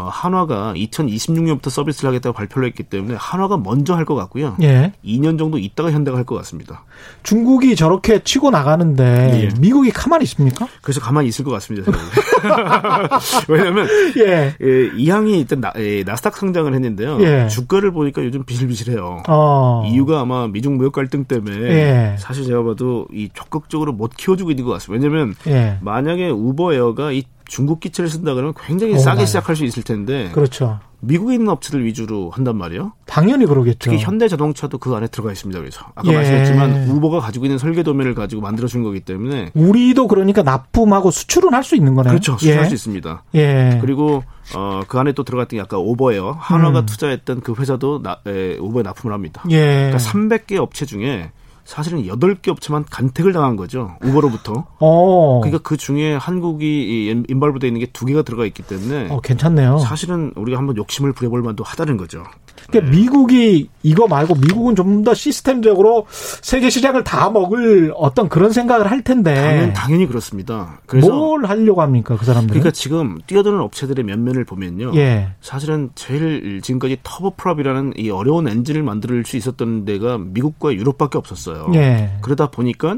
한화가 0.08 0.74
2026년부터 0.74 1.70
서비스를 1.70 2.08
하겠다고 2.08 2.34
발표를 2.34 2.68
했기 2.68 2.82
때문에 2.82 3.16
한화가 3.18 3.56
먼저 3.58 3.94
할 3.94 4.04
것 4.06 4.14
같고요. 4.14 4.56
예. 4.62 4.92
2년 5.04 5.38
정도 5.38 5.58
있다가 5.58 5.90
현대가 5.90 6.16
할 6.16 6.24
것 6.24 6.34
같습니다. 6.36 6.84
중국이 7.22 7.74
저렇게 7.76 8.22
치고 8.22 8.50
나가는데 8.50 9.50
예. 9.54 9.60
미국이 9.60 9.90
가만히 9.90 10.22
있습니까? 10.24 10.68
그래서 10.82 11.00
가만히 11.00 11.28
있을 11.28 11.44
것 11.44 11.50
같습니다. 11.52 11.90
왜냐하면 13.48 13.86
예. 14.18 14.54
예, 14.62 14.90
EHang이 14.96 15.40
일단 15.40 15.60
나, 15.60 15.72
예, 15.76 16.02
나스닥 16.04 16.36
상장을 16.36 16.72
했는데요. 16.72 17.18
예. 17.22 17.48
주가를 17.48 17.90
보니까 17.92 18.24
요즘 18.24 18.44
비실비실해요. 18.44 19.22
어. 19.28 19.84
이유가 19.90 20.20
아마 20.20 20.46
미중 20.48 20.76
무역 20.76 20.92
갈등 20.92 21.24
때문에 21.24 21.56
예. 21.56 22.16
사실 22.18 22.44
제가 22.44 22.62
봐도 22.62 23.06
이 23.12 23.28
적극적으로 23.34 23.92
못 23.92 24.12
키워주고 24.16 24.50
있는 24.50 24.64
것 24.64 24.72
같습니다. 24.72 25.04
왜냐하면 25.04 25.34
예. 25.46 25.78
만약에 25.80 26.28
Uber 26.30 26.67
Air가 26.67 27.12
이 27.12 27.24
중국 27.46 27.80
기체를 27.80 28.10
쓴다 28.10 28.34
그러면 28.34 28.54
굉장히 28.60 28.94
오, 28.94 28.98
싸게 28.98 29.20
네. 29.20 29.26
시작할 29.26 29.56
수 29.56 29.64
있을 29.64 29.82
텐데. 29.82 30.30
그렇죠. 30.32 30.80
미국에 31.00 31.34
있는 31.34 31.50
업체들 31.50 31.84
위주로 31.84 32.30
한단 32.30 32.56
말이에요. 32.56 32.92
당연히 33.04 33.44
그러겠죠. 33.46 33.78
특히 33.90 33.98
현대 33.98 34.28
자동차도 34.28 34.78
그 34.78 34.94
안에 34.94 35.06
들어가 35.08 35.30
있습니다. 35.30 35.58
그래서 35.60 35.84
아까 35.94 36.08
예. 36.10 36.16
말씀했지만 36.16 36.88
우버가 36.88 37.20
가지고 37.20 37.44
있는 37.44 37.58
설계 37.58 37.82
도면을 37.82 38.14
가지고 38.14 38.40
만들어 38.42 38.66
준 38.66 38.82
거기 38.82 39.00
때문에 39.00 39.50
우리도 39.54 40.08
그러니까 40.08 40.42
납품하고 40.42 41.10
수출은 41.10 41.52
할 41.54 41.62
수 41.62 41.76
있는 41.76 41.94
거네요. 41.94 42.12
그렇죠. 42.12 42.38
수출할 42.38 42.64
예. 42.64 42.68
수 42.68 42.74
있습니다. 42.74 43.24
예. 43.34 43.78
그리고 43.82 44.24
어, 44.54 44.80
그 44.88 44.98
안에 44.98 45.12
또 45.12 45.22
들어갔던 45.22 45.58
게 45.58 45.60
아까 45.60 45.78
오버에어 45.78 46.36
한화가 46.38 46.80
음. 46.80 46.86
투자했던 46.86 47.40
그 47.40 47.54
회사도 47.58 48.02
나, 48.02 48.18
에, 48.26 48.56
오버에 48.58 48.82
납품을 48.82 49.12
합니다. 49.12 49.42
예. 49.50 49.90
그러니까 49.90 49.98
300개 49.98 50.56
업체 50.56 50.86
중에 50.86 51.30
사실은 51.66 52.04
8개 52.04 52.48
업체만 52.48 52.84
간택을 52.90 53.32
당한 53.32 53.56
거죠. 53.56 53.96
우버로부터. 54.02 54.66
어. 54.78 55.40
그러니까 55.42 55.60
그 55.62 55.76
중에 55.76 56.14
한국이 56.14 57.24
인발부돼 57.28 57.66
있는 57.66 57.80
게 57.80 57.86
두 57.92 58.04
개가 58.06 58.22
들어가 58.22 58.44
있기 58.46 58.62
때문에 58.62 59.08
어, 59.10 59.20
괜찮네요. 59.20 59.78
사실은 59.78 60.32
우리가 60.36 60.58
한번 60.58 60.76
욕심을 60.76 61.12
부려볼 61.12 61.42
만도 61.42 61.64
하다는 61.64 61.96
거죠. 61.96 62.22
그러니까 62.68 62.90
네. 62.90 62.98
미국이 62.98 63.68
이거 63.82 64.06
말고 64.08 64.34
미국은 64.36 64.74
좀 64.74 64.96
더 65.04 65.12
시스템적으로 65.14 66.06
세계 66.10 66.70
시장을 66.70 67.04
다 67.04 67.28
먹을 67.30 67.92
어떤 67.96 68.28
그런 68.28 68.50
생각을 68.52 68.90
할 68.90 69.02
텐데. 69.04 69.34
당연, 69.34 69.72
당연히 69.72 70.06
그렇습니다. 70.06 70.80
그래서 70.86 71.12
뭘 71.12 71.44
하려고 71.44 71.82
합니까 71.82 72.16
그 72.16 72.24
사람들? 72.24 72.48
그러니까 72.48 72.70
지금 72.70 73.18
뛰어드는 73.26 73.60
업체들의 73.60 74.04
면면을 74.04 74.44
보면요. 74.44 74.92
예. 74.96 75.28
사실은 75.40 75.90
제일 75.94 76.60
지금까지 76.62 76.98
터보프롭이라는 77.02 77.94
이 77.98 78.10
어려운 78.10 78.48
엔진을 78.48 78.82
만들 78.82 79.24
수 79.26 79.36
있었던 79.36 79.84
데가 79.84 80.18
미국과 80.18 80.74
유럽밖에 80.74 81.18
없었어요. 81.18 81.55
예. 81.74 82.18
그러다 82.20 82.50
보니까 82.50 82.96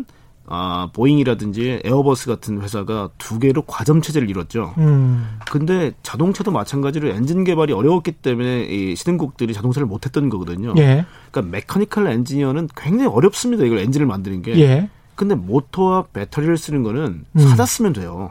아, 0.50 0.88
보잉이라든지 0.94 1.82
에어버스 1.84 2.26
같은 2.26 2.62
회사가 2.62 3.10
두 3.18 3.38
개로 3.38 3.62
과점 3.62 4.00
체제를 4.00 4.30
이뤘죠. 4.30 4.74
음. 4.78 5.38
근데 5.50 5.92
자동차도 6.02 6.50
마찬가지로 6.50 7.10
엔진 7.10 7.44
개발이 7.44 7.72
어려웠기 7.74 8.12
때문에 8.12 8.64
이 8.64 8.96
신흥국들이 8.96 9.52
자동차를 9.52 9.86
못 9.86 10.06
했던 10.06 10.30
거거든요. 10.30 10.72
예. 10.78 11.04
그러니까 11.30 11.52
메커니컬 11.52 12.06
엔지니어는 12.08 12.70
굉장히 12.74 13.10
어렵습니다. 13.10 13.64
이걸 13.64 13.78
엔진을 13.78 14.06
만드는 14.06 14.40
게. 14.40 14.58
예. 14.58 14.88
근데 15.14 15.34
모터와 15.34 16.04
배터리를 16.12 16.56
쓰는 16.56 16.82
거는 16.82 17.24
음. 17.30 17.38
사다 17.38 17.66
쓰면 17.66 17.92
돼요. 17.92 18.30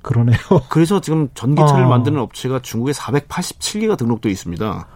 그러네요. 0.00 0.38
그래서 0.70 1.00
지금 1.00 1.28
전기차를 1.34 1.84
어. 1.84 1.88
만드는 1.88 2.18
업체가 2.18 2.60
중국에 2.60 2.92
487개가 2.92 3.98
등록되어 3.98 4.32
있습니다. 4.32 4.86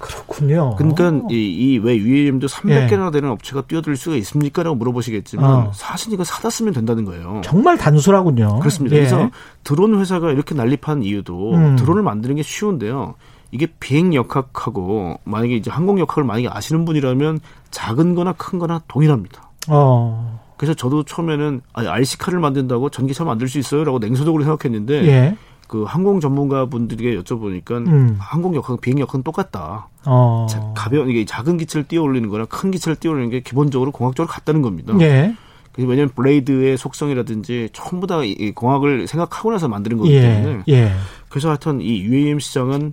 그렇군요. 0.00 0.76
그러니까 0.76 1.12
이왜 1.28 1.96
UAM도 1.96 2.46
300개나 2.46 3.06
예. 3.06 3.10
되는 3.10 3.30
업체가 3.30 3.62
뛰어들 3.62 3.96
수가 3.96 4.16
있습니까라고 4.16 4.76
물어보시겠지만 4.76 5.44
어. 5.44 5.72
사실 5.74 6.12
이거 6.12 6.24
사다 6.24 6.50
쓰면 6.50 6.72
된다는 6.72 7.04
거예요. 7.04 7.40
정말 7.44 7.78
단순하군요. 7.78 8.58
그렇습니다. 8.58 8.96
예. 8.96 9.00
그래서 9.00 9.30
드론 9.62 9.98
회사가 9.98 10.30
이렇게 10.30 10.54
난립한 10.54 11.02
이유도 11.02 11.54
음. 11.54 11.76
드론을 11.76 12.02
만드는 12.02 12.36
게 12.36 12.42
쉬운데요. 12.42 13.14
이게 13.50 13.68
비행 13.78 14.14
역학하고 14.14 15.20
만약에 15.24 15.54
이제 15.54 15.70
항공 15.70 16.00
역학을 16.00 16.24
만약에 16.24 16.48
아시는 16.50 16.84
분이라면 16.84 17.38
작은 17.70 18.14
거나 18.14 18.32
큰 18.32 18.58
거나 18.58 18.82
동일합니다. 18.88 19.50
어. 19.68 20.40
그래서 20.56 20.74
저도 20.74 21.04
처음에는 21.04 21.60
아, 21.72 21.84
RC카를 21.86 22.40
만든다고 22.40 22.90
전기차 22.90 23.24
만들 23.24 23.48
수 23.48 23.58
있어요라고 23.58 23.98
냉소적으로 23.98 24.42
생각했는데 24.44 25.06
예. 25.06 25.36
그 25.68 25.84
항공 25.84 26.20
전문가 26.20 26.66
분들에게 26.66 27.20
여쭤보니까 27.22 27.86
음. 27.86 28.16
항공 28.18 28.54
역학, 28.54 28.80
비행 28.80 28.98
역학은 28.98 29.22
똑같다. 29.22 29.88
어. 30.04 30.46
가벼운 30.74 31.08
이게 31.08 31.24
작은 31.24 31.56
기체를 31.58 31.88
띄어 31.88 32.02
올리는 32.02 32.28
거랑 32.28 32.46
큰 32.48 32.70
기체를 32.70 32.96
띄어 32.96 33.12
올리는 33.12 33.30
게 33.30 33.40
기본적으로 33.40 33.90
공학적으로 33.90 34.30
같다는 34.30 34.62
겁니다. 34.62 34.94
예. 35.00 35.34
왜냐하면 35.76 36.10
블레이드의 36.14 36.76
속성이라든지 36.78 37.70
전부 37.72 38.06
다 38.06 38.22
이 38.22 38.52
공학을 38.52 39.08
생각하고 39.08 39.50
나서 39.50 39.66
만드는 39.68 39.96
거기 39.98 40.12
예. 40.14 40.20
때문에 40.20 40.62
예. 40.68 40.92
그래서 41.28 41.48
하여튼 41.48 41.80
이 41.80 42.00
UAM 42.02 42.38
시장은 42.38 42.92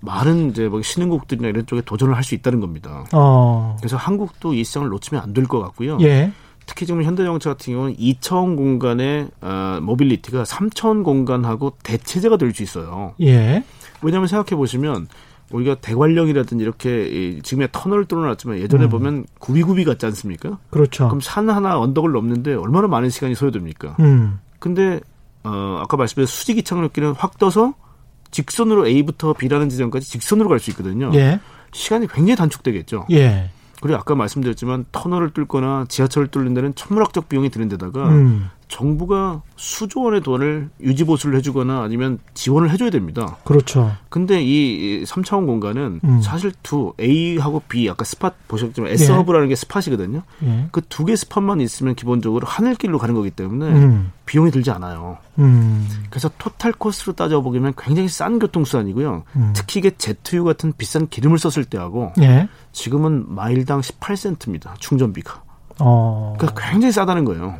많은 0.00 0.50
이제 0.50 0.66
뭐 0.68 0.80
신흥국들이나 0.82 1.48
이런 1.48 1.66
쪽에 1.66 1.82
도전을 1.82 2.14
할 2.16 2.24
수 2.24 2.34
있다는 2.34 2.60
겁니다. 2.60 3.04
어. 3.12 3.76
그래서 3.80 3.96
한국도 3.96 4.54
이 4.54 4.64
시장을 4.64 4.88
놓치면 4.88 5.22
안 5.22 5.32
될 5.34 5.46
것 5.46 5.60
같고요. 5.60 5.98
예. 6.00 6.32
특히 6.72 6.86
지금 6.86 7.02
현대자동차 7.02 7.50
같은 7.50 7.74
경우는 7.74 7.96
2차원 7.96 8.56
공간의 8.56 9.28
어, 9.42 9.78
mobility가 9.82 10.44
3차원 10.44 11.04
공간하고 11.04 11.74
대체재가 11.82 12.38
될 12.38 12.52
수 12.54 12.62
있어요. 12.62 13.14
예. 13.20 13.62
왜냐하면 14.00 14.26
생각해 14.26 14.56
보시면 14.56 15.06
우리가 15.50 15.74
대관령이라든지 15.76 16.64
이렇게 16.64 17.40
지금의 17.42 17.68
터널을 17.72 18.06
뚫어놨지만 18.06 18.58
예전에 18.58 18.84
음. 18.84 18.88
보면 18.90 19.26
굽이굽이 19.38 19.84
갔지 19.84 20.06
않습니까? 20.06 20.58
그렇죠. 20.70 21.08
그럼 21.08 21.20
산 21.20 21.50
하나 21.50 21.78
언덕을 21.78 22.10
넘는데 22.12 22.54
얼마나 22.54 22.88
많은 22.88 23.10
시간이 23.10 23.34
소요됩니까? 23.34 23.96
음. 24.00 24.38
근데 24.58 25.00
어 25.44 25.78
아까 25.82 25.96
말씀드린 25.98 26.26
수직 26.26 26.62
이착륙기는 26.62 27.12
확 27.12 27.38
떠서 27.38 27.74
직선으로 28.30 28.86
A부터 28.86 29.34
B라는 29.34 29.68
지점까지 29.68 30.08
직선으로 30.08 30.48
갈 30.48 30.58
수 30.58 30.70
있거든요. 30.70 31.10
예. 31.14 31.38
시간이 31.72 32.06
굉장히 32.08 32.36
단축되겠죠. 32.36 33.06
예. 33.10 33.50
그리고 33.82 33.98
아까 33.98 34.14
말씀드렸지만 34.14 34.86
터널을 34.92 35.30
뚫거나 35.30 35.86
지하철을 35.88 36.28
뚫는 36.28 36.54
데는 36.54 36.74
천문학적 36.76 37.28
비용이 37.28 37.50
드는 37.50 37.68
데다가 37.68 38.08
음. 38.08 38.48
정부가 38.72 39.42
수조 39.56 40.02
원의 40.02 40.22
돈을 40.22 40.70
유지 40.80 41.04
보수를 41.04 41.36
해주거나 41.36 41.82
아니면 41.82 42.18
지원을 42.32 42.70
해줘야 42.70 42.88
됩니다. 42.88 43.36
그렇죠. 43.44 43.92
근데 44.08 44.42
이 44.42 45.04
3차원 45.04 45.44
공간은 45.44 46.00
음. 46.02 46.22
사실 46.22 46.52
두 46.62 46.94
A하고 46.98 47.60
B 47.68 47.90
아까 47.90 48.04
spot 48.04 48.32
보셨지만 48.48 48.90
S 48.92 49.12
허브라는 49.12 49.48
예. 49.48 49.50
게 49.50 49.56
spot이거든요. 49.56 50.22
예. 50.44 50.68
그 50.72 50.91
두 50.91 51.04
개 51.04 51.14
spot만 51.14 51.60
있으면 51.60 51.94
기본적으로 51.94 52.46
하늘길로 52.46 52.98
가는 52.98 53.14
거기 53.14 53.30
때문에 53.30 53.66
음. 53.66 54.10
비용이 54.24 54.50
들지 54.50 54.70
않아요. 54.70 55.18
음. 55.38 55.86
그래서 56.08 56.30
total 56.38 56.72
cost로 56.72 57.12
따져보면 57.12 57.74
굉장히 57.76 58.08
싼 58.08 58.38
교통수단이고요. 58.38 59.24
음. 59.36 59.52
특히 59.54 59.80
이게 59.80 59.90
제트유 59.90 60.44
같은 60.44 60.72
비싼 60.78 61.08
기름을 61.08 61.38
썼을 61.38 61.66
때하고 61.66 62.12
예. 62.22 62.48
지금은 62.72 63.26
마일당 63.28 63.80
18센트입니다. 63.80 64.78
충전비가. 64.78 65.42
어. 65.78 66.34
그러니까 66.38 66.70
굉장히 66.70 66.92
싸다는 66.92 67.24
거예요. 67.24 67.54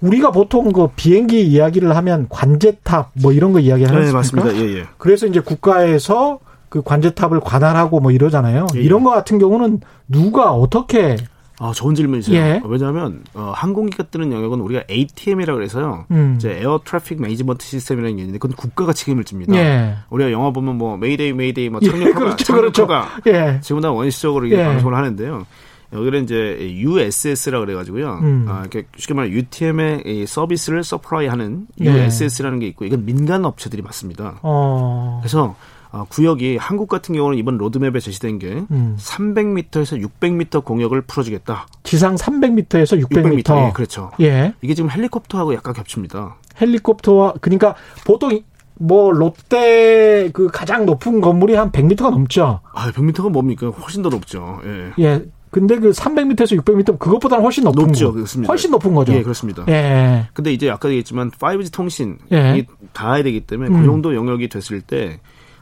우리가 0.00 0.30
보통 0.30 0.72
그 0.72 0.88
비행기 0.94 1.46
이야기를 1.46 1.96
하면 1.96 2.26
관제탑 2.28 3.10
뭐 3.14 3.32
이런 3.32 3.52
거 3.52 3.60
이야기 3.60 3.84
하는 3.84 4.04
네, 4.04 4.12
맞습니다. 4.12 4.54
예, 4.54 4.78
예. 4.78 4.84
그래서 4.98 5.26
이제 5.26 5.40
국가에서 5.40 6.38
그 6.68 6.82
관제탑을 6.82 7.40
관할하고 7.40 8.00
뭐 8.00 8.10
이러잖아요. 8.10 8.66
예, 8.74 8.78
예. 8.78 8.82
이런 8.82 9.04
거 9.04 9.10
같은 9.10 9.38
경우는 9.38 9.80
누가 10.08 10.52
어떻게 10.52 11.16
아, 11.58 11.72
좋은 11.72 11.94
질문이세요. 11.94 12.36
예. 12.36 12.62
왜냐하면 12.64 13.22
어, 13.34 13.52
항공기가 13.54 14.04
뜨는 14.04 14.32
영역은 14.32 14.60
우리가 14.60 14.84
ATM이라고 14.90 15.62
해서 15.62 16.04
음. 16.10 16.34
이제 16.36 16.58
air 16.60 16.80
traffic 16.84 17.20
management 17.20 17.64
system이라는 17.64 18.16
게 18.16 18.22
있는데 18.22 18.38
그건 18.38 18.56
국가가 18.56 18.92
책임을 18.92 19.24
집니다. 19.24 19.54
예. 19.56 19.96
우리가 20.10 20.32
영화 20.32 20.50
보면 20.50 20.76
뭐 20.76 20.96
mayday 20.96 21.32
mayday 21.32 21.70
뭐 21.70 21.80
착륙허가 21.80 22.08
예, 22.08 22.12
그렇죠, 22.12 22.44
착륙허가 22.44 23.08
그렇죠. 23.22 23.30
예. 23.30 23.60
지금 23.62 23.80
다 23.80 23.90
원시적으로 23.90 24.46
이게 24.46 24.58
예. 24.58 24.64
방송을 24.64 24.94
하는데요. 24.94 25.46
여기는 25.92 26.24
이제 26.24 26.58
USS라 26.60 27.60
그래가지고요. 27.60 28.18
음. 28.22 28.46
아, 28.48 28.60
이렇게 28.60 28.86
쉽게 28.96 29.14
말해 29.14 29.30
UTM의 29.30 30.02
이 30.04 30.26
서비스를 30.26 30.82
서프라이하는 30.84 31.68
USS라는 31.80 32.58
게 32.58 32.66
있고 32.68 32.84
이건 32.84 33.04
민간 33.04 33.44
업체들이 33.44 33.82
맞습니다. 33.82 34.40
어. 34.42 35.20
그래서 35.22 35.44
어, 35.44 35.56
구역이 36.04 36.56
한국 36.56 36.88
같은 36.88 37.14
경우는 37.14 37.38
이번 37.38 37.56
로드맵에 37.56 38.00
제시된 38.00 38.38
게 38.38 38.64
음. 38.70 38.96
300m에서 38.98 40.02
600m 40.20 40.64
공역을 40.64 41.02
풀어주겠다. 41.02 41.66
지상 41.82 42.14
300m에서 42.16 43.02
600m. 43.02 43.44
600m. 43.44 43.68
예, 43.68 43.72
그렇죠. 43.72 44.10
예. 44.20 44.54
이게 44.62 44.74
지금 44.74 44.90
헬리콥터하고 44.90 45.54
약간 45.54 45.74
겹칩니다. 45.74 46.36
헬리콥터와 46.60 47.34
그러니까 47.40 47.74
보통 48.04 48.40
뭐 48.78 49.10
롯데 49.10 50.30
그 50.32 50.48
가장 50.48 50.84
높은 50.86 51.20
건물이 51.20 51.54
한 51.54 51.70
100m가 51.72 52.10
넘죠. 52.10 52.60
아, 52.72 52.90
100m가 52.92 53.30
뭡니까? 53.30 53.68
훨씬 53.68 54.02
더 54.02 54.08
높죠. 54.08 54.60
예. 54.64 54.92
예. 55.02 55.24
근데 55.50 55.78
그 55.78 55.90
300m에서 55.90 56.60
600m 56.60 56.98
그것보다는 56.98 57.42
훨씬 57.42 57.64
높은 57.64 57.86
높죠. 57.86 58.08
거. 58.08 58.12
그렇습니다. 58.12 58.50
훨씬 58.50 58.70
높은 58.70 58.94
거죠. 58.94 59.14
예, 59.14 59.22
그렇습니다. 59.22 59.64
예. 59.68 60.28
근데 60.34 60.52
이제 60.52 60.68
아까 60.68 60.88
얘기했지만 60.88 61.30
5G 61.30 61.72
통신이 61.72 62.16
예. 62.32 62.66
닿아야 62.92 63.22
되기 63.22 63.40
때문에 63.40 63.70
그 63.70 63.76
음. 63.76 63.84
정도 63.86 64.14
영역이 64.14 64.48
됐을 64.48 64.82
때 64.82 65.18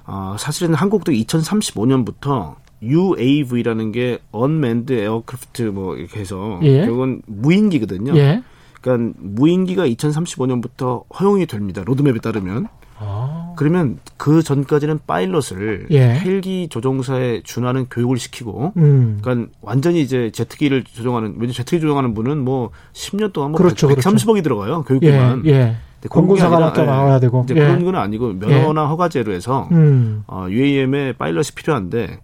어, 0.06 0.36
사실은 0.38 0.74
한국도 0.74 1.12
2035년부터 1.12 2.56
UAV라는 2.82 3.92
게 3.92 4.18
Unmanned 4.34 4.92
Aircraft 4.92 5.62
뭐 5.72 5.96
이렇게 5.96 6.20
해서 6.20 6.60
예. 6.62 6.80
결국은 6.84 7.22
무인기거든요. 7.26 8.16
예. 8.16 8.42
그러니까 8.80 9.14
무인기가 9.18 9.86
2035년부터 9.88 11.04
허용이 11.18 11.46
됩니다. 11.46 11.82
로드맵에 11.84 12.18
따르면. 12.18 12.68
아. 12.96 13.54
그러면 13.56 13.98
그 14.16 14.42
전까지는 14.42 15.00
파일럿을 15.06 15.88
예. 15.90 16.00
헬기 16.20 16.68
조종사에 16.68 17.42
준하는 17.42 17.86
교육을 17.90 18.18
시키고 18.18 18.72
음. 18.76 19.18
그러니까 19.20 19.50
완전히 19.62 20.00
이제 20.00 20.30
제트기를 20.30 20.84
조종하는 20.84 21.34
왜냐 21.38 21.52
제트기 21.52 21.80
조종하는 21.80 22.14
분은 22.14 22.38
뭐 22.38 22.70
10년 22.92 23.32
동안 23.32 23.50
뭐 23.52 23.58
그렇죠, 23.58 23.88
100, 23.88 23.98
130억이 23.98 24.42
들어가요 24.42 24.82
교육비만. 24.84 25.46
예. 25.46 25.76
예. 26.04 26.08
공군사관학교 26.08 26.80
아니라, 26.80 26.82
예, 26.82 26.96
나와야 26.98 27.20
되고. 27.20 27.42
이제 27.44 27.54
예. 27.54 27.60
그런 27.60 27.84
건 27.84 27.96
아니고 27.96 28.34
면허나 28.34 28.86
허가제로 28.86 29.32
해서 29.32 29.68
음. 29.72 30.24
어, 30.26 30.46
UAM에 30.48 31.14
파일럿이 31.14 31.48
필요한데 31.54 32.20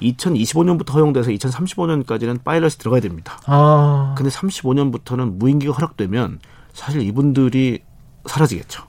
2025년부터 0.00 0.92
허용돼서 0.92 1.30
2035년까지는 1.30 2.44
파일럿이 2.44 2.72
들어가야 2.78 3.00
됩니다. 3.00 3.38
아. 3.46 4.14
근데 4.16 4.30
35년부터는 4.30 5.38
무인기가 5.38 5.72
허락되면 5.72 6.38
사실 6.72 7.00
이분들이 7.02 7.80
사라지겠죠. 8.26 8.84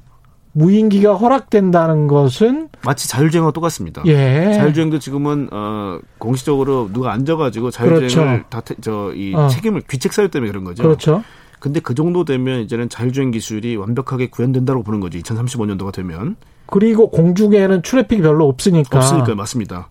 무인기가 0.51 1.13
허락된다는 1.13 2.07
것은 2.07 2.69
마치 2.83 3.07
자율주행과 3.07 3.51
똑같습니다. 3.51 4.01
예. 4.07 4.53
자율주행도 4.55 4.97
지금은 4.97 5.49
어 5.51 5.99
공식적으로 6.17 6.89
누가 6.91 7.11
앉아가지고 7.13 7.69
자율주행을 7.69 8.43
그렇죠. 8.49 8.73
다저이 8.75 9.35
어. 9.35 9.47
책임을 9.49 9.81
귀책 9.87 10.13
사유 10.13 10.29
때문에 10.29 10.49
그런 10.49 10.63
거죠. 10.63 10.81
그렇죠. 10.81 11.23
근데 11.59 11.79
그 11.79 11.95
정도 11.95 12.23
되면 12.23 12.61
이제는 12.61 12.89
자율주행 12.89 13.31
기술이 13.31 13.75
완벽하게 13.75 14.29
구현된다고 14.29 14.83
보는 14.83 14.99
거죠. 14.99 15.17
2035년도가 15.19 15.91
되면 15.91 16.35
그리고 16.67 17.09
공중에는 17.09 17.81
traffic이 17.81 18.21
별로 18.21 18.47
없으니까. 18.47 18.97
없으니까 18.97 19.35
맞습니다. 19.35 19.89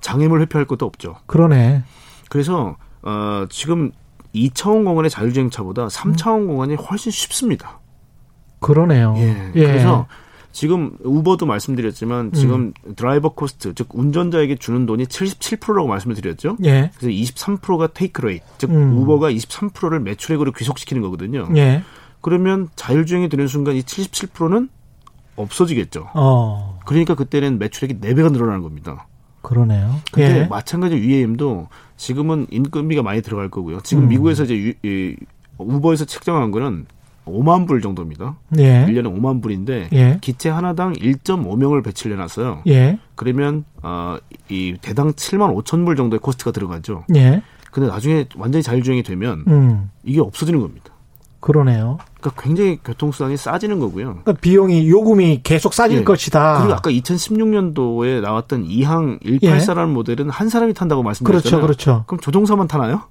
장애물 0.00 0.40
회피할 0.42 0.66
것도 0.66 0.86
없죠. 0.86 1.16
그러네. 1.26 1.82
그래서 2.28 2.76
어 3.02 3.46
지금 3.50 3.90
2차원 4.34 4.84
공간의 4.84 5.10
자율주행차보다 5.10 5.88
3차원 5.88 6.46
공간이 6.46 6.74
훨씬 6.74 7.10
쉽습니다. 7.10 7.80
그러네요. 8.60 9.14
예. 9.16 9.52
예. 9.54 9.66
그래서 9.66 10.06
지금 10.58 10.96
우버도 11.04 11.46
말씀드렸지만 11.46 12.32
지금 12.32 12.72
driver 12.96 13.28
cost 13.28 13.74
즉 13.74 13.90
운전자에게 13.92 14.56
주는 14.56 14.86
돈이 14.86 15.04
77%라고 15.04 15.86
말씀을 15.86 16.16
드렸죠. 16.16 16.56
예. 16.64 16.90
그래서 16.98 17.16
23%가 17.16 17.86
take 17.94 18.22
rate 18.22 18.44
즉 18.58 18.70
음. 18.70 18.98
우버가 18.98 19.30
23%를 19.30 20.00
매출액으로 20.00 20.50
귀속시키는 20.50 21.00
거거든요. 21.00 21.48
예. 21.54 21.84
그러면 22.20 22.68
자율주행이 22.74 23.28
되는 23.28 23.46
순간 23.46 23.76
이 23.76 23.82
77%는 23.82 24.68
없어지겠죠. 25.36 26.08
어. 26.14 26.80
그러니까 26.86 27.14
그때는 27.14 27.60
매출액이 27.60 28.00
4배가 28.00 28.32
늘어나는 28.32 28.62
겁니다. 28.62 29.06
그러네요. 29.42 29.94
근데 30.10 30.40
예. 30.40 30.44
마찬가지로 30.46 31.00
UAM도 31.00 31.68
지금은 31.96 32.48
인건비가 32.50 33.04
많이 33.04 33.22
들어갈 33.22 33.48
거고요. 33.48 33.80
지금 33.82 34.02
음. 34.02 34.08
미국에서 34.08 34.42
이제 34.42 34.56
유, 34.56 34.72
이, 34.82 35.14
우버에서 35.56 36.04
책정한 36.04 36.50
거는 36.50 36.86
5만 37.28 37.66
불 37.66 37.80
정도입니다. 37.80 38.36
예. 38.58 38.84
1년에 38.86 39.14
5만 39.14 39.42
불인데 39.42 39.88
예. 39.92 40.18
기체 40.20 40.48
하나당 40.48 40.94
1.5명을 40.94 41.84
배치를 41.84 42.16
해놨어요. 42.16 42.62
예. 42.66 42.98
그러면 43.14 43.64
어, 43.82 44.16
이 44.48 44.76
대당 44.80 45.12
7만 45.12 45.54
5천 45.62 45.84
불 45.84 45.96
정도의 45.96 46.20
코스트가 46.20 46.50
들어가죠. 46.50 47.04
예. 47.14 47.42
근데 47.70 47.88
나중에 47.88 48.26
완전히 48.36 48.62
자율주행이 48.62 49.02
되면 49.02 49.44
음. 49.46 49.90
이게 50.02 50.20
없어지는 50.20 50.60
겁니다. 50.60 50.92
그러네요. 51.40 51.98
그러니까 52.20 52.42
굉장히 52.42 52.78
교통수단이 52.82 53.36
싸지는 53.36 53.78
거고요. 53.78 54.06
그러니까 54.06 54.32
비용이 54.32 54.88
요금이 54.88 55.42
계속 55.44 55.72
싸질 55.72 55.98
예. 55.98 56.04
것이다. 56.04 56.58
그리고 56.58 56.74
아까 56.74 56.90
2016년도에 56.90 58.20
나왔던 58.20 58.64
이항 58.66 59.18
184라는 59.20 59.90
모델은 59.90 60.30
한 60.30 60.48
사람이 60.48 60.74
탄다고 60.74 61.02
그렇죠, 61.02 61.24
말씀드렸잖아요. 61.24 61.62
그렇죠. 61.62 62.04
그럼 62.06 62.20
조종사만 62.20 62.66
타나요? 62.66 63.02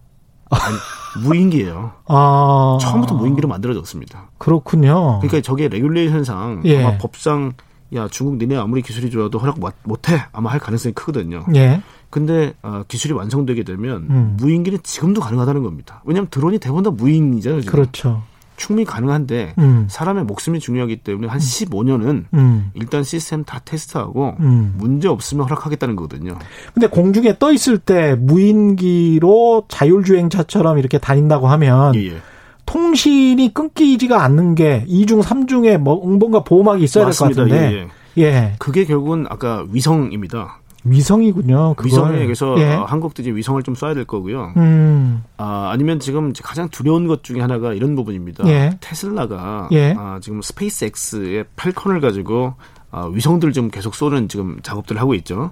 아니, 0.50 1.24
무인기예요. 1.24 1.92
아. 2.08 2.78
처음부터 2.82 3.16
무인기로 3.16 3.48
만들어졌습니다. 3.48 4.30
그렇군요. 4.38 5.20
그러니까 5.20 5.42
저게 5.42 5.68
레귤레이션상 5.68 6.62
예. 6.66 6.84
아마 6.84 6.98
법상 6.98 7.54
야 7.96 8.08
중국 8.10 8.38
니네 8.38 8.58
아무리 8.58 8.82
기술이 8.82 9.10
좋아도 9.10 9.40
허락 9.40 9.60
못- 9.60 9.74
못해 9.84 10.22
아마 10.34 10.52
할 10.52 10.60
가능성이 10.60 10.94
크거든요. 10.94 11.46
예. 11.56 11.82
근데 12.10 12.54
어, 12.62 12.84
기술이 12.88 13.14
완성되게 13.14 13.64
되면 13.64 14.08
음. 14.10 14.38
무인기는 14.40 14.80
지금도 14.84 15.22
가능하다는 15.22 15.64
겁니다. 15.64 16.02
왜냐하면 16.06 16.30
드론이 16.30 16.60
대부분 16.60 16.84
다 16.84 16.90
무인이잖아요. 16.92 17.62
지금. 17.62 17.72
그렇죠. 17.72 18.24
충분히 18.58 18.86
가능한데 18.86 19.54
음. 19.60 19.86
사람의 19.90 20.26
목숨이 20.26 20.60
중요하기 20.60 20.98
때문에 20.98 21.28
한 21.28 21.40
15년은 21.40 22.26
음. 22.34 22.72
일단 22.74 23.04
시스템 23.04 23.46
다 23.46 23.62
테스트하고 23.64 24.36
음. 24.40 24.74
문제 24.78 25.08
없으면 25.08 25.46
허락하겠다는 25.46 25.96
거거든요. 25.96 26.38
근데 26.74 26.88
공중에 26.88 27.38
떠 27.38 27.54
있을 27.54 27.78
때 27.78 28.16
무인기로 28.16 29.66
자율주행차처럼 29.70 30.80
이렇게 30.80 30.98
다닌다고 30.98 31.48
하면 31.48 31.96
예, 31.96 32.08
예. 32.08 32.18
통신이 32.66 33.54
끊기지가 33.54 34.22
않는 34.24 34.56
게 34.56 34.84
이중 34.88 35.22
삼중에 35.22 35.78
뭐 35.78 36.06
뭔가 36.06 36.44
보호막이 36.44 36.84
있어야 36.84 37.06
될 37.06 37.14
것. 37.14 37.26
같은데. 37.30 37.88
예, 38.18 38.22
예. 38.22 38.24
예. 38.24 38.56
그게 38.60 38.86
결국은 38.86 39.26
아까 39.30 39.66
위성입니다. 39.72 40.60
위성이군요. 40.90 41.76
그걸. 41.76 41.86
위성에 41.88 42.24
그래서 42.26 42.56
예. 42.60 42.74
어, 42.74 42.84
한국도 42.84 43.22
이제 43.22 43.32
위성을 43.32 43.62
좀 43.64 43.74
쏴야 43.74 43.94
될 43.94 44.06
거고요. 44.06 44.54
음. 44.58 45.24
아, 45.38 45.70
아니면 45.72 46.00
지금 46.00 46.34
가장 46.42 46.70
두려운 46.70 47.08
것 47.08 47.24
중에 47.24 47.42
하나가 47.42 47.74
이런 47.74 47.96
부분입니다. 47.96 48.48
예. 48.48 48.78
테슬라가 48.82 49.70
예. 49.72 49.96
아, 49.98 50.20
지금 50.22 50.42
스페이스X의 50.42 51.46
팔컨을 51.56 52.02
가지고 52.02 52.56
아, 52.92 53.06
위성들 53.06 53.54
좀 53.54 53.70
계속 53.70 53.96
쏘는 53.96 54.30
지금 54.30 54.60
작업들을 54.64 55.00
하고 55.00 55.14
있죠. 55.16 55.52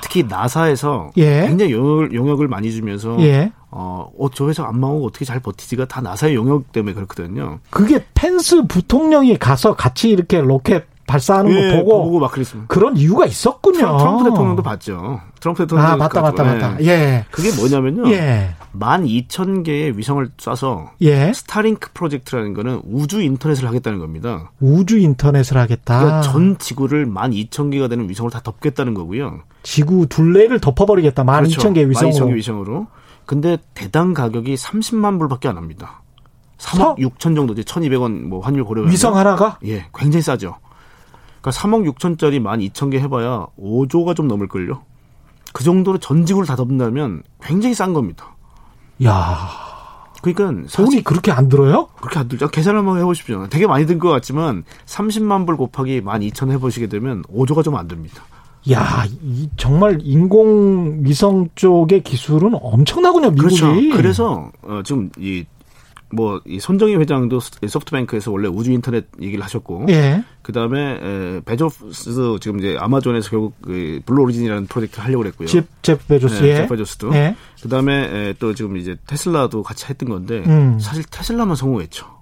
특히 0.00 0.22
나사에서 0.22 1.10
예. 1.18 1.46
굉장히 1.46 1.72
용역을, 1.72 2.14
용역 2.14 2.40
을 2.40 2.48
많이 2.48 2.72
주면서 2.72 3.16
예. 3.20 3.52
어, 3.70 4.10
어, 4.18 4.28
저 4.32 4.48
회사 4.48 4.64
안 4.64 4.80
망하고 4.80 5.06
어떻게 5.06 5.24
잘 5.24 5.40
버티지가 5.40 5.86
다 5.86 6.00
나사의 6.00 6.34
용역 6.34 6.72
때문에 6.72 6.94
그렇거든요. 6.94 7.58
그게 7.70 8.04
펜스 8.14 8.66
부통령이 8.66 9.36
가서 9.36 9.74
같이 9.74 10.08
이렇게 10.08 10.40
로켓 10.40 10.86
발사하는 11.08 11.50
예, 11.52 11.70
거 11.72 11.78
보고, 11.82 12.04
보고 12.04 12.20
막 12.20 12.30
그랬습니다. 12.30 12.68
그런 12.68 12.96
이유가 12.96 13.26
있었군요. 13.26 13.78
트럼- 13.78 13.98
트럼프 13.98 14.24
대통령도 14.30 14.62
봤죠. 14.62 15.20
트럼프 15.40 15.64
대통령도 15.64 15.92
아, 15.92 15.96
맞다, 15.96 16.20
맞다, 16.20 16.44
맞다. 16.44 16.76
예. 16.82 16.86
예. 16.86 17.24
그게 17.30 17.50
뭐냐면요. 17.56 18.10
예. 18.12 18.54
12,000개의 18.78 19.96
위성을 19.96 20.28
쏴서 20.36 20.90
예. 21.00 21.32
Starlink 21.32 21.90
프로젝트라는 21.94 22.54
거는 22.54 22.82
우주 22.84 23.20
인터넷을 23.22 23.66
하겠다는 23.66 23.98
겁니다. 23.98 24.52
우주 24.60 24.98
인터넷을 24.98 25.56
하겠다. 25.56 25.98
그러니까 25.98 26.20
전 26.22 26.58
지구를 26.58 27.06
12,000개가 27.06 27.88
되는 27.88 28.08
위성을 28.08 28.30
다 28.30 28.40
덮겠다는 28.42 28.94
거고요. 28.94 29.40
지구 29.62 30.06
둘레를 30.06 30.60
덮어버리겠다. 30.60 31.24
12,000개 31.24 31.88
위성으로. 31.88 32.12
12,000개 32.26 32.34
위성으로. 32.36 32.86
근데 33.26 33.58
대당 33.74 34.14
가격이 34.14 34.54
30만 34.54 35.18
불밖에 35.18 35.48
안 35.48 35.56
합니다. 35.56 36.02
3억 36.58 36.76
서? 36.78 36.94
6천 36.96 37.36
정도지. 37.36 37.62
1,200원 37.64 38.22
뭐 38.28 38.40
환율 38.40 38.64
고려하면 38.64 38.92
위성 38.92 39.16
하나가? 39.16 39.58
예, 39.64 39.86
굉장히 39.94 40.22
싸죠. 40.22 40.56
그러니까 41.40 41.50
3억 41.50 41.90
6천짜리 41.94 42.40
12,000개 42.42 42.98
해봐야 43.00 43.46
5조가 43.60 44.16
좀 44.16 44.28
넘을걸요. 44.28 44.82
그 45.52 45.64
정도로 45.64 45.98
전 45.98 46.26
지구를 46.26 46.46
다 46.46 46.56
덮는다면 46.56 47.22
굉장히 47.42 47.74
싼 47.74 47.92
겁니다. 47.92 48.34
야 49.04 49.38
그러니까 50.22 50.68
돈이 50.72 51.02
그렇게 51.04 51.30
안 51.30 51.48
들어요? 51.48 51.88
그렇게 52.00 52.18
안 52.18 52.28
들죠. 52.28 52.48
계산 52.48 52.76
한번 52.76 52.98
해보십시오. 52.98 53.46
되게 53.48 53.66
많이 53.66 53.86
든 53.86 53.98
것 53.98 54.08
같지만 54.10 54.64
30만 54.86 55.46
불 55.46 55.56
곱하기 55.56 56.02
12,000 56.04 56.50
해보시게 56.52 56.88
되면 56.88 57.22
5조가 57.22 57.62
좀 57.64 57.76
안 57.76 57.86
됩니다. 57.88 58.22
야, 58.72 59.04
이 59.22 59.48
정말 59.56 59.98
인공 60.02 60.98
위성 61.04 61.48
쪽의 61.54 62.02
기술은 62.02 62.54
엄청나군요, 62.60 63.30
미국이. 63.30 63.56
그렇죠. 63.60 63.96
그래서 63.96 64.50
어, 64.62 64.82
지금 64.84 65.10
이 65.16 65.44
뭐 66.10 66.40
이 66.46 66.58
손정의 66.60 66.96
회장도 66.96 67.40
소프트뱅크에서 67.40 68.30
원래 68.32 68.48
우주 68.48 68.72
인터넷 68.72 69.06
얘기를 69.20 69.44
하셨고 69.44 69.86
예. 69.90 70.24
그다음에 70.42 71.40
베조스 71.44 72.38
지금 72.40 72.58
이제 72.58 72.76
아마존에서 72.78 73.28
결국 73.30 73.54
그 73.60 74.00
Blue 74.06 74.22
Origin이라는 74.22 74.66
프로젝트를 74.66 75.04
하려고 75.04 75.22
그랬고요. 75.24 75.48
집, 75.48 75.66
제프 75.82 76.06
베조스. 76.06 76.42
네, 76.42 76.48
예. 76.48 76.56
제프 76.56 76.68
베조스도. 76.70 77.14
예. 77.14 77.36
그다음에 77.62 77.92
에, 78.28 78.34
또 78.38 78.54
지금 78.54 78.76
이제 78.76 78.96
테슬라도 79.06 79.62
같이 79.62 79.86
했던 79.88 80.08
건데 80.08 80.42
음. 80.46 80.78
사실 80.80 81.04
테슬라만 81.10 81.56
성공했죠. 81.56 82.17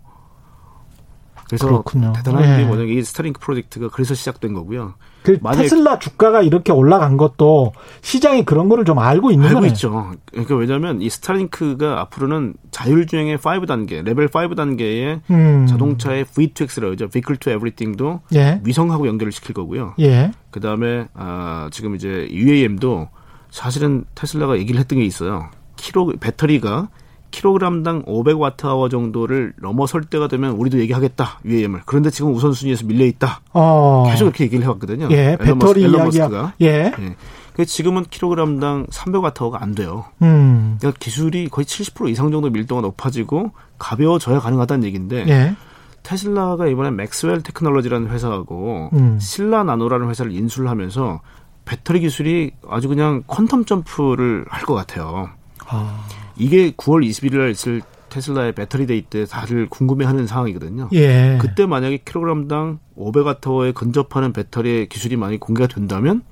그래서 1.47 1.67
그렇군요. 1.67 2.13
대단한 2.15 2.43
게 2.57 2.63
예. 2.63 2.67
뭐냐 2.67 2.85
이 2.85 3.03
Starlink 3.03 3.41
프로젝트가 3.41 3.89
그래서 3.89 4.15
시작된 4.15 4.53
거고요. 4.53 4.95
그 5.23 5.41
테슬라 5.41 5.99
주가가 5.99 6.43
이렇게 6.43 6.73
올라간 6.73 7.17
것도 7.17 7.73
시장이 8.01 8.45
그런 8.45 8.69
거를 8.69 8.85
좀 8.85 9.01
알고 9.01 9.33
있는 9.33 9.49
알고 9.49 9.61
거네. 9.61 9.73
있죠. 9.73 10.13
그러니까 10.31 10.55
왜냐하면 10.55 11.03
이 11.03 11.11
Starlink가 11.11 12.01
앞으로는 12.03 12.55
자율주행의 12.71 13.39
5 13.39 13.67
단계, 13.67 14.03
레벨 14.03 14.29
5 14.33 14.55
단계의 14.55 15.21
음. 15.31 15.67
자동차의 15.67 16.27
V2X라고 16.27 16.93
하죠. 16.93 17.09
Vehicle 17.09 17.39
to 17.39 17.53
Everything도 17.53 18.21
예. 18.37 18.61
위성하고 18.65 19.09
연결을 19.09 19.33
시킬 19.33 19.53
거고요. 19.55 19.95
예. 19.99 20.31
그 20.51 20.61
다음에 20.61 21.09
아, 21.15 21.69
지금 21.73 21.97
이제 21.97 22.29
UAM도 22.31 23.09
사실은 23.51 24.05
테슬라가 24.15 24.59
얘기를 24.59 24.79
했던 24.79 25.01
게 25.01 25.05
있어요. 25.05 25.51
키로 25.75 26.13
배터리가 26.21 26.89
킬로그램당 27.31 28.05
500watt-hour 28.05 28.91
정도를 28.91 29.53
넘어설 29.61 30.03
때가 30.05 30.29
되면 30.29 30.53
우리도 30.53 30.79
얘기하겠다 30.81 31.41
UAM을. 31.45 31.83
그런데 31.87 32.11
지금 32.11 32.33
우선순위에서 32.35 32.87
밀려 32.87 33.05
있다. 33.05 33.41
어. 33.53 34.05
계속 34.09 34.25
이렇게 34.27 34.45
얘기를 34.45 34.65
해왔거든요. 34.65 35.09
예, 35.11 35.37
배터리 35.41 35.83
이야기가. 35.83 36.55
예. 36.63 36.67
예. 36.99 37.17
그 37.55 37.65
지금은 37.65 38.05
킬로그램당 38.11 38.87
300watt-hour가 38.87 39.63
안 39.63 39.75
돼요. 39.75 40.05
음. 40.23 40.77
그러니까 40.79 40.99
기술이 40.99 41.49
거의 41.49 41.65
70% 41.65 42.11
이상 42.11 42.31
정도 42.31 42.51
밀도가 42.51 42.83
높아지고 42.83 43.53
가벼워져야 43.79 44.41
가능하다는 44.41 44.85
얘기인데. 44.85 45.25
예. 45.29 45.57
테슬라가 46.03 46.69
이번에 46.69 46.93
Maxwell 46.93 47.43
Technology라는 47.43 48.11
회사하고 48.11 48.91
음. 48.93 49.19
Sila 49.21 49.65
Nano라는 49.65 50.09
회사를 50.09 50.31
인수를 50.33 50.69
하면서 50.71 51.21
배터리 51.65 51.99
기술이 51.99 52.53
아주 52.69 52.87
그냥 52.89 53.25
quantum 53.25 53.67
jump를 53.67 54.45
할 54.49 54.65
것 54.67 54.75
같아요. 54.75 55.29
아. 55.67 56.05
이게 56.37 56.73
9월 56.73 57.07
21일 57.09 57.39
날 57.39 57.51
있을 57.51 57.83
테슬라의 58.09 58.53
Battery 58.53 58.87
Day 58.87 59.03
때 59.03 59.25
다들 59.27 59.69
궁금해하는 59.69 60.27
상황이거든요. 60.27 60.89
예. 60.93 61.39
그때 61.41 61.67
만약에 61.67 61.99
킬로그램당 62.05 62.79
500와트에 62.97 63.75
근접하는 63.75 64.33
배터리의 64.33 64.89
기술이 64.89 65.17
많이 65.17 65.39
공개가 65.39 65.67
된다면 65.67 66.23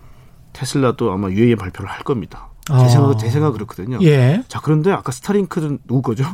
테슬라도 0.53 1.11
아마 1.13 1.31
UAM 1.31 1.59
발표를 1.59 1.91
할 1.91 2.03
겁니다. 2.05 2.51
제 2.67 2.73
아. 2.73 2.89
생각 2.89 3.19
제 3.19 3.29
생각 3.29 3.53
그렇거든요. 3.53 3.99
예. 4.03 4.43
자 4.49 4.61
그런데 4.63 4.91
아까 4.93 5.13
스타링크는 5.13 5.81
누구 5.87 6.01
거죠? 6.01 6.25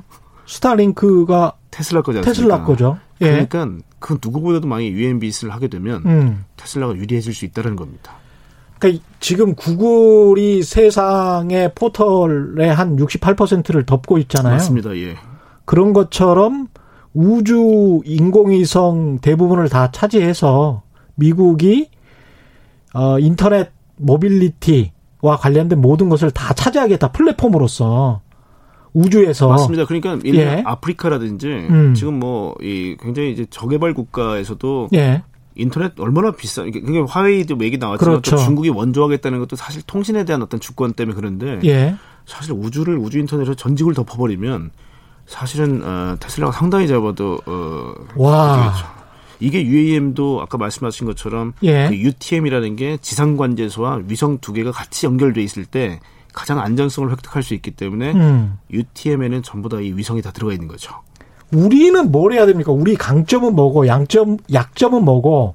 스타링크가 0.46 1.54
테슬라 1.70 2.02
거죠. 2.02 2.20
테슬라 2.20 2.62
거죠. 2.62 2.98
예. 3.20 3.46
그러니까 3.48 3.68
그 3.98 4.18
누구보다도 4.22 4.66
많이 4.68 4.88
UAM 4.88 5.20
비즈를 5.20 5.52
하게 5.52 5.68
되면 5.68 6.02
음. 6.06 6.44
테슬라가 6.56 6.94
유리해질 6.94 7.34
수 7.34 7.44
있다는 7.44 7.76
겁니다. 7.76 8.19
그러니까 8.80 9.04
지금 9.20 9.54
구글이 9.54 10.62
세상의 10.62 11.72
포털의 11.74 12.74
한 12.74 12.96
68%를 12.96 13.84
덮고 13.84 14.18
있잖아요. 14.18 14.54
맞습니다. 14.54 14.96
예. 14.96 15.14
그런 15.66 15.92
것처럼 15.92 16.68
우주 17.14 18.00
인공위성 18.04 19.18
대부분을 19.20 19.68
다 19.68 19.90
차지해서 19.90 20.82
미국이 21.14 21.90
어 22.94 23.18
인터넷 23.18 23.70
모빌리티와 23.96 25.36
관련된 25.38 25.80
모든 25.80 26.08
것을 26.08 26.30
다 26.30 26.54
차지하겠다 26.54 27.12
플랫폼으로서 27.12 28.22
우주에서 28.92 29.48
맞습니다. 29.48 29.84
그러니까 29.84 30.18
예. 30.24 30.62
아프리카라든지 30.64 31.46
음. 31.46 31.94
지금 31.94 32.18
뭐 32.18 32.54
이 32.60 32.96
굉장히 33.00 33.32
이제 33.32 33.46
저개발 33.50 33.94
국가에서도 33.94 34.88
예. 34.94 35.22
인터넷 35.60 35.92
얼마나 35.98 36.30
비싸. 36.32 36.62
그게 36.62 37.00
화웨이도 37.00 37.58
얘기 37.62 37.78
나왔지만 37.78 38.14
그렇죠. 38.14 38.36
또 38.36 38.42
중국이 38.42 38.68
원조하겠다는 38.70 39.38
것도 39.40 39.56
사실 39.56 39.82
통신에 39.82 40.24
대한 40.24 40.42
어떤 40.42 40.58
주권 40.60 40.92
때문에 40.92 41.14
그런데 41.14 41.60
예. 41.64 41.96
사실 42.26 42.52
우주를 42.52 42.96
우주 42.96 43.18
인터넷으로 43.18 43.54
전직을 43.54 43.94
덮어버리면 43.94 44.70
사실은 45.26 45.82
어, 45.84 46.16
테슬라가 46.18 46.52
상당히 46.52 46.88
잡아도 46.88 47.40
어, 47.46 47.94
와. 48.16 48.72
되겠죠. 48.72 49.00
이게 49.42 49.64
UAM도 49.64 50.40
아까 50.42 50.58
말씀하신 50.58 51.06
것처럼 51.06 51.54
예. 51.62 51.88
그 51.88 51.96
UTM이라는 51.96 52.76
게 52.76 52.98
지상 53.00 53.36
관제소와 53.36 54.02
위성 54.06 54.38
두 54.38 54.52
개가 54.52 54.70
같이 54.70 55.06
연결돼 55.06 55.42
있을 55.42 55.64
때 55.64 56.00
가장 56.32 56.60
안전성을 56.60 57.10
획득할 57.10 57.42
수 57.42 57.54
있기 57.54 57.70
때문에 57.72 58.12
음. 58.12 58.58
UTM에는 58.70 59.42
전부 59.42 59.68
다 59.68 59.78
이 59.80 59.92
위성이 59.96 60.20
다 60.22 60.30
들어가 60.30 60.52
있는 60.52 60.68
거죠. 60.68 60.94
우리는 61.52 62.10
뭘 62.10 62.32
해야 62.32 62.46
됩니까? 62.46 62.72
우리 62.72 62.96
강점은 62.96 63.54
뭐고 63.54 63.86
양점 63.86 64.38
약점은 64.52 65.04
뭐고 65.04 65.54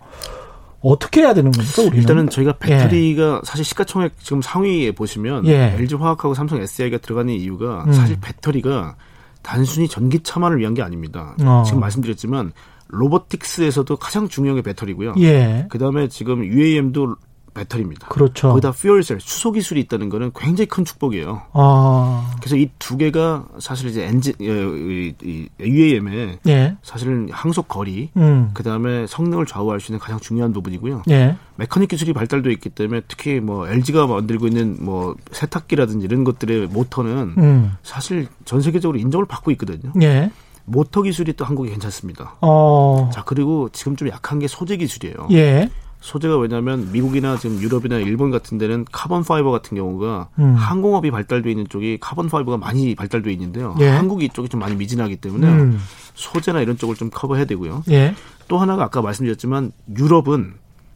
어떻게 0.81 1.21
해야 1.21 1.33
되는 1.33 1.51
겁니까? 1.51 1.81
우리는? 1.81 1.97
일단은 1.97 2.29
저희가 2.29 2.53
배터리가 2.53 3.23
예. 3.23 3.39
사실 3.43 3.65
시가총액 3.65 4.19
지금 4.19 4.41
상위에 4.41 4.91
보시면 4.91 5.47
예. 5.47 5.75
LG 5.79 5.95
화학하고 5.95 6.33
삼성 6.33 6.61
SDI가 6.61 6.99
들어가는 6.99 7.33
이유가 7.33 7.85
음. 7.85 7.93
사실 7.93 8.17
배터리가 8.21 8.95
단순히 9.41 9.87
전기차만을 9.87 10.59
위한 10.59 10.73
게 10.73 10.81
아닙니다. 10.81 11.35
어. 11.43 11.63
지금 11.65 11.79
말씀드렸지만 11.79 12.51
로보틱스에서도 12.87 13.95
가장 13.97 14.27
중요한 14.27 14.57
게 14.57 14.61
배터리고요. 14.61 15.15
예. 15.19 15.65
그다음에 15.69 16.07
지금 16.07 16.43
UAM도 16.45 17.15
배터리입니다. 17.55 18.09
그렇죠. 18.09 18.49
거기다 18.49 18.71
퓨얼셀 18.71 19.19
수소 19.19 19.53
기술이 19.53 19.79
있다는 19.81 20.09
거는 20.09 20.31
굉장히 20.35 20.67
큰 20.67 20.85
축복이에요. 20.85 21.41
아. 21.53 22.31
그래서 22.39 22.55
이 22.57 22.69
두 22.77 22.97
개가 22.97 23.45
사실 23.57 23.89
이제 23.89 24.03
엔진 24.05 24.33
이, 24.39 25.13
이 25.23 25.47
UAM의 25.59 26.37
예. 26.47 26.75
사실은 26.83 27.29
항속 27.31 27.67
거리, 27.67 28.11
음. 28.15 28.51
그 28.53 28.61
다음에 28.61 29.07
성능을 29.07 29.47
좌우할 29.47 29.79
수 29.79 29.91
있는 29.91 29.99
가장 29.99 30.19
중요한 30.19 30.53
부분이고요. 30.53 31.03
예. 31.09 31.35
메커닉 31.55 31.89
기술이 31.89 32.13
발달돼 32.13 32.51
있기 32.51 32.69
때문에 32.69 33.01
특히 33.07 33.39
뭐 33.39 33.67
LG가 33.67 34.05
만들고 34.05 34.45
있는 34.47 34.77
뭐 34.81 35.15
세탁기라든지 35.31 36.05
이런 36.05 36.23
것들의 36.23 36.67
모터는 36.67 37.33
음. 37.37 37.73
사실 37.81 38.27
전 38.43 38.61
세계적으로 38.61 38.99
인정을 38.99 39.25
받고 39.25 39.49
있거든요. 39.51 39.91
예. 40.03 40.29
모터 40.65 41.01
기술이 41.03 41.33
또 41.33 41.45
한국이 41.45 41.69
괜찮습니다. 41.71 42.35
어. 42.41 43.09
자 43.13 43.23
그리고 43.23 43.69
지금 43.69 43.95
좀 43.95 44.09
약한 44.09 44.37
게 44.37 44.47
소재 44.47 44.77
기술이에요. 44.77 45.27
예. 45.31 45.69
소재가 46.05 46.37
왜냐하면 46.37 46.91
미국이나 46.91 47.35
지금 47.35 47.59
유럽이나 47.59 47.97
일본 47.97 48.29
같은 48.29 48.59
데는 48.59 48.85
carbon 48.91 49.23
fiber 49.23 49.49
같은 49.49 49.75
경우가 49.75 50.29
음. 50.37 50.53
항공업이 50.53 51.09
발달돼 51.09 51.49
있는 51.49 51.67
쪽이 51.67 51.97
carbon 51.99 52.29
fiber가 52.29 52.57
많이 52.57 52.93
발달돼 52.93 53.31
있는데요. 53.31 53.75
예. 53.79 53.87
한국이 53.87 54.25
이쪽이 54.25 54.47
좀 54.49 54.59
많이 54.59 54.75
미진하기 54.75 55.15
때문에 55.15 55.47
음. 55.47 55.79
소재나 56.13 56.61
이런 56.61 56.77
쪽을 56.77 56.95
좀 56.95 57.09
커버해야 57.11 57.45
되고요. 57.45 57.83
예. 57.89 58.13
또 58.47 58.59
하나가 58.59 58.83
아까 58.83 59.01
말씀드렸지만 59.01 59.71
유럽은 59.97 60.53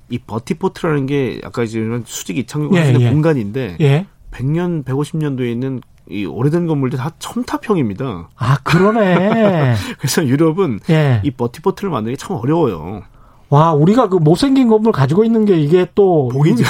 이 0.09 0.19
vertiport라는 0.19 1.07
게 1.07 1.41
아까 1.43 1.65
지금 1.65 2.03
수직 2.05 2.37
이착륙 2.37 2.75
예, 2.75 2.79
하시는 2.79 3.01
예. 3.01 3.09
공간인데 3.09 3.77
예. 3.81 4.05
100년, 4.29 4.85
150년도에 4.85 5.51
있는 5.51 5.81
이 6.07 6.25
오래된 6.25 6.67
건물들 6.67 6.99
다 6.99 7.11
첨탑형입니다. 7.17 8.29
아, 8.35 8.57
그러네. 8.63 9.73
그래서 9.97 10.23
유럽은 10.23 10.81
예. 10.91 11.19
이 11.23 11.31
버티포트를 11.31 11.89
만드는 11.89 12.15
게참 12.15 12.37
어려워요. 12.37 13.01
와, 13.49 13.73
우리가 13.73 14.09
그 14.09 14.17
못생긴 14.17 14.67
건물 14.67 14.91
가지고 14.91 15.23
있는 15.23 15.45
게 15.45 15.59
이게 15.59 15.87
또. 15.95 16.29
보이죠. 16.29 16.63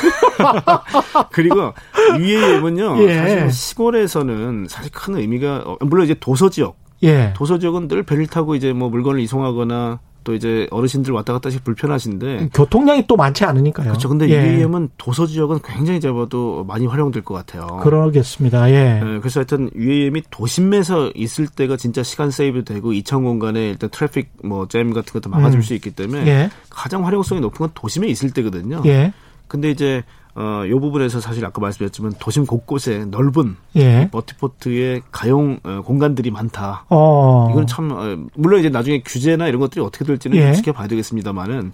그리고 1.31 1.73
UAM은요, 2.17 3.03
예. 3.03 3.17
사실 3.17 3.51
시골에서는 3.51 4.67
사실 4.69 4.91
큰 4.91 5.17
의미가, 5.17 5.63
어, 5.65 5.77
물론 5.81 6.05
이제 6.05 6.15
도서 6.19 6.49
지역. 6.49 6.77
예. 7.03 7.33
도서 7.35 7.59
지역은 7.59 7.87
늘 7.87 8.03
배를 8.03 8.27
타고 8.27 8.55
이제 8.55 8.73
뭐 8.73 8.89
물건을 8.89 9.19
이송하거나 9.21 9.99
또 10.29 10.35
이제 10.35 10.67
어르신들 10.69 11.11
왔다 11.11 11.33
갔다 11.33 11.47
하시 11.47 11.59
불편하신데 11.61 12.49
교통량이 12.53 13.07
또 13.07 13.15
많지 13.15 13.45
않으니까요. 13.45 13.87
그렇죠. 13.87 14.09
근데 14.09 14.29
예. 14.29 14.57
UAM은 14.57 14.89
도서 14.95 15.25
지역은 15.25 15.61
굉장히 15.65 15.99
잡아도 15.99 16.63
많이 16.65 16.85
활용될 16.85 17.23
것 17.23 17.33
같아요. 17.33 17.79
그러겠습니다. 17.81 18.69
예. 18.69 19.01
네, 19.03 19.19
그래서 19.19 19.39
하여튼 19.39 19.71
UAM이 19.73 20.21
도심에서 20.29 21.13
있을 21.15 21.47
때가 21.47 21.77
진짜 21.77 22.03
시간 22.03 22.29
save 22.29 22.63
되고 22.63 22.93
이천 22.93 23.23
공간에 23.23 23.69
일단 23.69 23.89
트래픽 23.89 24.29
뭐 24.43 24.67
잼 24.69 24.93
같은 24.93 25.13
것도 25.13 25.31
막아줄 25.31 25.59
음. 25.59 25.61
수 25.63 25.73
있기 25.73 25.89
때문에 25.89 26.27
예. 26.27 26.49
가장 26.69 27.07
활용성이 27.07 27.41
높은 27.41 27.57
건 27.57 27.69
도심에 27.73 28.05
있을 28.05 28.29
때거든요. 28.29 28.83
예. 28.85 29.11
근데 29.47 29.71
이제 29.71 30.03
어, 30.39 30.65
요 30.69 30.79
부분에서 30.79 31.19
사실 31.19 31.45
아까 31.45 31.59
말씀드렸지만 31.59 32.13
도심 32.17 32.45
곳곳에 32.45 33.03
넓은 33.03 33.57
예. 33.75 34.09
vertiport의 34.09 35.01
가용 35.11 35.59
어, 35.63 35.81
공간들이 35.83 36.31
많다. 36.31 36.85
어. 36.89 37.49
이건 37.51 37.67
참 37.67 37.91
어, 37.91 38.17
물론 38.35 38.61
이제 38.61 38.69
나중에 38.69 39.01
규제나 39.05 39.49
이런 39.49 39.59
것들이 39.59 39.83
어떻게 39.83 40.05
될지는 40.05 40.37
예. 40.37 40.53
지켜봐야 40.53 40.87
되겠습니다만은 40.87 41.73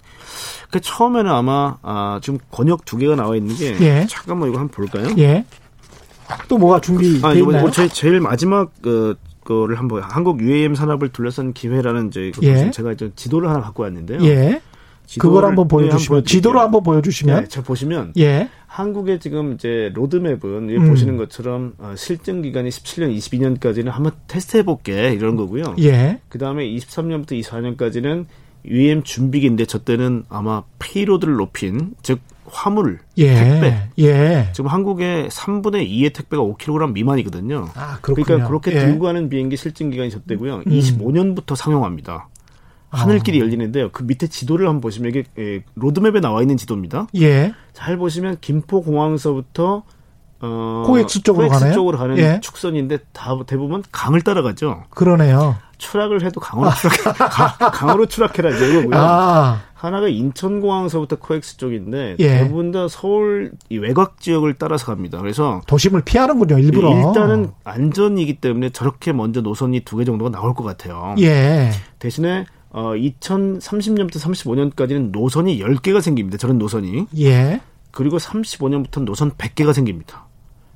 그 0.72 0.80
처음에는 0.80 1.30
아마 1.30 1.76
아, 1.82 2.18
지금 2.20 2.40
권역 2.50 2.84
두 2.84 2.96
개가 2.96 3.14
나와 3.14 3.36
있는 3.36 3.54
게 3.54 3.76
예. 3.80 4.06
잠깐만 4.08 4.48
이거 4.48 4.58
한번 4.58 4.74
볼까요? 4.74 5.14
예. 5.18 5.44
또 6.48 6.58
뭐가 6.58 6.80
준비돼 6.80 7.24
아, 7.24 7.34
있나요? 7.34 7.70
제, 7.70 7.86
제일 7.86 8.20
마지막 8.20 8.72
그 8.82 9.14
거를 9.44 9.78
한번 9.78 10.02
한국 10.02 10.40
UAM 10.40 10.74
산업을 10.74 11.10
둘러싼 11.10 11.52
기회라는 11.52 12.08
이제 12.08 12.32
예. 12.42 12.72
제가 12.72 12.90
이제 12.90 13.12
지도를 13.14 13.48
하나 13.48 13.60
갖고 13.60 13.84
왔는데요. 13.84 14.24
예. 14.24 14.60
그걸 15.18 15.44
한번 15.44 15.68
보여주시면 15.68 16.22
네, 16.22 16.28
지도를 16.28 16.60
한번 16.60 16.82
보여주시면 16.82 17.40
네, 17.42 17.48
자 17.48 17.62
보시면 17.62 18.12
예. 18.18 18.48
한국의 18.66 19.20
지금 19.20 19.54
이제 19.54 19.90
로드맵은 19.94 20.68
음. 20.68 20.88
보시는 20.88 21.16
것처럼 21.16 21.74
어, 21.78 21.94
실증 21.96 22.42
기간이 22.42 22.68
17년, 22.68 23.16
22년까지는 23.16 23.86
한번 23.86 24.12
테스트해 24.26 24.64
볼게 24.64 25.12
이런 25.12 25.36
거고요. 25.36 25.76
예. 25.78 26.20
그 26.28 26.38
다음에 26.38 26.64
23년부터 26.64 27.40
24년까지는 27.40 28.26
UAM 28.66 29.02
준비기인데 29.02 29.64
저 29.66 29.78
때는 29.78 30.24
아마 30.28 30.62
payload를 30.78 31.34
높인 31.36 31.94
즉 32.02 32.18
화물 32.48 32.98
예. 33.18 33.34
택배. 33.34 33.88
예. 33.98 34.48
지금 34.52 34.68
한국의 34.70 35.28
3분의 35.28 35.88
2의 35.88 36.12
택배가 36.14 36.42
5kg 36.42 36.92
미만이거든요. 36.92 37.68
아, 37.74 37.98
그렇군요. 38.00 38.24
그러니까 38.24 38.48
그렇게 38.48 38.72
예. 38.72 38.80
들고 38.80 39.04
가는 39.04 39.28
비행기 39.28 39.56
실증 39.56 39.90
기간이 39.90 40.10
저 40.10 40.20
때고요. 40.20 40.62
음. 40.66 40.70
25년부터 40.70 41.56
상용합니다. 41.56 42.28
하늘길이 42.96 43.38
어. 43.38 43.44
열리는데요. 43.44 43.90
그 43.92 44.02
밑에 44.02 44.26
지도를 44.26 44.66
한번 44.68 44.80
보시면 44.80 45.10
이게 45.10 45.24
예, 45.38 45.62
로드맵에 45.74 46.20
나와 46.20 46.40
있는 46.42 46.56
지도입니다. 46.56 47.06
예. 47.16 47.52
잘 47.72 47.96
보시면 47.96 48.38
김포 48.40 48.82
공항서부터 48.82 49.82
어, 50.40 50.82
코엑스 50.86 51.22
쪽으로 51.22 51.46
코엑스 51.48 51.60
가네요? 51.60 51.74
쪽으로 51.74 51.98
가는 51.98 52.18
예. 52.18 52.40
축선인데 52.42 52.98
다 53.12 53.36
대부분 53.46 53.82
강을 53.92 54.20
따라가죠. 54.22 54.84
그러네요. 54.90 55.56
추락을 55.78 56.22
해도 56.24 56.40
강으로 56.40 56.70
추락 56.74 57.58
강으로 57.72 58.06
추락해라 58.06 58.50
이거고요. 58.50 58.90
아. 58.94 59.60
하나가 59.74 60.08
인천공항서부터 60.08 61.16
코엑스 61.16 61.58
쪽인데 61.58 62.16
예. 62.18 62.38
대부분 62.38 62.70
다 62.72 62.86
서울 62.88 63.52
이 63.68 63.76
외곽 63.78 64.20
지역을 64.20 64.54
따라서 64.54 64.86
갑니다. 64.86 65.18
그래서 65.18 65.60
도심을 65.66 66.02
피하는군요, 66.02 66.58
일부러. 66.58 66.92
일단은 67.08 67.50
안전이기 67.64 68.40
때문에 68.40 68.70
저렇게 68.70 69.12
먼저 69.12 69.42
노선이 69.42 69.80
두 69.80 69.98
개 69.98 70.04
정도가 70.04 70.30
나올 70.30 70.54
것 70.54 70.64
같아요. 70.64 71.14
예. 71.18 71.70
대신에 71.98 72.46
어 72.70 72.92
2030년부터 72.92 74.16
35년까지는 74.20 75.10
노선이 75.10 75.58
10개가 75.60 76.00
생깁니다. 76.00 76.38
저런 76.38 76.58
노선이. 76.58 77.06
예. 77.18 77.60
그리고 77.90 78.18
35년부터는 78.18 79.04
노선 79.04 79.30
100개가 79.32 79.72
생깁니다. 79.72 80.26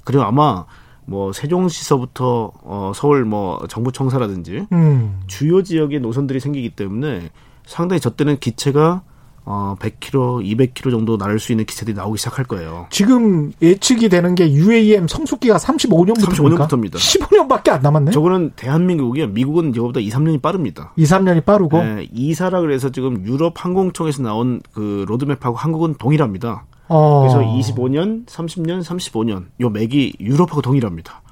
그리고 0.05 0.23
아마 0.25 0.65
뭐 1.05 1.33
세종시서부터 1.33 2.53
어 2.63 2.93
서울 2.95 3.25
뭐 3.25 3.67
정부청사라든지 3.69 4.67
음. 4.73 5.21
주요 5.27 5.63
지역에 5.63 5.99
노선들이 5.99 6.41
생기기 6.41 6.71
때문에 6.71 7.31
상당히 7.67 8.01
저 8.01 8.11
때는 8.11 8.39
기체가 8.39 9.03
어 9.45 9.75
100km, 9.81 10.45
200km 10.45 10.91
정도 10.91 11.17
날을 11.17 11.41
수 11.41 11.53
있는 11.53 11.65
기체들이 11.65 11.97
나오기 11.97 12.19
시작할 12.19 12.45
거예요. 12.45 12.87
지금 12.91 13.53
예측이 13.63 14.09
되는 14.09 14.35
게 14.35 14.51
UAM 14.51 15.09
성숙기가 15.09 15.57
35년부터 15.57 16.27
35년부터입니다. 16.27 16.95
15년밖에 16.95 17.71
안 17.71 17.83
남았네. 17.83 18.11
저거는 18.13 18.53
대한민국이요. 18.57 19.29
미국은 19.29 19.75
이거보다 19.75 20.01
2, 20.01 20.09
3년이 20.11 20.43
빠릅니다. 20.43 20.93
2, 20.97 21.05
3년이 21.05 21.45
빠르고. 21.45 21.83
네, 21.83 22.09
이사라 22.13 22.61
그래서 22.61 22.91
지금 22.91 23.25
유럽 23.27 23.55
항공청에서 23.57 24.23
나온 24.23 24.61
그 24.73 25.05
로드맵하고 25.09 25.57
한국은 25.57 25.95
동일합니다. 25.95 26.65
어. 26.89 27.21
그래서 27.21 27.41
25년, 27.41 28.27
30년, 28.27 28.83
35년 28.83 29.47
요 29.61 29.71
맥이 29.71 30.15
유럽하고 30.21 30.61
동일합니다. 30.61 31.23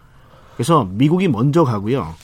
그래서 0.57 0.89
미국이 0.91 1.29
먼저 1.29 1.63
가고요. 1.65 2.15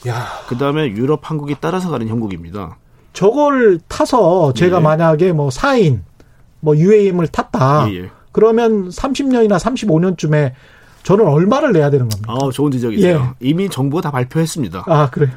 그 0.49 0.57
다음에 0.59 0.89
유럽, 0.89 1.31
한국이 1.31 1.57
따라서 1.61 1.91
가는 1.91 2.09
형국입니다. 2.09 2.79
저걸 3.15 3.79
타서 3.89 4.53
제가 4.53 4.79
예. 4.79 4.81
만약에 4.81 5.33
뭐 5.33 5.49
4인 5.49 6.01
뭐 6.61 6.77
UAM을 6.77 7.29
탔다. 7.29 7.87
예, 7.91 7.95
예. 7.95 8.11
그러면 8.33 8.89
30년이나 8.91 9.59
35년쯤에 9.59 10.53
저는 11.05 11.27
얼마를 11.27 11.73
내야 11.73 11.91
되는 11.91 12.09
겁니까? 12.09 12.35
아, 12.35 12.51
좋은 12.51 12.71
지적이세요. 12.73 13.35
예. 13.41 13.47
이미 13.49 13.69
정부가 13.69 14.03
다 14.03 14.11
발표했습니다. 14.11 14.85
아, 14.87 15.11
그래. 15.11 15.31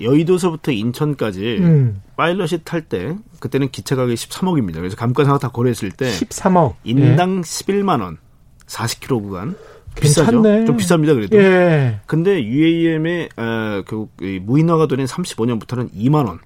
여의도서부터 0.00 0.72
인천까지 0.72 1.58
음. 1.60 2.02
파일럿이 2.16 2.60
탈 2.64 2.82
때 2.82 3.16
그때는 3.40 3.70
기차 3.70 3.96
가격이 3.96 4.14
13억입니다. 4.14 4.74
그래서 4.74 4.96
감가상각 4.96 5.40
다 5.40 5.48
고려했을 5.48 5.90
때 5.90 6.10
13억. 6.10 6.74
인당 6.84 7.38
예. 7.38 7.40
11만 7.40 8.00
원. 8.00 8.18
40km 8.66 9.22
구간. 9.22 9.56
비싸죠. 9.94 10.42
괜찮네. 10.42 10.64
좀 10.66 10.76
비쌉니다 10.76 11.14
그래도. 11.14 11.36
예. 11.38 12.00
근데 12.06 12.42
UAM의 12.42 13.28
어, 13.36 13.82
그 13.86 14.08
무인화가 14.42 14.86
되는 14.88 15.04
35년부터는 15.04 15.92
2만 15.94 16.26
원. 16.26 16.38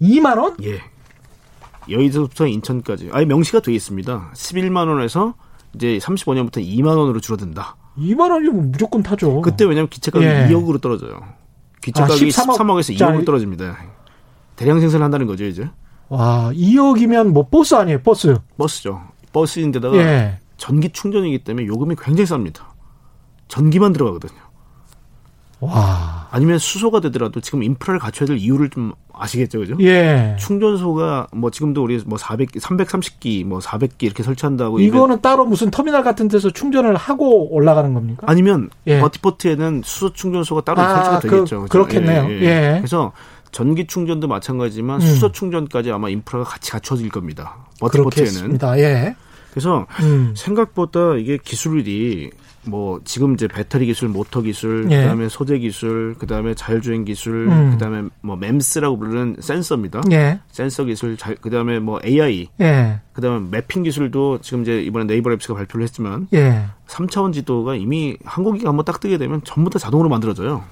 2만 0.00 0.38
원? 0.38 0.56
예. 0.62 0.80
여의도부터 1.88 2.46
인천까지 2.46 3.10
아예 3.12 3.24
명시가 3.24 3.60
되어 3.60 3.74
있습니다. 3.74 4.30
11만 4.34 4.88
원에서 4.88 5.34
이제 5.74 5.98
35년부터 5.98 6.58
2만 6.58 6.96
원으로 6.96 7.20
줄어든다. 7.20 7.76
2만 7.98 8.30
원이면 8.30 8.72
무조건 8.72 9.02
타죠. 9.02 9.40
그때 9.42 9.64
왜냐면 9.64 9.88
기체가격이 9.88 10.26
예. 10.26 10.48
2억으로 10.48 10.80
떨어져요. 10.80 11.20
기체가격이 11.82 12.24
아, 12.24 12.28
13억, 12.28 12.78
에서 12.78 12.92
2억으로 12.92 13.24
떨어집니다. 13.26 13.76
대량 14.56 14.80
생산을 14.80 15.04
한다는 15.04 15.26
거죠, 15.26 15.44
이제. 15.44 15.68
와, 16.08 16.50
2억이면 16.52 17.28
뭐 17.28 17.48
버스 17.48 17.74
아니에요, 17.74 18.00
버스? 18.02 18.36
버스죠. 18.56 19.02
버스인데다가 19.32 19.96
예. 19.96 20.38
전기 20.56 20.90
충전이기 20.90 21.44
때문에 21.44 21.66
요금이 21.66 21.96
굉장히 22.00 22.28
쌉니다. 22.28 22.62
전기만 23.48 23.92
들어가거든요. 23.92 24.40
와. 25.60 26.28
아니면 26.30 26.58
수소가 26.58 27.00
되더라도 27.00 27.40
지금 27.40 27.62
인프라를 27.62 28.00
갖춰야 28.00 28.26
될 28.26 28.38
이유를 28.38 28.70
좀 28.70 28.92
아시겠죠, 29.12 29.60
그죠? 29.60 29.76
예. 29.80 30.36
충전소가 30.38 31.28
뭐 31.32 31.50
지금도 31.50 31.82
우리 31.82 32.02
뭐 32.04 32.18
400, 32.18 32.52
330기, 32.52 33.44
뭐 33.44 33.60
400기 33.60 34.02
이렇게 34.02 34.22
설치한다고. 34.22 34.80
이거는 34.80 35.20
따로 35.20 35.44
무슨 35.44 35.70
터미널 35.70 36.02
같은 36.02 36.28
데서 36.28 36.50
충전을 36.50 36.96
하고 36.96 37.52
올라가는 37.54 37.92
겁니까? 37.94 38.24
아니면 38.26 38.68
예. 38.86 39.00
버티버티에는 39.00 39.82
수소 39.84 40.12
충전소가 40.12 40.62
따로 40.62 40.80
아, 40.80 40.94
설치가 40.94 41.18
그, 41.20 41.28
되겠죠. 41.28 41.62
그, 41.62 41.68
그렇겠네요. 41.68 42.26
예, 42.30 42.40
예. 42.40 42.44
예. 42.44 42.74
그래서 42.78 43.12
전기 43.52 43.86
충전도 43.86 44.26
마찬가지지만 44.26 45.00
음. 45.00 45.06
수소 45.06 45.30
충전까지 45.30 45.92
아마 45.92 46.08
인프라가 46.08 46.44
같이 46.44 46.72
갖춰질 46.72 47.08
겁니다. 47.10 47.56
버티버티에는. 47.80 48.58
예. 48.78 49.14
그래서 49.52 49.86
음. 50.00 50.34
생각보다 50.36 51.14
이게 51.14 51.38
기술이 51.38 52.32
뭐 52.66 53.00
지금 53.04 53.34
이제 53.34 53.46
배터리 53.48 53.86
기술, 53.86 54.08
모터 54.08 54.42
기술, 54.42 54.86
예. 54.90 55.02
그다음에 55.02 55.28
소재 55.28 55.58
기술, 55.58 56.14
그다음에 56.18 56.54
자율주행 56.54 57.04
기술, 57.04 57.48
음. 57.48 57.72
그다음에 57.72 58.08
뭐 58.20 58.36
MEMS라고 58.36 58.98
부르는 58.98 59.36
센서입니다. 59.40 60.02
예. 60.12 60.40
센서 60.50 60.84
기술, 60.84 61.16
자, 61.16 61.34
그다음에 61.34 61.78
뭐 61.78 62.00
AI, 62.04 62.48
예. 62.60 63.00
그다음에 63.12 63.46
매핑 63.50 63.82
기술도 63.82 64.40
지금 64.40 64.62
이제 64.62 64.80
이번에 64.82 65.06
네이버 65.06 65.30
랩스가 65.30 65.54
발표를 65.54 65.84
했지만 65.84 66.28
예. 66.34 66.64
3차원 66.86 67.32
지도가 67.32 67.76
이미 67.76 68.16
한국이 68.24 68.64
한번 68.64 68.84
딱 68.84 69.00
뜨게 69.00 69.18
되면 69.18 69.40
전부 69.44 69.70
다 69.70 69.78
자동으로 69.78 70.08
만들어져요. 70.08 70.64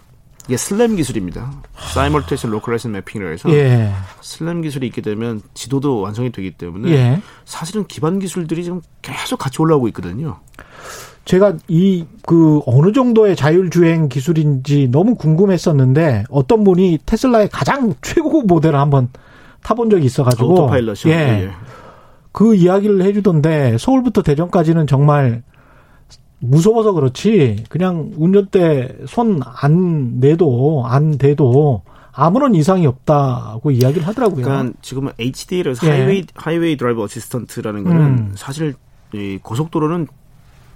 이게 0.48 0.56
SLAM 0.56 0.96
기술입니다. 0.96 1.52
simultaneous 1.94 2.50
localization 2.50 2.92
mapping이라 2.92 3.30
해서 3.30 3.50
예. 3.50 3.92
슬램 4.20 4.62
기술이 4.62 4.86
있게 4.88 5.00
되면 5.00 5.40
지도도 5.54 6.00
완성이 6.00 6.32
되기 6.32 6.50
때문에 6.52 6.90
예. 6.90 7.22
사실은 7.44 7.86
기반 7.86 8.18
기술들이 8.18 8.64
지금 8.64 8.80
계속 9.02 9.38
같이 9.38 9.62
올라오고 9.62 9.88
있거든요. 9.88 10.40
제가 11.24 11.54
이 11.68 12.04
그 12.26 12.60
어느 12.66 12.92
정도의 12.92 13.36
자율주행 13.36 14.08
기술인지 14.08 14.88
너무 14.90 15.14
궁금했었는데 15.16 16.24
어떤 16.30 16.64
분이 16.64 17.00
테슬라의 17.04 17.48
가장 17.50 17.94
최고 18.00 18.42
모델을 18.42 18.78
한번 18.78 19.08
타본 19.62 19.90
적이 19.90 20.06
있어가지고 20.06 20.52
오토파일럿이요. 20.52 21.08
예. 21.08 21.12
예. 21.12 21.50
그 22.30 22.54
이야기를 22.54 23.02
해주던데 23.02 23.76
서울부터 23.78 24.22
대전까지는 24.22 24.86
정말 24.86 25.42
무서워서 26.42 26.92
그렇지 26.92 27.64
그냥 27.68 28.12
운전대 28.16 28.96
손 29.06 29.40
안 29.44 30.18
내도 30.20 30.84
안 30.86 31.16
대도 31.18 31.82
아무런 32.12 32.54
이상이 32.54 32.86
없다고 32.86 33.70
이야기를 33.70 34.06
하더라고요. 34.06 34.44
그러니까 34.44 34.76
지금은 34.82 35.12
HDA를 35.18 35.74
예. 35.84 35.88
highway 35.88 36.24
highway 36.34 36.76
drive 36.76 37.02
assistant라는 37.02 37.84
거는 37.84 38.00
음. 38.00 38.32
사실 38.34 38.74
이 39.14 39.38
고속도로는 39.42 40.08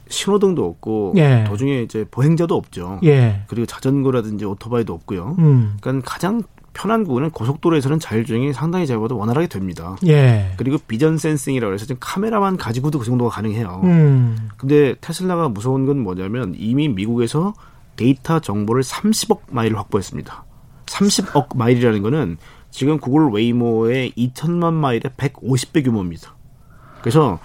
신호등도 0.08 0.64
없고 0.64 1.14
예. 1.16 1.44
도중에 1.48 1.82
이제 1.82 2.06
보행자도 2.10 2.54
없죠. 2.54 3.00
예. 3.04 3.42
그리고 3.48 3.66
자전거라든지 3.66 4.44
오토바이도 4.44 4.94
없고요. 4.94 5.36
음. 5.38 5.76
그러니까 5.80 6.10
가장 6.10 6.42
편한 6.76 7.04
구간은 7.04 7.30
고속도로에서는 7.30 7.98
자율주행이 8.00 8.52
상당히 8.52 8.86
제법 8.86 9.07
다 9.07 9.14
원활하게 9.14 9.46
됩니다. 9.46 9.96
예. 10.06 10.52
그리고 10.58 10.76
vision 10.86 11.16
sensing이라고 11.16 11.72
해서 11.72 11.86
지금 11.86 11.96
카메라만 12.00 12.58
가지고도 12.58 12.98
그 12.98 13.06
정도가 13.06 13.30
가능해요. 13.30 13.80
음. 13.84 14.50
근데 14.58 14.94
테슬라가 15.00 15.48
무서운 15.48 15.86
건 15.86 15.98
뭐냐면 16.00 16.54
이미 16.58 16.88
미국에서 16.88 17.54
데이터 17.96 18.40
정보를 18.40 18.82
30억 18.82 19.40
마일을 19.50 19.78
확보했습니다. 19.78 20.44
30억 20.84 21.56
마일이라는 21.56 22.02
거는 22.02 22.36
지금 22.70 22.98
구글 22.98 23.30
웨이모의 23.30 24.12
2천만 24.12 24.74
마일의 24.74 25.12
150배 25.16 25.82
규모입니다. 25.82 26.34
그래서 27.00 27.38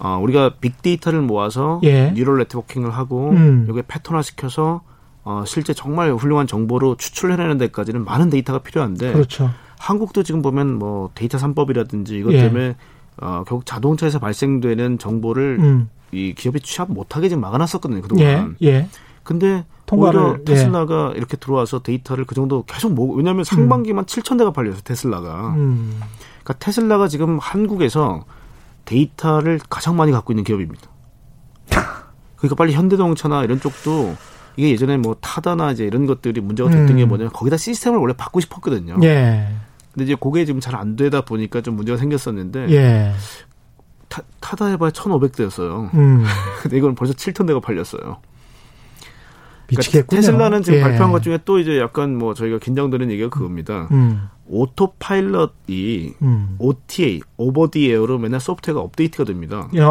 어, 0.00 0.18
우리가 0.20 0.54
빅데이터를 0.60 1.20
모아서 1.20 1.80
예. 1.84 2.10
neural 2.10 2.38
networking을 2.38 2.90
하고 2.90 3.30
음. 3.30 3.66
여기에 3.68 3.84
패턴화 3.86 4.22
시켜서 4.22 4.82
어, 5.24 5.44
실제 5.46 5.72
정말 5.72 6.12
훌륭한 6.12 6.46
정보로 6.46 6.96
추출해내는 6.96 7.58
데까지는 7.58 8.04
많은 8.04 8.30
데이터가 8.30 8.60
필요한데 8.60 9.12
그렇죠. 9.12 9.50
한국도 9.78 10.22
지금 10.22 10.42
보면 10.42 10.78
뭐 10.78 11.10
데이터 11.14 11.38
삼법이라든지 11.38 12.16
이것 12.16 12.32
예. 12.32 12.42
때문에 12.42 12.76
어, 13.20 13.44
결국 13.46 13.66
자동차에서 13.66 14.18
발생되는 14.18 14.98
정보를 14.98 15.58
음. 15.60 15.88
이 16.12 16.34
기업이 16.36 16.60
취합 16.60 16.90
못하게 16.90 17.28
지금 17.28 17.40
막아놨었거든요 17.40 18.02
그동안. 18.02 18.56
예. 18.62 18.68
예. 18.68 18.88
근데 19.22 19.64
통과를, 19.86 20.20
오히려 20.20 20.38
예. 20.40 20.44
테슬라가 20.44 21.12
예. 21.14 21.18
이렇게 21.18 21.36
들어와서 21.36 21.82
데이터를 21.82 22.24
그 22.24 22.34
정도 22.34 22.64
계속 22.64 22.92
모 22.92 23.12
왜냐하면 23.14 23.44
상반기만 23.44 24.04
음. 24.04 24.06
7천 24.06 24.38
대가 24.38 24.52
팔려서 24.52 24.82
테슬라가. 24.82 25.54
음. 25.56 26.00
그러니까 26.42 26.64
테슬라가 26.64 27.08
지금 27.08 27.38
한국에서 27.38 28.24
데이터를 28.84 29.60
가장 29.70 29.96
많이 29.96 30.10
갖고 30.10 30.32
있는 30.32 30.44
기업입니다. 30.44 30.88
그러니까 32.36 32.56
빨리 32.56 32.72
현대자동차나 32.72 33.44
이런 33.44 33.60
쪽도 33.60 34.16
이게 34.56 34.70
예전에 34.70 34.96
뭐 34.96 35.16
타다나 35.20 35.72
이제 35.72 35.84
이런 35.84 36.06
것들이 36.06 36.40
문제가 36.40 36.68
됐던 36.70 36.90
음. 36.90 36.96
게 36.96 37.04
뭐냐면 37.04 37.32
거기다 37.32 37.56
시스템을 37.56 37.98
원래 37.98 38.12
바꾸고 38.14 38.40
싶었거든요. 38.40 38.96
예. 39.02 39.46
근데 39.92 40.04
이제 40.04 40.16
그게 40.18 40.44
지금 40.44 40.60
잘 40.60 40.74
안 40.74 40.96
되다 40.96 41.22
보니까 41.22 41.60
좀 41.60 41.76
문제가 41.76 41.98
생겼었는데 41.98 42.70
예. 42.70 43.12
타, 44.08 44.22
타다 44.40 44.66
해봐야 44.66 44.90
1,500대였어요. 44.90 45.92
음. 45.94 46.24
근데 46.62 46.76
이건 46.76 46.94
벌써 46.94 47.12
7톤 47.14 47.46
대가 47.46 47.60
팔렸어요. 47.60 48.18
미치겠군요. 49.68 50.20
그러니까 50.20 50.32
테슬라는 50.32 50.62
지금 50.62 50.78
예. 50.78 50.82
발표한 50.82 51.12
것 51.12 51.22
중에 51.22 51.38
또 51.44 51.58
이제 51.58 51.78
약간 51.78 52.16
뭐 52.18 52.34
저희가 52.34 52.58
긴장되는 52.58 53.10
얘기가 53.10 53.28
그겁니다. 53.30 53.88
음. 53.92 54.28
Autopilot이 54.46 56.14
음. 56.20 56.56
OTA, 56.58 57.20
over 57.38 57.70
the 57.70 57.90
air로 57.90 58.18
맨날 58.18 58.40
소프트웨어가 58.40 58.82
업데이트가 58.82 59.24
됩니다. 59.24 59.68
야. 59.76 59.86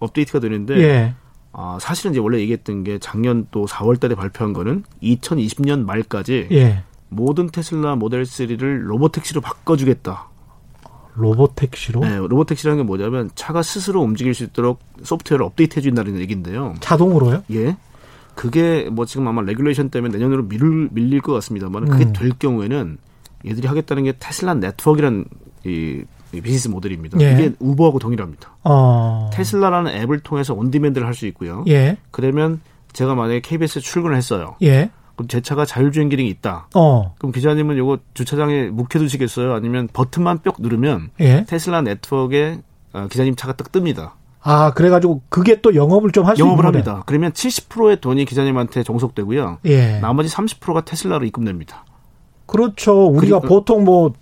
업데이트가 0.00 0.38
되는데 0.40 0.76
예. 0.78 1.14
아, 1.58 1.78
사실은 1.80 2.10
이제 2.10 2.20
원래 2.20 2.38
얘기했던 2.40 2.84
게 2.84 2.98
작년 2.98 3.46
또 3.50 3.64
4월 3.64 3.98
달에 3.98 4.14
발표한 4.14 4.52
거는 4.52 4.84
2020년 5.02 5.86
말까지 5.86 6.48
예. 6.52 6.82
모든 7.08 7.48
테슬라 7.48 7.96
모델 7.96 8.24
3를 8.24 8.82
robotaxi로 8.82 9.40
바꿔주겠다. 9.40 10.28
robotaxi로? 11.14 12.00
네, 12.00 12.18
robotaxi라는 12.18 12.82
게 12.82 12.86
뭐냐면 12.86 13.30
차가 13.34 13.62
스스로 13.62 14.02
움직일 14.02 14.34
수 14.34 14.44
있도록 14.44 14.80
소프트웨어를 15.02 15.46
업데이트 15.46 15.78
해준다는 15.78 16.18
얘기인데요. 16.20 16.74
자동으로요? 16.80 17.44
예. 17.52 17.78
그게 18.34 18.90
뭐 18.90 19.06
지금 19.06 19.26
아마 19.26 19.40
regulation 19.40 19.88
때문에 19.88 20.12
내년으로 20.12 20.46
밀, 20.46 20.90
밀릴 20.92 21.22
것 21.22 21.32
같습니다만 21.32 21.88
그게 21.88 22.04
음. 22.04 22.12
될 22.12 22.32
경우에는 22.38 22.98
얘들이 23.46 23.66
하겠다는 23.66 24.04
게 24.04 24.12
테슬라 24.18 24.52
네트워크라는 24.52 25.24
이, 25.64 25.70
이 25.70 26.04
비즈니스 26.40 26.68
모델입니다. 26.68 27.18
예. 27.20 27.32
이게 27.32 27.52
우버하고 27.58 27.98
동일합니다. 27.98 28.56
어. 28.64 29.30
테슬라라는 29.32 29.92
앱을 29.92 30.20
통해서 30.20 30.54
on-demand를 30.54 31.06
할 31.06 31.14
수 31.14 31.26
있고요. 31.26 31.64
예. 31.68 31.96
그러면 32.10 32.60
제가 32.92 33.14
만약에 33.14 33.40
KBS에 33.40 33.80
출근을 33.80 34.16
했어요. 34.16 34.56
예. 34.62 34.90
그럼 35.16 35.28
제 35.28 35.40
차가 35.40 35.64
자율주행 35.64 36.08
기능이 36.10 36.28
있다. 36.28 36.68
어. 36.74 37.14
그럼 37.18 37.32
기자님은 37.32 37.76
이거 37.76 37.98
주차장에 38.14 38.64
묵혀두시겠어요? 38.70 39.54
아니면 39.54 39.88
버튼만 39.92 40.38
뿅 40.40 40.52
누르면 40.58 41.10
예. 41.20 41.44
테슬라 41.48 41.80
네트워크에 41.82 42.58
어, 42.92 43.06
기자님 43.10 43.34
차가 43.36 43.52
딱 43.54 43.72
뜹니다. 43.72 44.10
아, 44.42 44.72
그래가지고 44.74 45.22
그게 45.28 45.60
또 45.60 45.74
영업을 45.74 46.12
좀 46.12 46.26
할 46.26 46.36
수 46.36 46.42
있는 46.42 46.52
영업을 46.52 46.66
합니다. 46.66 47.02
그러면 47.06 47.32
70%의 47.32 48.00
돈이 48.00 48.24
기자님한테 48.26 48.82
종속되고요. 48.84 49.58
예. 49.64 49.98
나머지 50.00 50.28
30%가 50.32 50.82
테슬라로 50.82 51.24
입금됩니다. 51.26 51.84
그렇죠. 52.46 53.06
우리가 53.06 53.40
그리고, 53.40 53.54
보통 53.54 53.84
뭐 53.84 54.12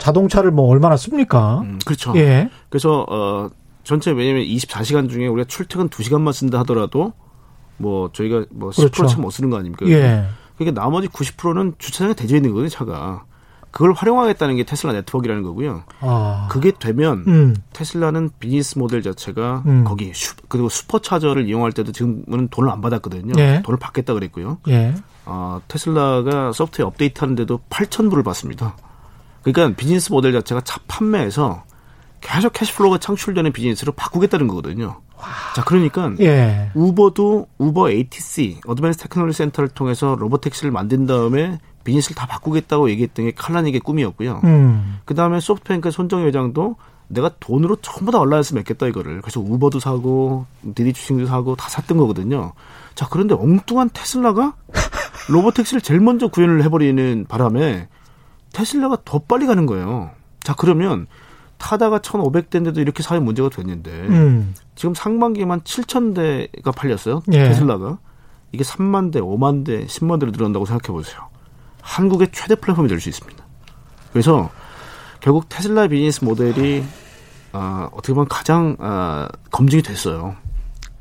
자동차를 0.00 0.50
뭐 0.50 0.68
얼마나 0.68 0.96
씁니까? 0.96 1.60
음, 1.60 1.78
그렇죠. 1.84 2.12
예. 2.16 2.50
그래서 2.68 3.06
어 3.08 3.48
전체 3.84 4.10
왜냐면 4.10 4.42
24시간 4.42 5.08
중에 5.08 5.26
우리가 5.26 5.46
출퇴근 5.46 5.88
2시간만 5.88 6.32
쓴다 6.32 6.58
하더라도 6.60 7.12
뭐 7.76 8.10
저희가 8.12 8.46
뭐 8.50 8.70
10%차 8.70 8.90
그렇죠. 8.90 9.20
못 9.20 9.30
쓰는 9.30 9.50
거 9.50 9.58
아닙니까? 9.58 9.86
예. 9.88 10.24
그러니까 10.56 10.80
나머지 10.80 11.08
90%는 11.08 11.74
주차장에 11.78 12.14
대져 12.14 12.36
있는 12.36 12.50
거거든요, 12.50 12.68
차가. 12.68 13.24
그걸 13.70 13.92
활용하겠다는 13.92 14.56
게 14.56 14.64
테슬라 14.64 14.92
네트워크라는 14.92 15.42
거고요. 15.42 15.84
아. 16.00 16.48
그게 16.50 16.72
되면 16.72 17.24
음. 17.28 17.56
테슬라는 17.72 18.30
비즈니스 18.40 18.78
모델 18.78 19.00
자체가 19.00 19.62
음. 19.66 19.84
거기 19.84 20.10
슈, 20.12 20.34
그리고 20.48 20.68
슈퍼차저를 20.68 21.48
이용할 21.48 21.72
때도 21.72 21.92
지금은 21.92 22.48
돈을 22.48 22.68
안 22.68 22.80
받았거든요. 22.80 23.32
예. 23.38 23.62
돈을 23.64 23.78
받겠다 23.78 24.12
그랬고요. 24.14 24.58
예. 24.68 24.94
어, 25.24 25.60
테슬라가 25.68 26.52
소프트웨어 26.52 26.88
업데이트 26.88 27.20
하는데도 27.20 27.60
8천 27.70 28.10
불을 28.10 28.24
받습니다. 28.24 28.76
그러니까 29.42 29.76
비즈니스 29.76 30.12
모델 30.12 30.32
자체가 30.32 30.60
차 30.62 30.80
판매에서 30.86 31.64
계속 32.20 32.52
cash 32.52 32.70
flow가 32.70 32.98
창출되는 32.98 33.52
비즈니스로 33.52 33.92
바꾸겠다는 33.92 34.46
거거든요. 34.48 35.00
와. 35.16 35.26
자, 35.54 35.64
그러니까 35.64 36.12
예. 36.20 36.70
우버도 36.74 37.46
우버 37.58 37.90
ATC 37.90 38.60
advanced 38.66 38.98
technology 39.00 39.38
center를 39.38 39.68
통해서 39.68 40.16
robotaxi를 40.18 40.70
만든 40.70 41.06
다음에 41.06 41.58
비즈니스를 41.84 42.14
다 42.14 42.26
바꾸겠다고 42.26 42.90
얘기했던 42.90 43.26
게 43.26 43.32
칼라닉의 43.32 43.80
꿈이었고요. 43.80 44.40
음. 44.44 44.98
그 45.04 45.14
다음에 45.14 45.40
소프트뱅크 45.40 45.90
손정희 45.90 46.26
회장도 46.26 46.76
내가 47.08 47.30
돈으로 47.40 47.76
전부 47.76 48.12
다 48.12 48.20
alliance 48.20 48.54
맺겠다 48.54 48.86
이거를. 48.86 49.20
그래서 49.20 49.40
우버도 49.40 49.80
사고 49.80 50.46
디디 50.74 50.92
주식도 50.92 51.26
사고 51.26 51.56
다 51.56 51.68
샀던 51.68 51.98
거거든요. 51.98 52.52
자 52.94 53.08
그런데 53.10 53.34
엉뚱한 53.34 53.90
테슬라가 53.92 54.54
robotaxi를 55.28 55.80
제일 55.80 56.00
먼저 56.00 56.28
구현을 56.28 56.62
해버리는 56.64 57.26
바람에 57.28 57.88
테슬라가 58.52 58.98
더 59.04 59.18
빨리 59.20 59.46
가는 59.46 59.66
거예요. 59.66 60.10
자 60.42 60.54
그러면 60.54 61.06
타다가 61.58 61.98
1,500대인데도 61.98 62.78
이렇게 62.78 63.02
사회 63.02 63.18
문제가 63.18 63.48
됐는데 63.50 63.90
음. 63.90 64.54
지금 64.74 64.94
상반기에만 64.94 65.60
7,000대가 65.60 66.74
팔렸어요. 66.74 67.22
예. 67.32 67.48
테슬라가. 67.48 67.98
이게 68.52 68.64
3만 68.64 69.12
대, 69.12 69.20
5만 69.20 69.64
대, 69.64 69.86
10만 69.86 70.18
대로 70.18 70.32
늘어난다고 70.32 70.64
생각해 70.66 70.92
보세요. 70.92 71.28
한국의 71.82 72.28
최대 72.32 72.54
플랫폼이 72.54 72.88
될 72.88 72.98
수 73.00 73.08
있습니다. 73.08 73.44
그래서 74.12 74.50
결국 75.20 75.48
테슬라 75.48 75.86
비즈니스 75.88 76.24
모델이 76.24 76.82
어, 77.52 77.88
어떻게 77.92 78.12
보면 78.14 78.26
가장 78.28 78.76
어, 78.80 79.26
검증이 79.50 79.82
됐어요. 79.82 80.34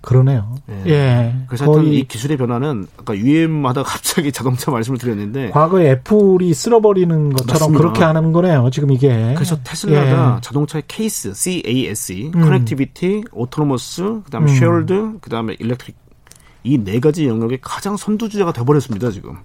그러네요. 0.02 0.56
예. 0.70 0.84
예. 0.90 1.36
그래서 1.48 1.66
하여튼 1.66 1.92
이 1.92 2.08
기술의 2.08 2.38
변화는 2.38 2.88
아까 2.98 3.18
UAM 3.18 3.46
하다 3.46 3.84
갑자기 3.84 4.32
자동차 4.34 4.72
말씀을 4.72 4.98
드렸는데 4.98 5.50
과거에 5.50 5.92
애플이 5.92 6.54
쓸어버리는 6.54 7.30
것처럼 7.32 7.54
맞습니다. 7.60 7.78
그렇게 7.80 8.04
하는 8.04 8.32
거네요. 8.32 8.70
지금 8.72 8.92
이게. 8.92 9.34
그래서 9.36 9.58
테슬라가 9.64 10.36
예. 10.38 10.42
자동차의 10.42 10.84
CASE, 10.88 11.34
CASE, 11.34 12.32
음. 12.34 12.42
connectivity, 12.42 13.24
autonomous, 13.32 14.22
그다음에 14.26 14.52
음. 14.52 14.56
shared, 14.58 15.18
그다음에 15.22 15.56
electric 15.60 15.96
이 16.64 16.78
네 16.78 17.00
가지 17.00 17.26
영역의 17.26 17.60
가장 17.62 17.96
선두주자가 17.96 18.52
돼버렸습니다 18.52 19.12
지금. 19.12 19.38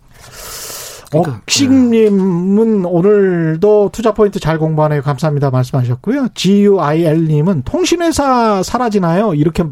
그러니까, 1.23 1.43
옥식님은 1.43 2.83
네. 2.83 2.89
오늘도 2.89 3.91
투자 3.93 4.13
포인트 4.13 4.39
잘 4.39 4.59
공부하네요. 4.59 5.03
감사합니다. 5.03 5.51
말씀하셨고요. 5.51 6.29
GUIL님은 6.35 7.63
통신회사 7.63 8.63
사라지나요? 8.63 9.35
이렇게 9.35 9.65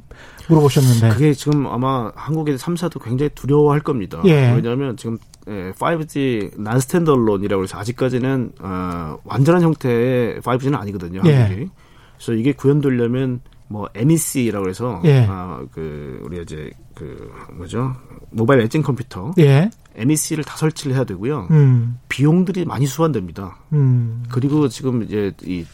물어보셨는데. 0.48 1.10
그게 1.10 1.32
지금 1.32 1.66
아마 1.66 2.12
한국의 2.14 2.58
3사도 2.58 3.02
굉장히 3.02 3.30
두려워할 3.34 3.80
겁니다. 3.80 4.20
예. 4.24 4.52
왜냐하면 4.54 4.96
지금 4.96 5.18
5G 5.46 6.42
예, 6.42 6.50
난스탠더론이라고 6.56 7.64
해서 7.64 7.78
아직까지는 7.78 8.52
어, 8.60 9.18
완전한 9.24 9.62
형태의 9.62 10.40
5G는 10.40 10.78
아니거든요. 10.78 11.22
예. 11.24 11.34
한국이. 11.34 11.60
예. 11.62 11.68
그래서 12.16 12.32
이게 12.34 12.52
구현되려면 12.52 13.40
뭐 13.68 13.88
MEC라고 13.94 14.68
해서 14.68 15.00
예. 15.04 15.26
아, 15.28 15.60
그 15.72 16.20
우리 16.24 16.40
이제 16.42 16.70
그 16.94 17.32
뭐죠 17.52 17.94
모바일 18.30 18.62
엣징 18.62 18.82
컴퓨터 18.82 19.32
예. 19.38 19.70
MEC를 19.94 20.44
다 20.44 20.56
설치를 20.56 20.94
해야 20.94 21.04
되고요. 21.04 21.48
음. 21.50 21.98
비용들이 22.08 22.64
많이 22.64 22.86
수반됩니다. 22.86 23.58
음. 23.72 24.24
그리고 24.30 24.68
지금 24.68 25.02
이제 25.02 25.32
이, 25.42 25.66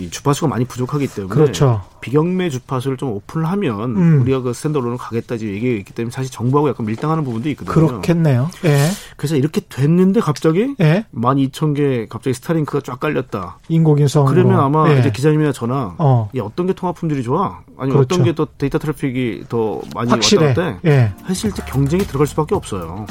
이 0.00 0.10
주파수가 0.10 0.48
많이 0.48 0.64
부족하기 0.64 1.06
때문에 1.08 1.34
그렇죠. 1.34 1.82
비경매 2.00 2.48
주파수를 2.50 2.96
좀 2.96 3.10
오픈을 3.10 3.46
하면 3.50 3.96
음. 3.96 4.20
우리가 4.22 4.40
그 4.40 4.52
스탠더론을 4.52 4.96
가겠다 4.96 5.36
지금 5.36 5.54
얘기했기 5.54 5.92
때문에 5.92 6.10
사실 6.10 6.30
정부하고 6.32 6.68
약간 6.70 6.86
밀당하는 6.86 7.24
부분도 7.24 7.48
있거든요. 7.50 7.72
그렇겠네요. 7.72 8.48
예. 8.64 8.88
그래서 9.16 9.36
이렇게 9.36 9.60
됐는데 9.68 10.20
갑자기 10.20 10.74
예. 10.80 11.04
12,000개 11.14 12.08
갑자기 12.08 12.34
스타링크가 12.34 12.80
쫙 12.84 12.98
깔렸다. 13.00 13.58
인공위성 13.68 14.26
그러면 14.26 14.60
아마 14.60 14.90
예. 14.92 14.98
이제 15.00 15.10
기자님이나 15.10 15.52
저나 15.52 15.94
어. 15.98 16.30
야, 16.36 16.42
어떤 16.42 16.66
게 16.66 16.72
통화품질이 16.72 17.22
좋아? 17.22 17.60
아니면 17.78 17.96
그렇죠. 17.98 18.14
어떤 18.14 18.24
게 18.24 18.34
더 18.34 18.46
데이터 18.56 18.78
트래픽이 18.78 19.44
더 19.48 19.80
많이 19.94 20.10
확실하게 20.10 20.46
왔다 20.48 20.72
갔다 20.74 20.88
해? 20.88 21.12
사실 21.26 21.50
예. 21.56 21.62
경쟁이 21.70 22.04
들어갈 22.04 22.26
수밖에 22.26 22.54
없어요. 22.54 23.06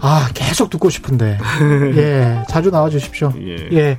아, 0.00 0.28
계속 0.32 0.70
듣고 0.70 0.90
싶은데. 0.90 1.38
예, 1.96 2.44
자주 2.48 2.70
나와 2.70 2.88
주십시오. 2.88 3.32
예. 3.38 3.68
예. 3.72 3.98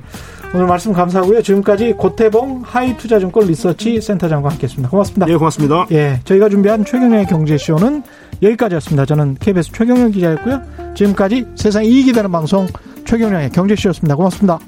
오늘 0.52 0.66
말씀 0.66 0.92
감사하고요. 0.92 1.42
지금까지 1.42 1.92
고태봉 1.92 2.62
하이투자증권 2.64 3.46
리서치 3.46 4.00
센터장과 4.00 4.50
함께했습니다. 4.50 4.90
고맙습니다. 4.90 5.28
예, 5.28 5.36
고맙습니다. 5.36 5.86
예, 5.92 6.20
저희가 6.24 6.48
준비한 6.48 6.84
최경영의 6.84 7.26
경제쇼는 7.26 8.02
여기까지였습니다. 8.42 9.06
저는 9.06 9.36
KBS 9.38 9.70
최경영 9.72 10.10
기자였고요. 10.10 10.60
지금까지 10.96 11.46
세상 11.54 11.84
이익이 11.84 12.12
되는 12.12 12.32
방송 12.32 12.66
최경영의 13.04 13.50
경제쇼였습니다. 13.50 14.16
고맙습니다. 14.16 14.58